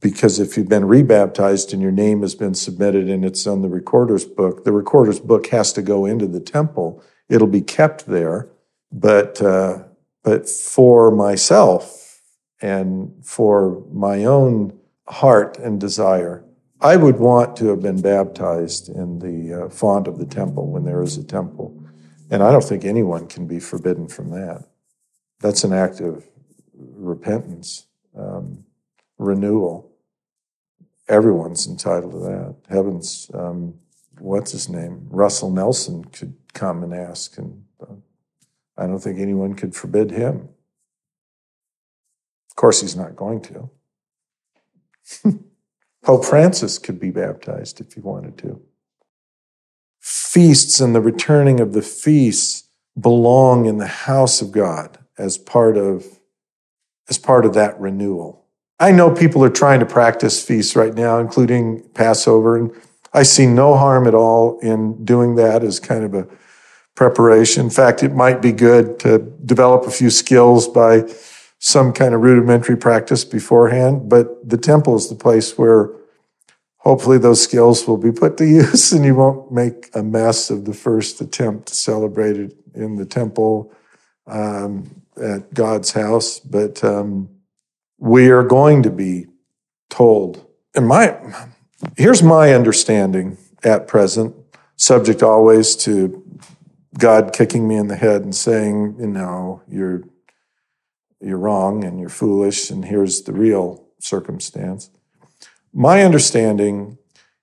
because 0.00 0.40
if 0.40 0.56
you've 0.56 0.68
been 0.68 0.84
rebaptized 0.84 1.72
and 1.72 1.80
your 1.80 1.92
name 1.92 2.22
has 2.22 2.34
been 2.34 2.54
submitted 2.54 3.08
and 3.08 3.24
it's 3.24 3.46
on 3.46 3.62
the 3.62 3.68
recorder's 3.68 4.24
book, 4.24 4.64
the 4.64 4.72
recorder's 4.72 5.20
book 5.20 5.46
has 5.48 5.72
to 5.72 5.82
go 5.82 6.04
into 6.04 6.26
the 6.26 6.40
temple. 6.40 7.02
It'll 7.28 7.46
be 7.46 7.62
kept 7.62 8.06
there 8.06 8.48
but 8.92 9.40
uh, 9.40 9.82
but 10.22 10.48
for 10.48 11.10
myself 11.10 12.20
and 12.60 13.12
for 13.24 13.82
my 13.90 14.24
own 14.24 14.78
heart 15.08 15.58
and 15.58 15.80
desire, 15.80 16.44
I 16.80 16.96
would 16.96 17.18
want 17.18 17.56
to 17.56 17.68
have 17.68 17.80
been 17.80 18.00
baptized 18.00 18.88
in 18.88 19.20
the 19.20 19.64
uh, 19.64 19.68
font 19.68 20.08
of 20.08 20.18
the 20.18 20.26
temple 20.26 20.68
when 20.68 20.84
there 20.84 21.02
is 21.02 21.16
a 21.16 21.24
temple, 21.24 21.80
and 22.30 22.42
I 22.42 22.50
don't 22.50 22.64
think 22.64 22.84
anyone 22.84 23.28
can 23.28 23.46
be 23.46 23.60
forbidden 23.60 24.08
from 24.08 24.30
that. 24.30 24.64
That's 25.40 25.64
an 25.64 25.72
act 25.72 26.00
of 26.00 26.26
repentance, 26.74 27.86
um, 28.16 28.64
renewal. 29.18 29.92
Everyone's 31.08 31.66
entitled 31.66 32.12
to 32.12 32.18
that. 32.18 32.56
Heavens, 32.68 33.30
um, 33.34 33.74
what's 34.18 34.52
his 34.52 34.68
name? 34.68 35.06
Russell 35.10 35.50
Nelson 35.50 36.04
could 36.06 36.34
come 36.52 36.82
and 36.82 36.94
ask, 36.94 37.38
and 37.38 37.64
uh, 37.80 37.94
I 38.76 38.86
don't 38.86 39.00
think 39.00 39.18
anyone 39.18 39.54
could 39.54 39.74
forbid 39.74 40.10
him. 40.10 40.48
Of 42.50 42.56
course, 42.56 42.80
he's 42.80 42.96
not 42.96 43.16
going 43.16 43.40
to. 43.42 43.70
Pope 46.04 46.24
Francis 46.24 46.78
could 46.78 46.98
be 46.98 47.10
baptized 47.10 47.80
if 47.80 47.92
he 47.92 48.00
wanted 48.00 48.36
to. 48.38 48.60
Feasts 50.00 50.80
and 50.80 50.94
the 50.94 51.00
returning 51.00 51.60
of 51.60 51.72
the 51.72 51.82
feasts 51.82 52.68
belong 52.98 53.66
in 53.66 53.78
the 53.78 53.86
house 53.86 54.42
of 54.42 54.52
God 54.52 54.98
as 55.16 55.38
part 55.38 55.76
of, 55.76 56.04
as 57.08 57.18
part 57.18 57.46
of 57.46 57.54
that 57.54 57.78
renewal. 57.80 58.44
I 58.80 58.90
know 58.90 59.14
people 59.14 59.44
are 59.44 59.50
trying 59.50 59.80
to 59.80 59.86
practice 59.86 60.44
feasts 60.44 60.74
right 60.74 60.92
now, 60.92 61.18
including 61.18 61.88
Passover, 61.90 62.56
and 62.56 62.72
I 63.12 63.22
see 63.22 63.46
no 63.46 63.76
harm 63.76 64.08
at 64.08 64.14
all 64.14 64.58
in 64.58 65.04
doing 65.04 65.36
that 65.36 65.62
as 65.62 65.78
kind 65.78 66.02
of 66.02 66.14
a 66.14 66.26
preparation. 66.96 67.64
In 67.64 67.70
fact, 67.70 68.02
it 68.02 68.12
might 68.12 68.42
be 68.42 68.52
good 68.52 68.98
to 69.00 69.18
develop 69.44 69.86
a 69.86 69.90
few 69.90 70.10
skills 70.10 70.66
by 70.66 71.02
some 71.64 71.92
kind 71.92 72.12
of 72.12 72.20
rudimentary 72.20 72.76
practice 72.76 73.24
beforehand, 73.24 74.08
but 74.08 74.48
the 74.48 74.56
temple 74.56 74.96
is 74.96 75.08
the 75.08 75.14
place 75.14 75.56
where 75.56 75.90
hopefully 76.78 77.18
those 77.18 77.40
skills 77.40 77.86
will 77.86 77.96
be 77.96 78.10
put 78.10 78.36
to 78.36 78.44
use 78.62 78.90
and 78.90 79.04
you 79.04 79.14
won't 79.14 79.52
make 79.52 79.88
a 79.94 80.02
mess 80.02 80.50
of 80.50 80.64
the 80.64 80.74
first 80.74 81.20
attempt 81.20 81.68
to 81.68 81.74
celebrate 81.76 82.36
it 82.36 82.56
in 82.74 82.96
the 82.96 83.06
temple 83.06 83.72
um, 84.26 84.90
at 85.16 85.54
God's 85.54 85.92
house. 85.92 86.40
But 86.40 86.82
um, 86.82 87.28
we 87.96 88.28
are 88.30 88.42
going 88.42 88.82
to 88.82 88.90
be 88.90 89.28
told, 89.88 90.44
and 90.74 90.88
my 90.88 91.16
here's 91.96 92.24
my 92.24 92.54
understanding 92.54 93.38
at 93.62 93.86
present, 93.86 94.34
subject 94.74 95.22
always 95.22 95.76
to 95.76 96.24
God 96.98 97.32
kicking 97.32 97.68
me 97.68 97.76
in 97.76 97.86
the 97.86 97.94
head 97.94 98.22
and 98.22 98.34
saying, 98.34 98.96
you 98.98 99.06
know, 99.06 99.62
you're 99.68 100.02
you're 101.22 101.38
wrong 101.38 101.84
and 101.84 102.00
you're 102.00 102.08
foolish 102.08 102.70
and 102.70 102.84
here's 102.84 103.22
the 103.22 103.32
real 103.32 103.84
circumstance. 103.98 104.90
My 105.72 106.02
understanding 106.02 106.98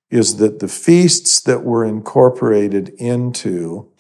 is 0.10 0.38
that 0.38 0.60
the 0.60 0.68
feasts 0.68 1.42
that 1.42 1.64
were 1.64 1.86
incorporated 1.86 2.90
into 2.98 3.92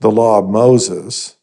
the 0.00 0.10
law 0.10 0.38
of 0.38 0.48
Moses 0.48 1.36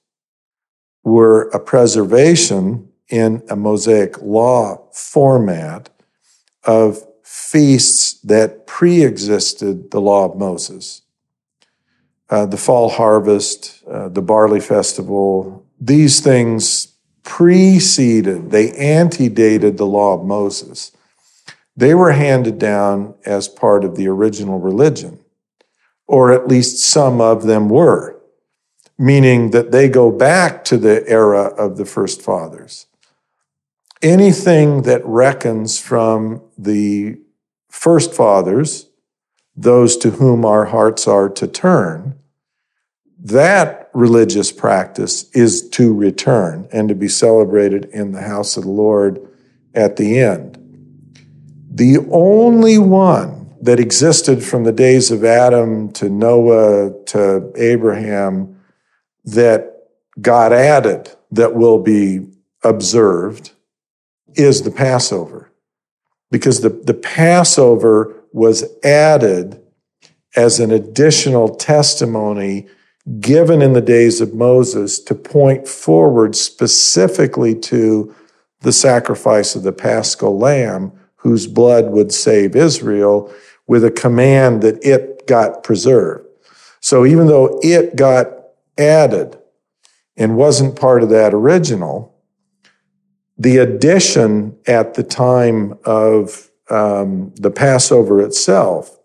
were 1.03 1.49
a 1.49 1.59
preservation 1.59 2.89
in 3.07 3.43
a 3.49 3.55
Mosaic 3.55 4.21
law 4.21 4.87
format 4.91 5.89
of 6.63 7.05
feasts 7.23 8.13
that 8.21 8.67
pre 8.67 9.03
existed 9.03 9.91
the 9.91 10.01
law 10.01 10.25
of 10.25 10.37
Moses 10.37 11.03
uh, 12.29 12.45
the 12.45 12.57
fall 12.57 12.89
harvest, 12.89 13.83
uh, 13.89 14.09
the 14.09 14.21
barley 14.21 14.59
festival, 14.59 15.65
these 15.79 16.19
things 16.19 16.95
preceded, 17.23 18.51
they 18.51 18.71
antedated 18.73 19.77
the 19.77 19.85
law 19.85 20.13
of 20.19 20.25
Moses. 20.25 20.91
They 21.75 21.95
were 21.95 22.11
handed 22.11 22.59
down 22.59 23.15
as 23.25 23.47
part 23.47 23.85
of 23.85 23.95
the 23.95 24.07
original 24.07 24.59
religion, 24.59 25.19
or 26.07 26.33
at 26.33 26.47
least 26.47 26.79
some 26.79 27.21
of 27.21 27.43
them 27.43 27.69
were, 27.69 28.19
meaning 28.97 29.51
that 29.51 29.71
they 29.71 29.87
go 29.87 30.11
back 30.11 30.65
to 30.65 30.77
the 30.77 31.07
era 31.07 31.43
of 31.43 31.77
the 31.77 31.85
first 31.85 32.21
fathers. 32.21 32.87
Anything 34.01 34.81
that 34.83 35.05
reckons 35.05 35.79
from 35.79 36.41
the 36.57 37.19
first 37.69 38.13
fathers, 38.13 38.87
those 39.55 39.95
to 39.97 40.11
whom 40.11 40.43
our 40.43 40.65
hearts 40.65 41.07
are 41.07 41.29
to 41.29 41.47
turn, 41.47 42.19
that 43.17 43.78
religious 43.93 44.51
practice 44.51 45.29
is 45.31 45.67
to 45.69 45.93
return 45.93 46.67
and 46.71 46.89
to 46.89 46.95
be 46.95 47.07
celebrated 47.07 47.85
in 47.85 48.11
the 48.11 48.21
house 48.21 48.57
of 48.57 48.63
the 48.63 48.69
Lord 48.69 49.19
at 49.73 49.97
the 49.97 50.19
end. 50.19 50.57
The 51.71 51.99
only 52.11 52.77
one 52.77 53.53
that 53.61 53.79
existed 53.79 54.43
from 54.43 54.63
the 54.63 54.71
days 54.71 55.11
of 55.11 55.23
Adam 55.23 55.91
to 55.93 56.09
Noah 56.09 56.93
to 57.07 57.51
Abraham 57.55 58.59
that 59.25 59.87
got 60.21 60.53
added 60.53 61.09
that 61.31 61.55
will 61.55 61.79
be 61.79 62.27
observed 62.63 63.51
is 64.35 64.61
the 64.61 64.71
Passover. 64.71 65.51
Because 66.31 66.61
the, 66.61 66.69
the 66.69 66.93
Passover 66.93 68.15
was 68.31 68.63
added 68.83 69.61
as 70.35 70.59
an 70.59 70.71
additional 70.71 71.55
testimony 71.55 72.67
given 73.19 73.61
in 73.61 73.73
the 73.73 73.81
days 73.81 74.21
of 74.21 74.33
Moses 74.35 74.99
to 74.99 75.15
point 75.15 75.67
forward 75.67 76.35
specifically 76.35 77.55
to 77.55 78.13
the 78.61 78.73
sacrifice 78.73 79.55
of 79.55 79.63
the 79.63 79.71
paschal 79.71 80.37
lamb 80.37 80.91
whose 81.15 81.47
blood 81.47 81.89
would 81.89 82.11
save 82.11 82.55
Israel 82.55 83.33
with 83.67 83.83
a 83.83 83.91
command 83.91 84.61
that 84.61 84.83
it 84.85 85.25
got 85.27 85.63
preserved. 85.63 86.25
So 86.81 87.05
even 87.05 87.27
though 87.27 87.59
it 87.63 87.95
got 87.95 88.27
added 88.77 89.37
and 90.17 90.37
wasn't 90.37 90.79
part 90.79 91.03
of 91.03 91.09
that 91.09 91.33
original, 91.33 92.15
the 93.37 93.57
addition 93.57 94.57
at 94.67 94.93
the 94.93 95.03
time 95.03 95.77
of 95.85 96.49
um, 96.69 97.33
the 97.35 97.51
Passover 97.51 98.21
itself 98.21 98.97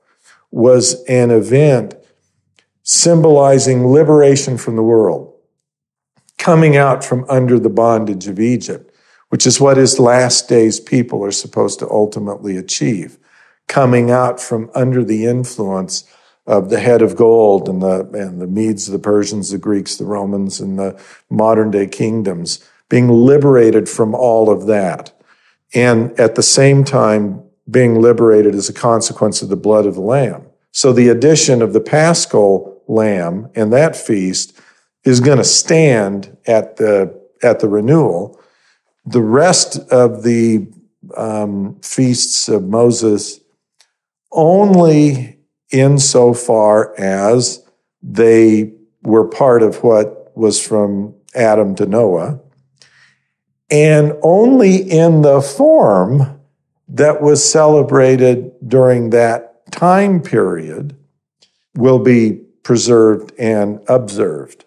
was 0.51 1.03
an 1.05 1.31
event 1.31 1.95
symbolizing 2.85 3.89
liberation 3.89 4.59
from 4.59 4.77
the 4.77 4.83
world, 4.83 5.35
coming 6.39 6.77
out 6.77 7.03
from 7.03 7.25
under 7.29 7.59
the 7.59 7.71
bondage 7.71 8.29
of 8.29 8.39
Egypt, 8.39 8.95
which 9.31 9.47
is 9.47 9.61
what 9.61 9.79
his 9.79 9.99
last 9.99 10.49
days 10.49 10.79
people 10.79 11.25
are 11.25 11.33
supposed 11.33 11.79
to 11.79 11.91
ultimately 11.91 12.57
achieve, 12.57 13.19
coming 13.67 14.11
out 14.11 14.39
from 14.39 14.71
under 14.75 15.03
the 15.03 15.25
influence 15.25 16.05
of 16.47 16.69
the 16.69 16.79
head 16.79 17.01
of 17.01 17.17
gold 17.17 17.71
and 17.71 17.81
the, 17.81 18.01
and 18.13 18.39
the 18.39 18.47
Medes, 18.47 18.87
the 18.87 18.99
Persians, 18.99 19.51
the 19.51 19.57
Greeks, 19.57 19.97
the 19.97 20.05
Romans, 20.05 20.61
and 20.61 20.79
the 20.79 21.01
modern 21.31 21.71
day 21.71 21.87
kingdoms, 21.87 22.63
being 22.91 23.09
liberated 23.09 23.89
from 23.89 24.15
all 24.15 24.51
of 24.51 24.67
that. 24.67 25.11
And 25.73 26.19
at 26.21 26.35
the 26.35 26.43
same 26.43 26.85
time, 26.85 27.43
being 27.71 27.99
liberated 28.03 28.55
as 28.55 28.69
a 28.69 28.75
consequence 28.75 29.41
of 29.41 29.49
the 29.49 29.57
blood 29.57 29.87
of 29.87 29.95
the 29.95 30.03
Lamb. 30.03 30.45
So 30.71 30.93
the 30.93 31.09
addition 31.09 31.63
of 31.63 31.73
the 31.73 31.81
paschal 31.81 32.74
lamb 32.87 33.51
and 33.55 33.73
that 33.73 33.97
feast 33.97 34.59
is 35.05 35.21
going 35.21 35.39
to 35.39 35.45
stand 35.45 36.37
at 36.47 36.77
the 36.77 37.23
at 37.43 37.61
the 37.61 37.69
renewal. 37.69 38.41
The 39.07 39.23
rest 39.23 39.79
of 39.91 40.23
the 40.23 40.67
um, 41.17 41.79
feasts 41.83 42.49
of 42.49 42.65
Moses 42.65 43.41
only 44.33 45.39
insofar 45.71 46.99
as 46.99 47.63
they 48.03 48.73
were 49.03 49.29
part 49.29 49.63
of 49.63 49.83
what 49.83 50.33
was 50.37 50.65
from 50.65 51.15
Adam 51.35 51.75
to 51.75 51.87
Noah, 51.87 52.41
and 53.71 54.15
only 54.23 54.77
in 54.77 55.23
the 55.23 55.41
form 55.43 56.41
that 56.89 57.21
was 57.21 57.49
celebrated 57.49 58.53
during 58.67 59.11
that 59.11 59.71
time 59.71 60.23
period 60.23 60.97
will 61.75 61.99
be 61.99 62.44
preserved 62.65 63.33
and 63.39 63.81
observed. 63.89 64.65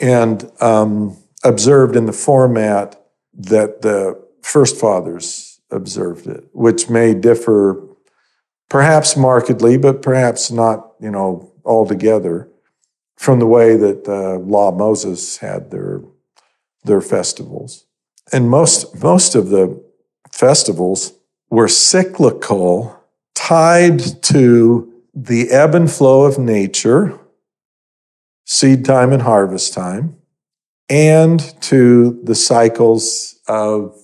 And 0.00 0.50
um, 0.60 1.18
observed 1.44 1.94
in 1.94 2.06
the 2.06 2.12
format 2.12 3.00
that 3.34 3.82
the 3.82 4.20
first 4.42 4.80
fathers 4.80 5.60
observed 5.70 6.26
it, 6.26 6.48
which 6.52 6.88
may 6.88 7.12
differ 7.14 7.82
perhaps 8.70 9.16
markedly, 9.16 9.76
but 9.76 10.02
perhaps 10.02 10.50
not, 10.50 10.92
you 11.00 11.10
know, 11.10 11.52
altogether 11.64 12.48
from 13.16 13.38
the 13.38 13.46
way 13.46 13.76
that 13.76 14.04
the 14.04 14.38
law 14.38 14.70
of 14.70 14.76
Moses 14.76 15.38
had 15.38 15.70
their, 15.70 16.00
their 16.84 17.00
festivals. 17.00 17.86
And 18.32 18.48
most, 18.48 19.02
most 19.02 19.34
of 19.34 19.50
the 19.50 19.82
festivals 20.30 21.12
were 21.50 21.68
cyclical, 21.68 22.98
tied 23.34 24.00
to 24.24 24.92
the 25.14 25.50
ebb 25.50 25.74
and 25.74 25.90
flow 25.90 26.24
of 26.24 26.38
nature, 26.38 27.18
seed 28.44 28.84
time 28.84 29.12
and 29.12 29.22
harvest 29.22 29.72
time, 29.72 30.16
and 30.88 31.40
to 31.62 32.20
the 32.22 32.34
cycles 32.34 33.40
of 33.48 33.96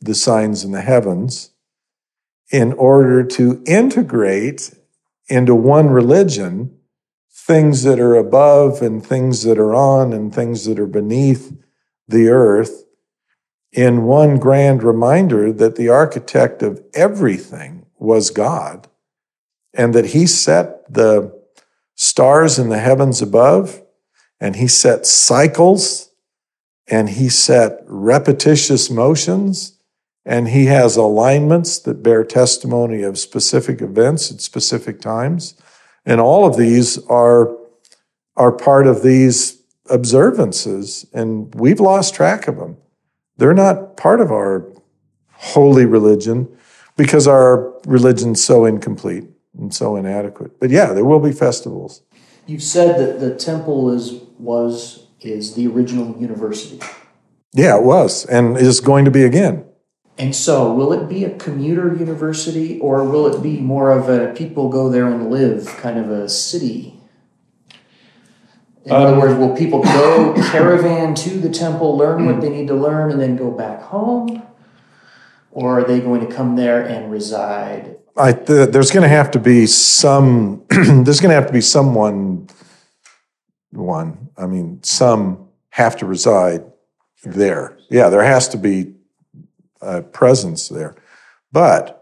the 0.00 0.14
signs 0.14 0.64
in 0.64 0.72
the 0.72 0.80
heavens 0.80 1.50
in 2.52 2.72
order 2.74 3.24
to 3.24 3.62
integrate 3.66 4.74
into 5.28 5.54
one 5.54 5.88
religion 5.88 6.76
things 7.32 7.82
that 7.82 8.00
are 8.00 8.16
above 8.16 8.82
and 8.82 9.04
things 9.04 9.42
that 9.42 9.58
are 9.58 9.74
on 9.74 10.12
and 10.12 10.34
things 10.34 10.64
that 10.64 10.78
are 10.78 10.86
beneath 10.86 11.56
the 12.08 12.28
earth 12.28 12.84
in 13.72 14.04
one 14.04 14.38
grand 14.38 14.82
reminder 14.82 15.52
that 15.52 15.76
the 15.76 15.88
architect 15.88 16.62
of 16.62 16.82
everything 16.94 17.86
was 17.98 18.30
God 18.30 18.88
and 19.74 19.94
that 19.94 20.06
he 20.06 20.26
set 20.26 20.92
the 20.92 21.35
stars 22.06 22.58
in 22.58 22.68
the 22.68 22.78
heavens 22.78 23.20
above 23.20 23.82
and 24.40 24.56
he 24.56 24.68
set 24.68 25.06
cycles 25.06 26.10
and 26.86 27.10
he 27.10 27.28
set 27.28 27.80
repetitious 27.86 28.90
motions 28.90 29.78
and 30.24 30.48
he 30.48 30.66
has 30.66 30.96
alignments 30.96 31.78
that 31.80 32.02
bear 32.02 32.24
testimony 32.24 33.02
of 33.02 33.18
specific 33.18 33.80
events 33.80 34.30
at 34.30 34.40
specific 34.40 35.00
times. 35.00 35.54
And 36.04 36.20
all 36.20 36.46
of 36.46 36.56
these 36.56 36.98
are, 37.06 37.56
are 38.36 38.52
part 38.52 38.86
of 38.86 39.02
these 39.02 39.62
observances, 39.88 41.06
and 41.12 41.54
we've 41.54 41.78
lost 41.78 42.14
track 42.14 42.48
of 42.48 42.56
them. 42.56 42.76
They're 43.36 43.54
not 43.54 43.96
part 43.96 44.20
of 44.20 44.32
our 44.32 44.68
holy 45.32 45.86
religion 45.86 46.48
because 46.96 47.28
our 47.28 47.72
religion's 47.86 48.42
so 48.42 48.64
incomplete 48.64 49.24
and 49.58 49.74
so 49.74 49.96
inadequate. 49.96 50.60
But 50.60 50.70
yeah, 50.70 50.92
there 50.92 51.04
will 51.04 51.20
be 51.20 51.32
festivals. 51.32 52.02
You've 52.46 52.62
said 52.62 52.98
that 52.98 53.20
the 53.20 53.34
temple 53.34 53.90
is 53.90 54.12
was 54.38 55.06
is 55.20 55.54
the 55.54 55.66
original 55.66 56.16
university. 56.20 56.80
Yeah, 57.52 57.78
it 57.78 57.84
was, 57.84 58.26
and 58.26 58.56
is 58.56 58.80
going 58.80 59.04
to 59.06 59.10
be 59.10 59.24
again. 59.24 59.64
And 60.18 60.34
so, 60.34 60.72
will 60.72 60.92
it 60.92 61.08
be 61.08 61.24
a 61.24 61.36
commuter 61.36 61.94
university, 61.94 62.78
or 62.80 63.04
will 63.04 63.26
it 63.26 63.42
be 63.42 63.58
more 63.58 63.90
of 63.90 64.08
a 64.08 64.32
people 64.34 64.68
go 64.68 64.88
there 64.88 65.06
and 65.06 65.30
live 65.30 65.66
kind 65.78 65.98
of 65.98 66.10
a 66.10 66.28
city 66.28 66.96
in 68.86 68.92
um, 68.92 69.02
other 69.02 69.18
words, 69.18 69.34
will 69.34 69.56
people 69.56 69.82
go 69.82 70.32
caravan 70.50 71.16
to 71.16 71.40
the 71.40 71.50
temple, 71.50 71.96
learn 71.96 72.24
what 72.24 72.40
they 72.40 72.48
need 72.48 72.68
to 72.68 72.74
learn, 72.74 73.10
and 73.10 73.20
then 73.20 73.36
go 73.36 73.50
back 73.50 73.82
home? 73.82 74.44
Or 75.50 75.80
are 75.80 75.84
they 75.84 75.98
going 75.98 76.24
to 76.24 76.32
come 76.32 76.54
there 76.54 76.82
and 76.82 77.10
reside? 77.10 77.96
I, 78.16 78.32
th- 78.32 78.70
there's 78.70 78.90
going 78.90 79.02
to 79.02 79.08
have 79.08 79.30
to 79.32 79.38
be 79.38 79.66
some. 79.66 80.64
there's 80.68 81.20
going 81.20 81.30
to 81.30 81.34
have 81.34 81.46
to 81.46 81.52
be 81.52 81.60
someone. 81.60 82.48
One, 83.72 84.30
I 84.38 84.46
mean, 84.46 84.82
some 84.82 85.48
have 85.70 85.96
to 85.98 86.06
reside 86.06 86.64
there. 87.24 87.76
Yeah, 87.90 88.08
there 88.08 88.22
has 88.22 88.48
to 88.48 88.56
be 88.56 88.94
a 89.82 90.00
presence 90.00 90.68
there, 90.68 90.94
but 91.52 91.96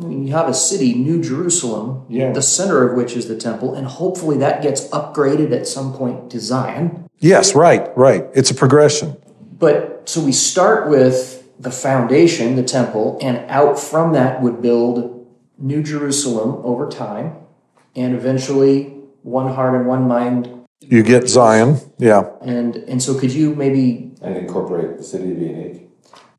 you 0.00 0.32
have 0.32 0.48
a 0.48 0.54
city, 0.54 0.94
New 0.94 1.22
Jerusalem, 1.22 2.04
yeah. 2.08 2.32
the 2.32 2.42
center 2.42 2.88
of 2.88 2.96
which 2.96 3.16
is 3.16 3.28
the 3.28 3.36
temple, 3.36 3.74
and 3.74 3.86
hopefully 3.86 4.38
that 4.38 4.62
gets 4.62 4.88
upgraded 4.88 5.52
at 5.52 5.66
some 5.66 5.92
point 5.92 6.30
to 6.30 6.40
Zion. 6.40 7.08
Yes, 7.18 7.54
right, 7.54 7.96
right. 7.96 8.26
It's 8.34 8.50
a 8.50 8.54
progression. 8.54 9.16
But 9.58 10.08
so 10.08 10.20
we 10.20 10.32
start 10.32 10.88
with 10.88 11.48
the 11.58 11.70
foundation, 11.70 12.54
the 12.54 12.62
temple, 12.62 13.18
and 13.20 13.38
out 13.50 13.78
from 13.78 14.12
that 14.12 14.40
would 14.40 14.62
build 14.62 15.17
New 15.58 15.82
Jerusalem 15.82 16.60
over 16.64 16.88
time, 16.88 17.36
and 17.96 18.14
eventually 18.14 18.94
one 19.22 19.52
heart 19.54 19.74
and 19.74 19.86
one 19.86 20.06
mind. 20.06 20.66
You 20.80 21.02
get 21.02 21.28
Zion, 21.28 21.78
yeah. 21.98 22.30
And 22.40 22.76
and 22.76 23.02
so 23.02 23.18
could 23.18 23.32
you 23.32 23.54
maybe 23.54 24.12
and 24.22 24.36
incorporate 24.36 24.96
the 24.96 25.04
city 25.04 25.32
of 25.32 25.42
Enoch? 25.42 25.82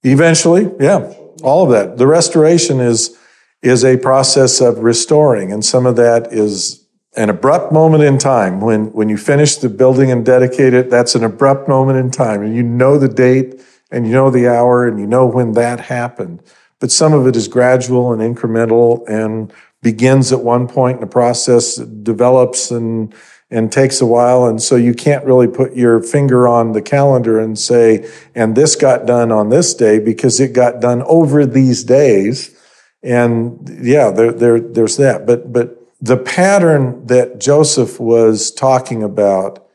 Eventually, 0.03 0.71
yeah. 0.79 1.13
All 1.43 1.63
of 1.63 1.71
that. 1.71 1.97
The 1.97 2.07
restoration 2.07 2.79
is 2.79 3.17
is 3.61 3.83
a 3.83 3.97
process 3.97 4.61
of 4.61 4.79
restoring. 4.79 5.51
And 5.51 5.63
some 5.63 5.85
of 5.85 5.95
that 5.97 6.31
is 6.31 6.85
an 7.15 7.29
abrupt 7.29 7.71
moment 7.71 8.03
in 8.03 8.17
time. 8.17 8.61
When, 8.61 8.91
when 8.93 9.09
you 9.09 9.17
finish 9.17 9.57
the 9.57 9.69
building 9.69 10.11
and 10.11 10.25
dedicate 10.25 10.73
it, 10.73 10.89
that's 10.89 11.15
an 11.15 11.23
abrupt 11.23 11.67
moment 11.67 11.97
in 11.99 12.11
time. 12.11 12.41
And 12.41 12.55
you 12.55 12.63
know 12.63 12.97
the 12.97 13.09
date 13.09 13.61
and 13.91 14.07
you 14.07 14.13
know 14.13 14.29
the 14.29 14.47
hour 14.47 14.87
and 14.87 14.99
you 14.99 15.07
know 15.07 15.25
when 15.25 15.53
that 15.53 15.81
happened. 15.81 16.41
But 16.79 16.91
some 16.91 17.13
of 17.13 17.27
it 17.27 17.35
is 17.35 17.47
gradual 17.47 18.13
and 18.13 18.21
incremental 18.21 19.07
and 19.07 19.53
begins 19.81 20.31
at 20.31 20.41
one 20.41 20.67
point 20.67 20.95
in 20.95 21.01
the 21.01 21.07
process, 21.07 21.75
develops 21.75 22.71
and 22.71 23.13
and 23.51 23.71
takes 23.71 23.99
a 23.99 24.05
while. 24.05 24.45
And 24.45 24.61
so 24.61 24.75
you 24.75 24.93
can't 24.93 25.25
really 25.25 25.47
put 25.47 25.75
your 25.75 26.03
finger 26.03 26.47
on 26.47 26.73
the 26.73 26.83
calendar 26.83 27.39
and 27.39 27.57
say, 27.57 28.07
and 28.35 28.55
this 28.55 28.75
got 28.75 29.07
done 29.07 29.31
on 29.31 29.49
this 29.49 29.73
day 29.73 29.97
because 29.97 30.39
it 30.39 30.53
got 30.53 30.79
done 30.79 31.01
over 31.07 31.47
these 31.47 31.83
days 31.83 32.55
And 33.01 33.67
yeah, 33.81 34.11
there, 34.11 34.31
there, 34.31 34.59
there's 34.59 34.97
that. 34.97 35.25
But, 35.25 35.51
but 35.51 35.77
the 36.01 36.17
pattern 36.17 37.05
that 37.07 37.39
Joseph 37.39 37.99
was 37.99 38.51
talking 38.51 39.03
about 39.03 39.65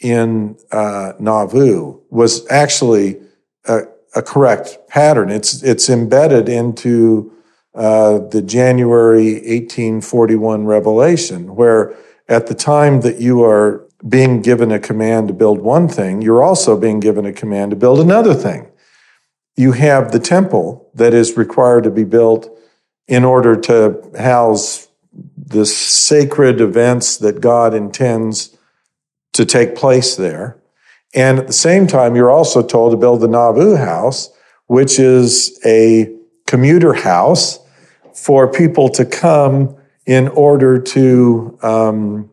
in 0.00 0.56
uh, 0.72 1.12
Nauvoo 1.18 2.00
was 2.10 2.48
actually 2.50 3.20
a, 3.66 3.82
a, 4.14 4.22
correct 4.22 4.78
pattern. 4.88 5.30
It's, 5.30 5.62
it's 5.62 5.88
embedded 5.88 6.48
into 6.48 7.32
uh, 7.74 8.18
the 8.18 8.42
January 8.42 9.34
1841 9.34 10.64
revelation, 10.64 11.54
where 11.54 11.96
at 12.28 12.46
the 12.46 12.54
time 12.54 13.00
that 13.02 13.20
you 13.20 13.44
are 13.44 13.86
being 14.08 14.40
given 14.40 14.72
a 14.72 14.78
command 14.78 15.28
to 15.28 15.34
build 15.34 15.60
one 15.60 15.88
thing, 15.88 16.22
you're 16.22 16.42
also 16.42 16.78
being 16.78 17.00
given 17.00 17.26
a 17.26 17.32
command 17.32 17.70
to 17.70 17.76
build 17.76 18.00
another 18.00 18.34
thing. 18.34 18.68
You 19.56 19.72
have 19.72 20.12
the 20.12 20.18
temple 20.18 20.90
that 20.94 21.12
is 21.12 21.36
required 21.36 21.84
to 21.84 21.90
be 21.90 22.04
built 22.04 22.48
in 23.06 23.24
order 23.24 23.56
to 23.56 24.10
house 24.18 24.88
the 25.36 25.66
sacred 25.66 26.60
events 26.60 27.16
that 27.18 27.40
God 27.40 27.74
intends 27.74 28.56
to 29.32 29.44
take 29.44 29.74
place 29.74 30.16
there. 30.16 30.59
And 31.14 31.38
at 31.38 31.46
the 31.46 31.52
same 31.52 31.86
time, 31.86 32.14
you're 32.14 32.30
also 32.30 32.62
told 32.62 32.92
to 32.92 32.96
build 32.96 33.20
the 33.20 33.28
Nauvoo 33.28 33.74
house, 33.76 34.30
which 34.66 34.98
is 34.98 35.58
a 35.64 36.14
commuter 36.46 36.94
house 36.94 37.58
for 38.14 38.50
people 38.50 38.88
to 38.90 39.04
come 39.04 39.76
in 40.06 40.28
order 40.28 40.78
to 40.80 41.58
um, 41.62 42.30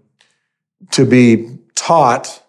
to 0.92 1.06
be 1.06 1.58
taught, 1.76 2.44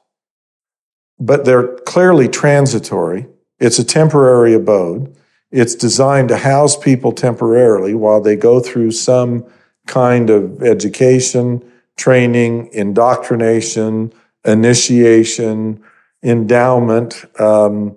but 1.18 1.44
they're 1.44 1.76
clearly 1.78 2.28
transitory. 2.28 3.26
It's 3.58 3.78
a 3.78 3.84
temporary 3.84 4.54
abode. 4.54 5.14
It's 5.50 5.74
designed 5.74 6.28
to 6.28 6.36
house 6.36 6.76
people 6.76 7.12
temporarily 7.12 7.94
while 7.94 8.20
they 8.20 8.36
go 8.36 8.60
through 8.60 8.92
some 8.92 9.44
kind 9.86 10.30
of 10.30 10.62
education, 10.62 11.62
training, 11.96 12.70
indoctrination, 12.72 14.12
initiation, 14.44 15.82
endowment, 16.22 17.24
um, 17.40 17.96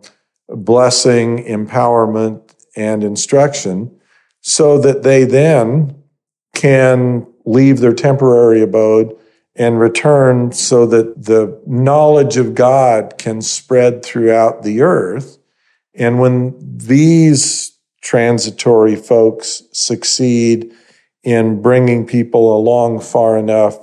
blessing, 0.49 1.43
empowerment, 1.45 2.53
and 2.75 3.03
instruction, 3.03 3.99
so 4.41 4.77
that 4.79 5.03
they 5.03 5.23
then 5.23 5.95
can 6.53 7.27
leave 7.45 7.79
their 7.79 7.93
temporary 7.93 8.61
abode 8.61 9.15
and 9.55 9.79
return 9.79 10.51
so 10.51 10.85
that 10.85 11.25
the 11.25 11.61
knowledge 11.67 12.37
of 12.37 12.55
God 12.55 13.15
can 13.17 13.41
spread 13.41 14.03
throughout 14.03 14.63
the 14.63 14.81
earth. 14.81 15.37
And 15.93 16.19
when 16.19 16.55
these 16.59 17.77
transitory 18.01 18.95
folks 18.95 19.63
succeed 19.71 20.73
in 21.23 21.61
bringing 21.61 22.07
people 22.07 22.55
along 22.55 23.01
far 23.01 23.37
enough, 23.37 23.77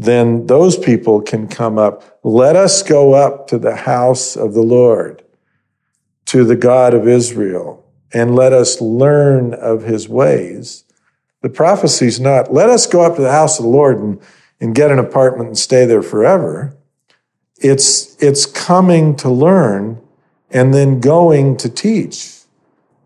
then 0.00 0.46
those 0.46 0.78
people 0.78 1.20
can 1.20 1.48
come 1.48 1.76
up. 1.76 2.20
Let 2.22 2.54
us 2.54 2.84
go 2.84 3.14
up 3.14 3.48
to 3.48 3.58
the 3.58 3.74
house 3.74 4.36
of 4.36 4.54
the 4.54 4.62
Lord, 4.62 5.24
to 6.26 6.44
the 6.44 6.54
God 6.54 6.94
of 6.94 7.08
Israel, 7.08 7.84
and 8.14 8.36
let 8.36 8.52
us 8.52 8.80
learn 8.80 9.54
of 9.54 9.82
his 9.82 10.08
ways. 10.08 10.84
The 11.42 11.48
prophecy's 11.48 12.20
not, 12.20 12.52
let 12.52 12.70
us 12.70 12.86
go 12.86 13.02
up 13.02 13.16
to 13.16 13.22
the 13.22 13.32
house 13.32 13.58
of 13.58 13.64
the 13.64 13.70
Lord 13.70 13.98
and, 13.98 14.20
and 14.60 14.72
get 14.72 14.92
an 14.92 15.00
apartment 15.00 15.48
and 15.48 15.58
stay 15.58 15.84
there 15.84 16.02
forever. 16.02 16.76
It's, 17.56 18.16
it's 18.22 18.46
coming 18.46 19.16
to 19.16 19.28
learn 19.28 20.00
and 20.48 20.72
then 20.72 21.00
going 21.00 21.56
to 21.56 21.68
teach. 21.68 22.36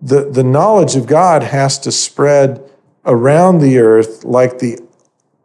The, 0.02 0.28
the 0.30 0.44
knowledge 0.44 0.94
of 0.94 1.06
God 1.06 1.42
has 1.42 1.78
to 1.80 1.90
spread 1.90 2.70
around 3.06 3.60
the 3.60 3.78
earth 3.78 4.24
like 4.24 4.58
the 4.58 4.78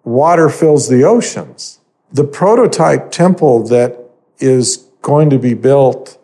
water 0.08 0.48
fills 0.48 0.88
the 0.88 1.04
oceans. 1.04 1.80
The 2.14 2.24
prototype 2.24 3.12
temple 3.12 3.68
that 3.68 4.00
is 4.40 4.78
going 5.02 5.30
to 5.30 5.38
be 5.38 5.54
built 5.54 6.18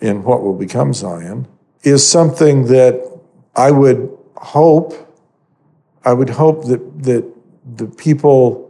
in 0.00 0.22
what 0.22 0.42
will 0.42 0.54
become 0.54 0.94
Zion 0.94 1.46
is 1.82 2.06
something 2.06 2.66
that 2.66 3.20
I 3.54 3.70
would 3.70 4.10
hope, 4.36 4.94
I 6.04 6.14
would 6.14 6.30
hope 6.30 6.64
that, 6.64 7.02
that 7.02 7.30
the 7.76 7.86
people 7.86 8.62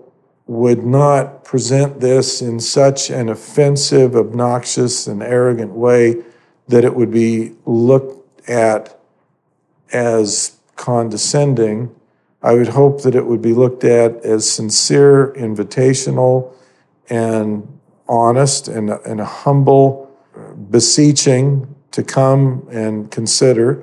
would 0.48 0.84
not 0.84 1.44
present 1.44 2.00
this 2.00 2.42
in 2.42 2.58
such 2.58 3.08
an 3.10 3.28
offensive, 3.28 4.16
obnoxious, 4.16 5.06
and 5.06 5.22
arrogant 5.22 5.72
way 5.72 6.24
that 6.66 6.84
it 6.84 6.94
would 6.94 7.12
be 7.12 7.54
looked 7.66 8.48
at 8.48 8.98
as 9.92 10.58
condescending 10.74 11.94
I 12.42 12.54
would 12.54 12.68
hope 12.68 13.02
that 13.02 13.14
it 13.14 13.26
would 13.26 13.42
be 13.42 13.54
looked 13.54 13.84
at 13.84 14.16
as 14.24 14.48
sincere, 14.50 15.32
invitational, 15.36 16.52
and 17.08 17.66
honest 18.08 18.68
and, 18.68 18.90
and 18.90 19.20
humble 19.20 20.10
beseeching 20.70 21.74
to 21.92 22.02
come 22.02 22.66
and 22.70 23.10
consider. 23.10 23.82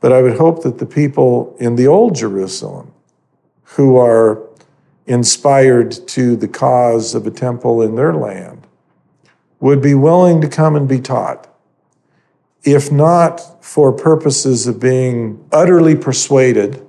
But 0.00 0.12
I 0.12 0.22
would 0.22 0.36
hope 0.36 0.62
that 0.64 0.78
the 0.78 0.86
people 0.86 1.56
in 1.58 1.76
the 1.76 1.86
old 1.86 2.14
Jerusalem 2.14 2.92
who 3.62 3.96
are 3.96 4.42
inspired 5.06 5.92
to 6.08 6.36
the 6.36 6.48
cause 6.48 7.14
of 7.14 7.26
a 7.26 7.30
temple 7.30 7.82
in 7.82 7.94
their 7.94 8.14
land 8.14 8.66
would 9.60 9.80
be 9.80 9.94
willing 9.94 10.40
to 10.40 10.48
come 10.48 10.76
and 10.76 10.88
be 10.88 11.00
taught. 11.00 11.48
If 12.64 12.90
not 12.90 13.64
for 13.64 13.92
purposes 13.92 14.66
of 14.66 14.80
being 14.80 15.46
utterly 15.52 15.94
persuaded 15.94 16.83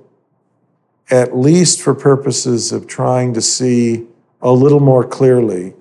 at 1.10 1.36
least 1.36 1.80
for 1.80 1.94
purposes 1.94 2.72
of 2.72 2.86
trying 2.86 3.32
to 3.34 3.40
see 3.40 4.06
a 4.42 4.52
little 4.52 4.80
more 4.80 5.04
clearly 5.04 5.74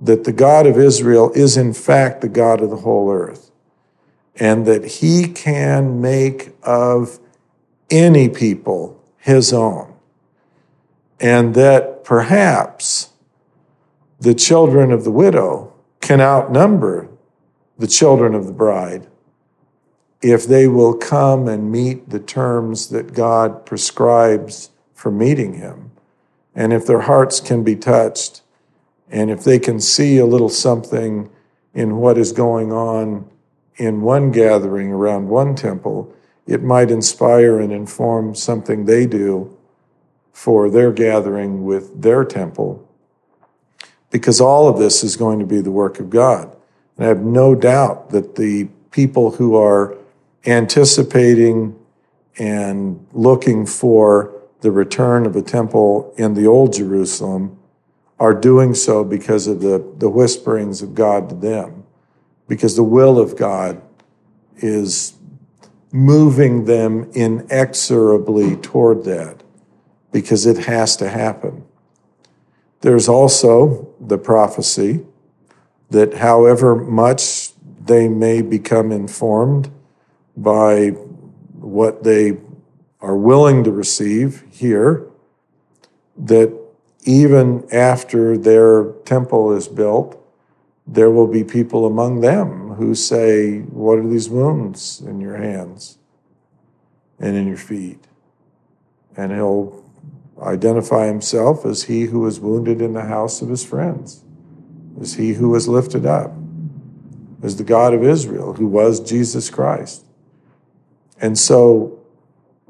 that 0.00 0.24
the 0.24 0.32
God 0.32 0.66
of 0.66 0.76
Israel 0.76 1.30
is 1.34 1.56
in 1.56 1.72
fact 1.72 2.20
the 2.20 2.28
God 2.28 2.60
of 2.60 2.70
the 2.70 2.78
whole 2.78 3.10
earth, 3.10 3.50
and 4.36 4.66
that 4.66 4.84
he 4.84 5.28
can 5.28 6.00
make 6.00 6.50
of 6.62 7.20
any 7.90 8.28
people 8.28 9.00
his 9.18 9.52
own, 9.52 9.94
and 11.20 11.54
that 11.54 12.02
perhaps 12.04 13.10
the 14.18 14.34
children 14.34 14.90
of 14.90 15.04
the 15.04 15.10
widow 15.10 15.72
can 16.00 16.20
outnumber 16.20 17.08
the 17.78 17.86
children 17.86 18.34
of 18.34 18.46
the 18.46 18.52
bride 18.52 19.06
if 20.20 20.46
they 20.46 20.68
will 20.68 20.94
come 20.94 21.48
and 21.48 21.70
meet 21.70 22.10
the 22.10 22.20
terms 22.20 22.88
that 22.90 23.12
God 23.14 23.66
prescribes 23.66 24.70
for 25.02 25.10
meeting 25.10 25.54
him. 25.54 25.90
And 26.54 26.72
if 26.72 26.86
their 26.86 27.00
hearts 27.00 27.40
can 27.40 27.64
be 27.64 27.74
touched, 27.74 28.40
and 29.10 29.32
if 29.32 29.42
they 29.42 29.58
can 29.58 29.80
see 29.80 30.18
a 30.18 30.26
little 30.26 30.48
something 30.48 31.28
in 31.74 31.96
what 31.96 32.16
is 32.16 32.30
going 32.30 32.70
on 32.70 33.28
in 33.74 34.02
one 34.02 34.30
gathering 34.30 34.92
around 34.92 35.28
one 35.28 35.56
temple, 35.56 36.14
it 36.46 36.62
might 36.62 36.88
inspire 36.88 37.58
and 37.58 37.72
inform 37.72 38.36
something 38.36 38.84
they 38.84 39.04
do 39.04 39.58
for 40.32 40.70
their 40.70 40.92
gathering 40.92 41.64
with 41.64 42.00
their 42.00 42.24
temple. 42.24 42.88
Because 44.12 44.40
all 44.40 44.68
of 44.68 44.78
this 44.78 45.02
is 45.02 45.16
going 45.16 45.40
to 45.40 45.46
be 45.46 45.60
the 45.60 45.72
work 45.72 45.98
of 45.98 46.10
God. 46.10 46.54
And 46.96 47.06
I 47.06 47.08
have 47.08 47.22
no 47.22 47.56
doubt 47.56 48.10
that 48.10 48.36
the 48.36 48.68
people 48.92 49.32
who 49.32 49.56
are 49.56 49.98
anticipating 50.46 51.76
and 52.38 53.04
looking 53.12 53.66
for 53.66 54.31
the 54.62 54.70
return 54.70 55.26
of 55.26 55.36
a 55.36 55.42
temple 55.42 56.14
in 56.16 56.34
the 56.34 56.46
old 56.46 56.72
Jerusalem 56.72 57.58
are 58.18 58.32
doing 58.32 58.74
so 58.74 59.02
because 59.02 59.48
of 59.48 59.60
the, 59.60 59.84
the 59.98 60.08
whisperings 60.08 60.80
of 60.80 60.94
God 60.94 61.28
to 61.28 61.34
them, 61.34 61.84
because 62.48 62.76
the 62.76 62.84
will 62.84 63.18
of 63.18 63.36
God 63.36 63.82
is 64.56 65.14
moving 65.90 66.64
them 66.64 67.10
inexorably 67.12 68.56
toward 68.56 69.04
that, 69.04 69.42
because 70.12 70.46
it 70.46 70.58
has 70.58 70.96
to 70.96 71.08
happen. 71.08 71.64
There's 72.80 73.08
also 73.08 73.92
the 74.00 74.18
prophecy 74.18 75.04
that 75.90 76.14
however 76.14 76.76
much 76.76 77.52
they 77.84 78.08
may 78.08 78.42
become 78.42 78.92
informed 78.92 79.70
by 80.36 80.90
what 80.90 82.04
they 82.04 82.38
are 83.02 83.16
willing 83.16 83.64
to 83.64 83.72
receive 83.72 84.44
here, 84.50 85.06
that 86.16 86.56
even 87.04 87.66
after 87.72 88.38
their 88.38 88.92
temple 89.04 89.52
is 89.52 89.66
built, 89.66 90.18
there 90.86 91.10
will 91.10 91.26
be 91.26 91.42
people 91.42 91.84
among 91.84 92.20
them 92.20 92.74
who 92.74 92.94
say, 92.94 93.60
What 93.60 93.98
are 93.98 94.06
these 94.06 94.30
wounds 94.30 95.00
in 95.00 95.20
your 95.20 95.36
hands 95.36 95.98
and 97.18 97.36
in 97.36 97.46
your 97.48 97.56
feet? 97.56 98.06
And 99.16 99.32
he'll 99.32 99.84
identify 100.40 101.06
himself 101.06 101.66
as 101.66 101.84
he 101.84 102.02
who 102.02 102.20
was 102.20 102.40
wounded 102.40 102.80
in 102.80 102.92
the 102.92 103.04
house 103.04 103.42
of 103.42 103.48
his 103.48 103.64
friends, 103.64 104.24
as 105.00 105.14
he 105.14 105.34
who 105.34 105.50
was 105.50 105.68
lifted 105.68 106.06
up, 106.06 106.32
as 107.42 107.56
the 107.56 107.64
God 107.64 107.94
of 107.94 108.04
Israel, 108.04 108.54
who 108.54 108.66
was 108.66 109.00
Jesus 109.00 109.50
Christ. 109.50 110.04
And 111.20 111.38
so 111.38 112.01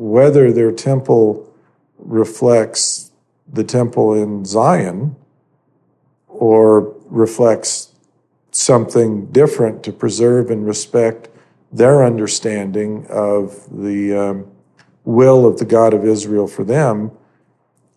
whether 0.03 0.53
their 0.53 0.73
temple 0.73 1.49
reflects 1.97 3.13
the 3.51 3.63
temple 3.63 4.13
in 4.13 4.45
Zion 4.45 5.15
or 6.27 6.97
reflects 7.07 7.93
something 8.51 9.27
different 9.27 9.85
to 9.85 9.93
preserve 9.93 10.51
and 10.51 10.67
respect 10.67 11.29
their 11.71 12.05
understanding 12.05 13.07
of 13.09 13.65
the 13.71 14.13
um, 14.13 14.51
will 15.05 15.47
of 15.47 15.59
the 15.59 15.65
God 15.65 15.95
of 15.95 16.05
Israel 16.05 16.49
for 16.49 16.65
them, 16.65 17.13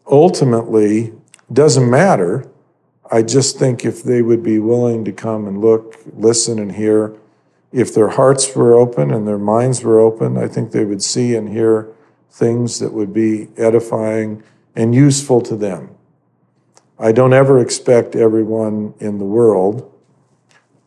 ultimately 0.06 1.12
doesn't 1.51 1.89
matter. 1.89 2.47
I 3.12 3.24
just 3.24 3.58
think 3.58 3.84
if 3.84 4.03
they 4.03 4.22
would 4.22 4.43
be 4.43 4.60
willing 4.60 5.03
to 5.06 5.12
come 5.12 5.47
and 5.47 5.60
look, 5.60 5.95
listen, 6.14 6.60
and 6.60 6.74
hear, 6.74 7.16
if 7.72 7.95
their 7.95 8.10
hearts 8.10 8.56
were 8.56 8.76
open 8.76 9.10
and 9.12 9.28
their 9.28 9.39
minds 9.39 9.84
were 9.84 9.99
open, 9.99 10.38
I 10.38 10.47
think 10.47 10.72
they 10.72 10.86
would 10.86 11.01
see 11.01 11.36
and 11.36 11.49
hear 11.49 11.89
things 12.36 12.80
that 12.80 12.92
would 12.92 13.14
be 13.14 13.48
edifying 13.56 14.44
and 14.76 14.94
useful 14.94 15.40
to 15.40 15.56
them. 15.56 15.90
I 17.00 17.14
don't 17.14 17.32
ever 17.32 17.60
expect 17.60 18.14
everyone 18.14 18.94
in 19.00 19.20
the 19.20 19.26
world 19.26 19.90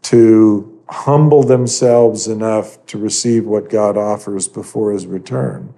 to 0.03 0.79
humble 0.91 1.43
themselves 1.43 2.29
enough 2.29 2.85
to 2.87 2.99
receive 2.99 3.47
what 3.47 3.71
God 3.71 3.97
offers 3.97 4.47
before 4.47 4.93
his 4.93 5.07
return. 5.07 5.73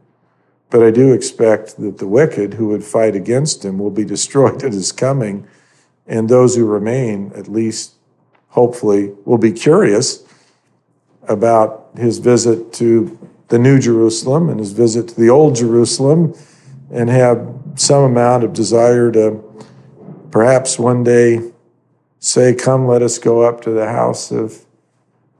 But 0.71 0.83
I 0.83 0.91
do 0.91 1.12
expect 1.12 1.77
that 1.79 1.99
the 1.99 2.07
wicked 2.09 2.55
who 2.55 2.68
would 2.68 2.83
fight 2.85 3.14
against 3.14 3.64
him 3.64 3.79
will 3.79 3.91
be 3.93 4.05
destroyed 4.16 4.64
at 4.64 4.73
his 4.73 4.91
coming, 4.91 5.47
and 6.05 6.29
those 6.29 6.57
who 6.57 6.66
remain, 6.66 7.31
at 7.37 7.47
least 7.47 7.95
hopefully, 8.49 9.12
will 9.25 9.39
be 9.39 9.53
curious 9.53 10.25
about 11.29 11.91
his 11.97 12.18
visit 12.18 12.73
to 12.73 13.16
the 13.51 13.59
New 13.59 13.78
Jerusalem 13.78 14.48
and 14.48 14.59
his 14.59 14.72
visit 14.72 15.09
to 15.09 15.20
the 15.20 15.28
Old 15.28 15.57
Jerusalem 15.57 16.34
and 16.90 17.11
have 17.11 17.46
some 17.74 18.05
amount 18.05 18.44
of 18.44 18.53
desire 18.53 19.12
to 19.12 19.44
perhaps 20.30 20.78
one 20.78 21.05
day 21.05 21.53
say, 22.18 22.55
Come, 22.55 22.86
let 22.86 23.03
us 23.03 23.18
go 23.18 23.42
up 23.42 23.61
to 23.62 23.70
the 23.70 23.88
house 23.88 24.30
of 24.30 24.64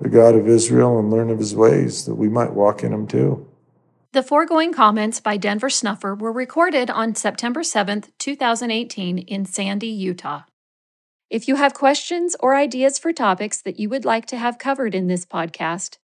the 0.01 0.09
God 0.09 0.35
of 0.35 0.49
Israel 0.49 0.99
and 0.99 1.11
learn 1.11 1.31
of 1.31 1.39
his 1.39 1.55
ways, 1.55 2.07
that 2.07 2.15
we 2.15 2.29
might 2.29 2.53
walk 2.53 2.83
in 2.83 2.91
them 2.91 3.07
too. 3.07 3.47
The 4.13 4.23
foregoing 4.23 4.73
comments 4.73 5.21
by 5.21 5.37
Denver 5.37 5.71
Snuffer 5.71 6.15
were 6.15 6.33
recorded 6.33 6.91
on 6.91 7.15
September 7.15 7.61
7th, 7.61 8.11
2018, 8.19 9.19
in 9.19 9.45
Sandy, 9.45 9.87
Utah. 9.87 10.43
If 11.29 11.47
you 11.47 11.55
have 11.57 11.75
questions 11.75 12.35
or 12.41 12.57
ideas 12.57 12.99
for 12.99 13.13
topics 13.13 13.63
that 13.63 13.79
you 13.79 13.89
would 13.89 14.05
like 14.05 14.27
to 14.27 14.37
have 14.37 14.59
covered 14.59 14.97
in 14.97 15.07
this 15.07 15.25
podcast, 15.25 15.99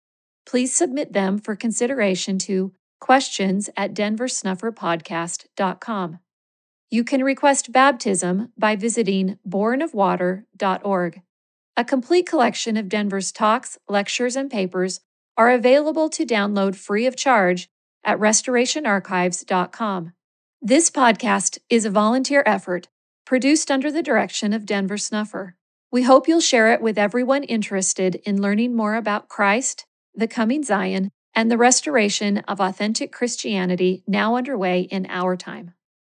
please 0.45 0.73
submit 0.73 1.13
them 1.13 1.37
for 1.37 1.55
consideration 1.55 2.37
to 2.39 2.73
questions 2.99 3.69
at 3.75 3.93
denversnufferpodcast.com. 3.93 6.19
You 6.89 7.03
can 7.03 7.23
request 7.23 7.71
baptism 7.71 8.51
by 8.57 8.75
visiting 8.75 9.37
bornofwater.org. 9.47 11.21
A 11.75 11.83
complete 11.83 12.27
collection 12.27 12.77
of 12.77 12.87
Denver's 12.87 13.31
talks, 13.31 13.79
lectures, 13.89 14.35
and 14.35 14.51
papers 14.51 14.99
are 15.35 15.49
available 15.49 16.07
to 16.09 16.25
download 16.25 16.75
free 16.75 17.07
of 17.07 17.15
charge 17.15 17.67
at 18.03 18.19
restorationarchives.com. 18.19 20.13
This 20.61 20.91
podcast 20.91 21.57
is 21.69 21.85
a 21.85 21.89
volunteer 21.89 22.43
effort 22.45 22.89
produced 23.25 23.71
under 23.71 23.91
the 23.91 24.03
direction 24.03 24.53
of 24.53 24.65
Denver 24.65 24.97
Snuffer. 24.97 25.55
We 25.91 26.03
hope 26.03 26.27
you'll 26.27 26.41
share 26.41 26.71
it 26.71 26.81
with 26.81 26.97
everyone 26.97 27.43
interested 27.43 28.15
in 28.23 28.41
learning 28.41 28.75
more 28.75 28.95
about 28.95 29.27
Christ, 29.27 29.85
the 30.15 30.27
coming 30.27 30.63
Zion, 30.63 31.09
and 31.35 31.49
the 31.49 31.57
restoration 31.57 32.39
of 32.39 32.59
authentic 32.59 33.11
Christianity 33.11 34.03
now 34.07 34.35
underway 34.35 34.81
in 34.81 35.05
our 35.09 35.35
time. 35.35 35.73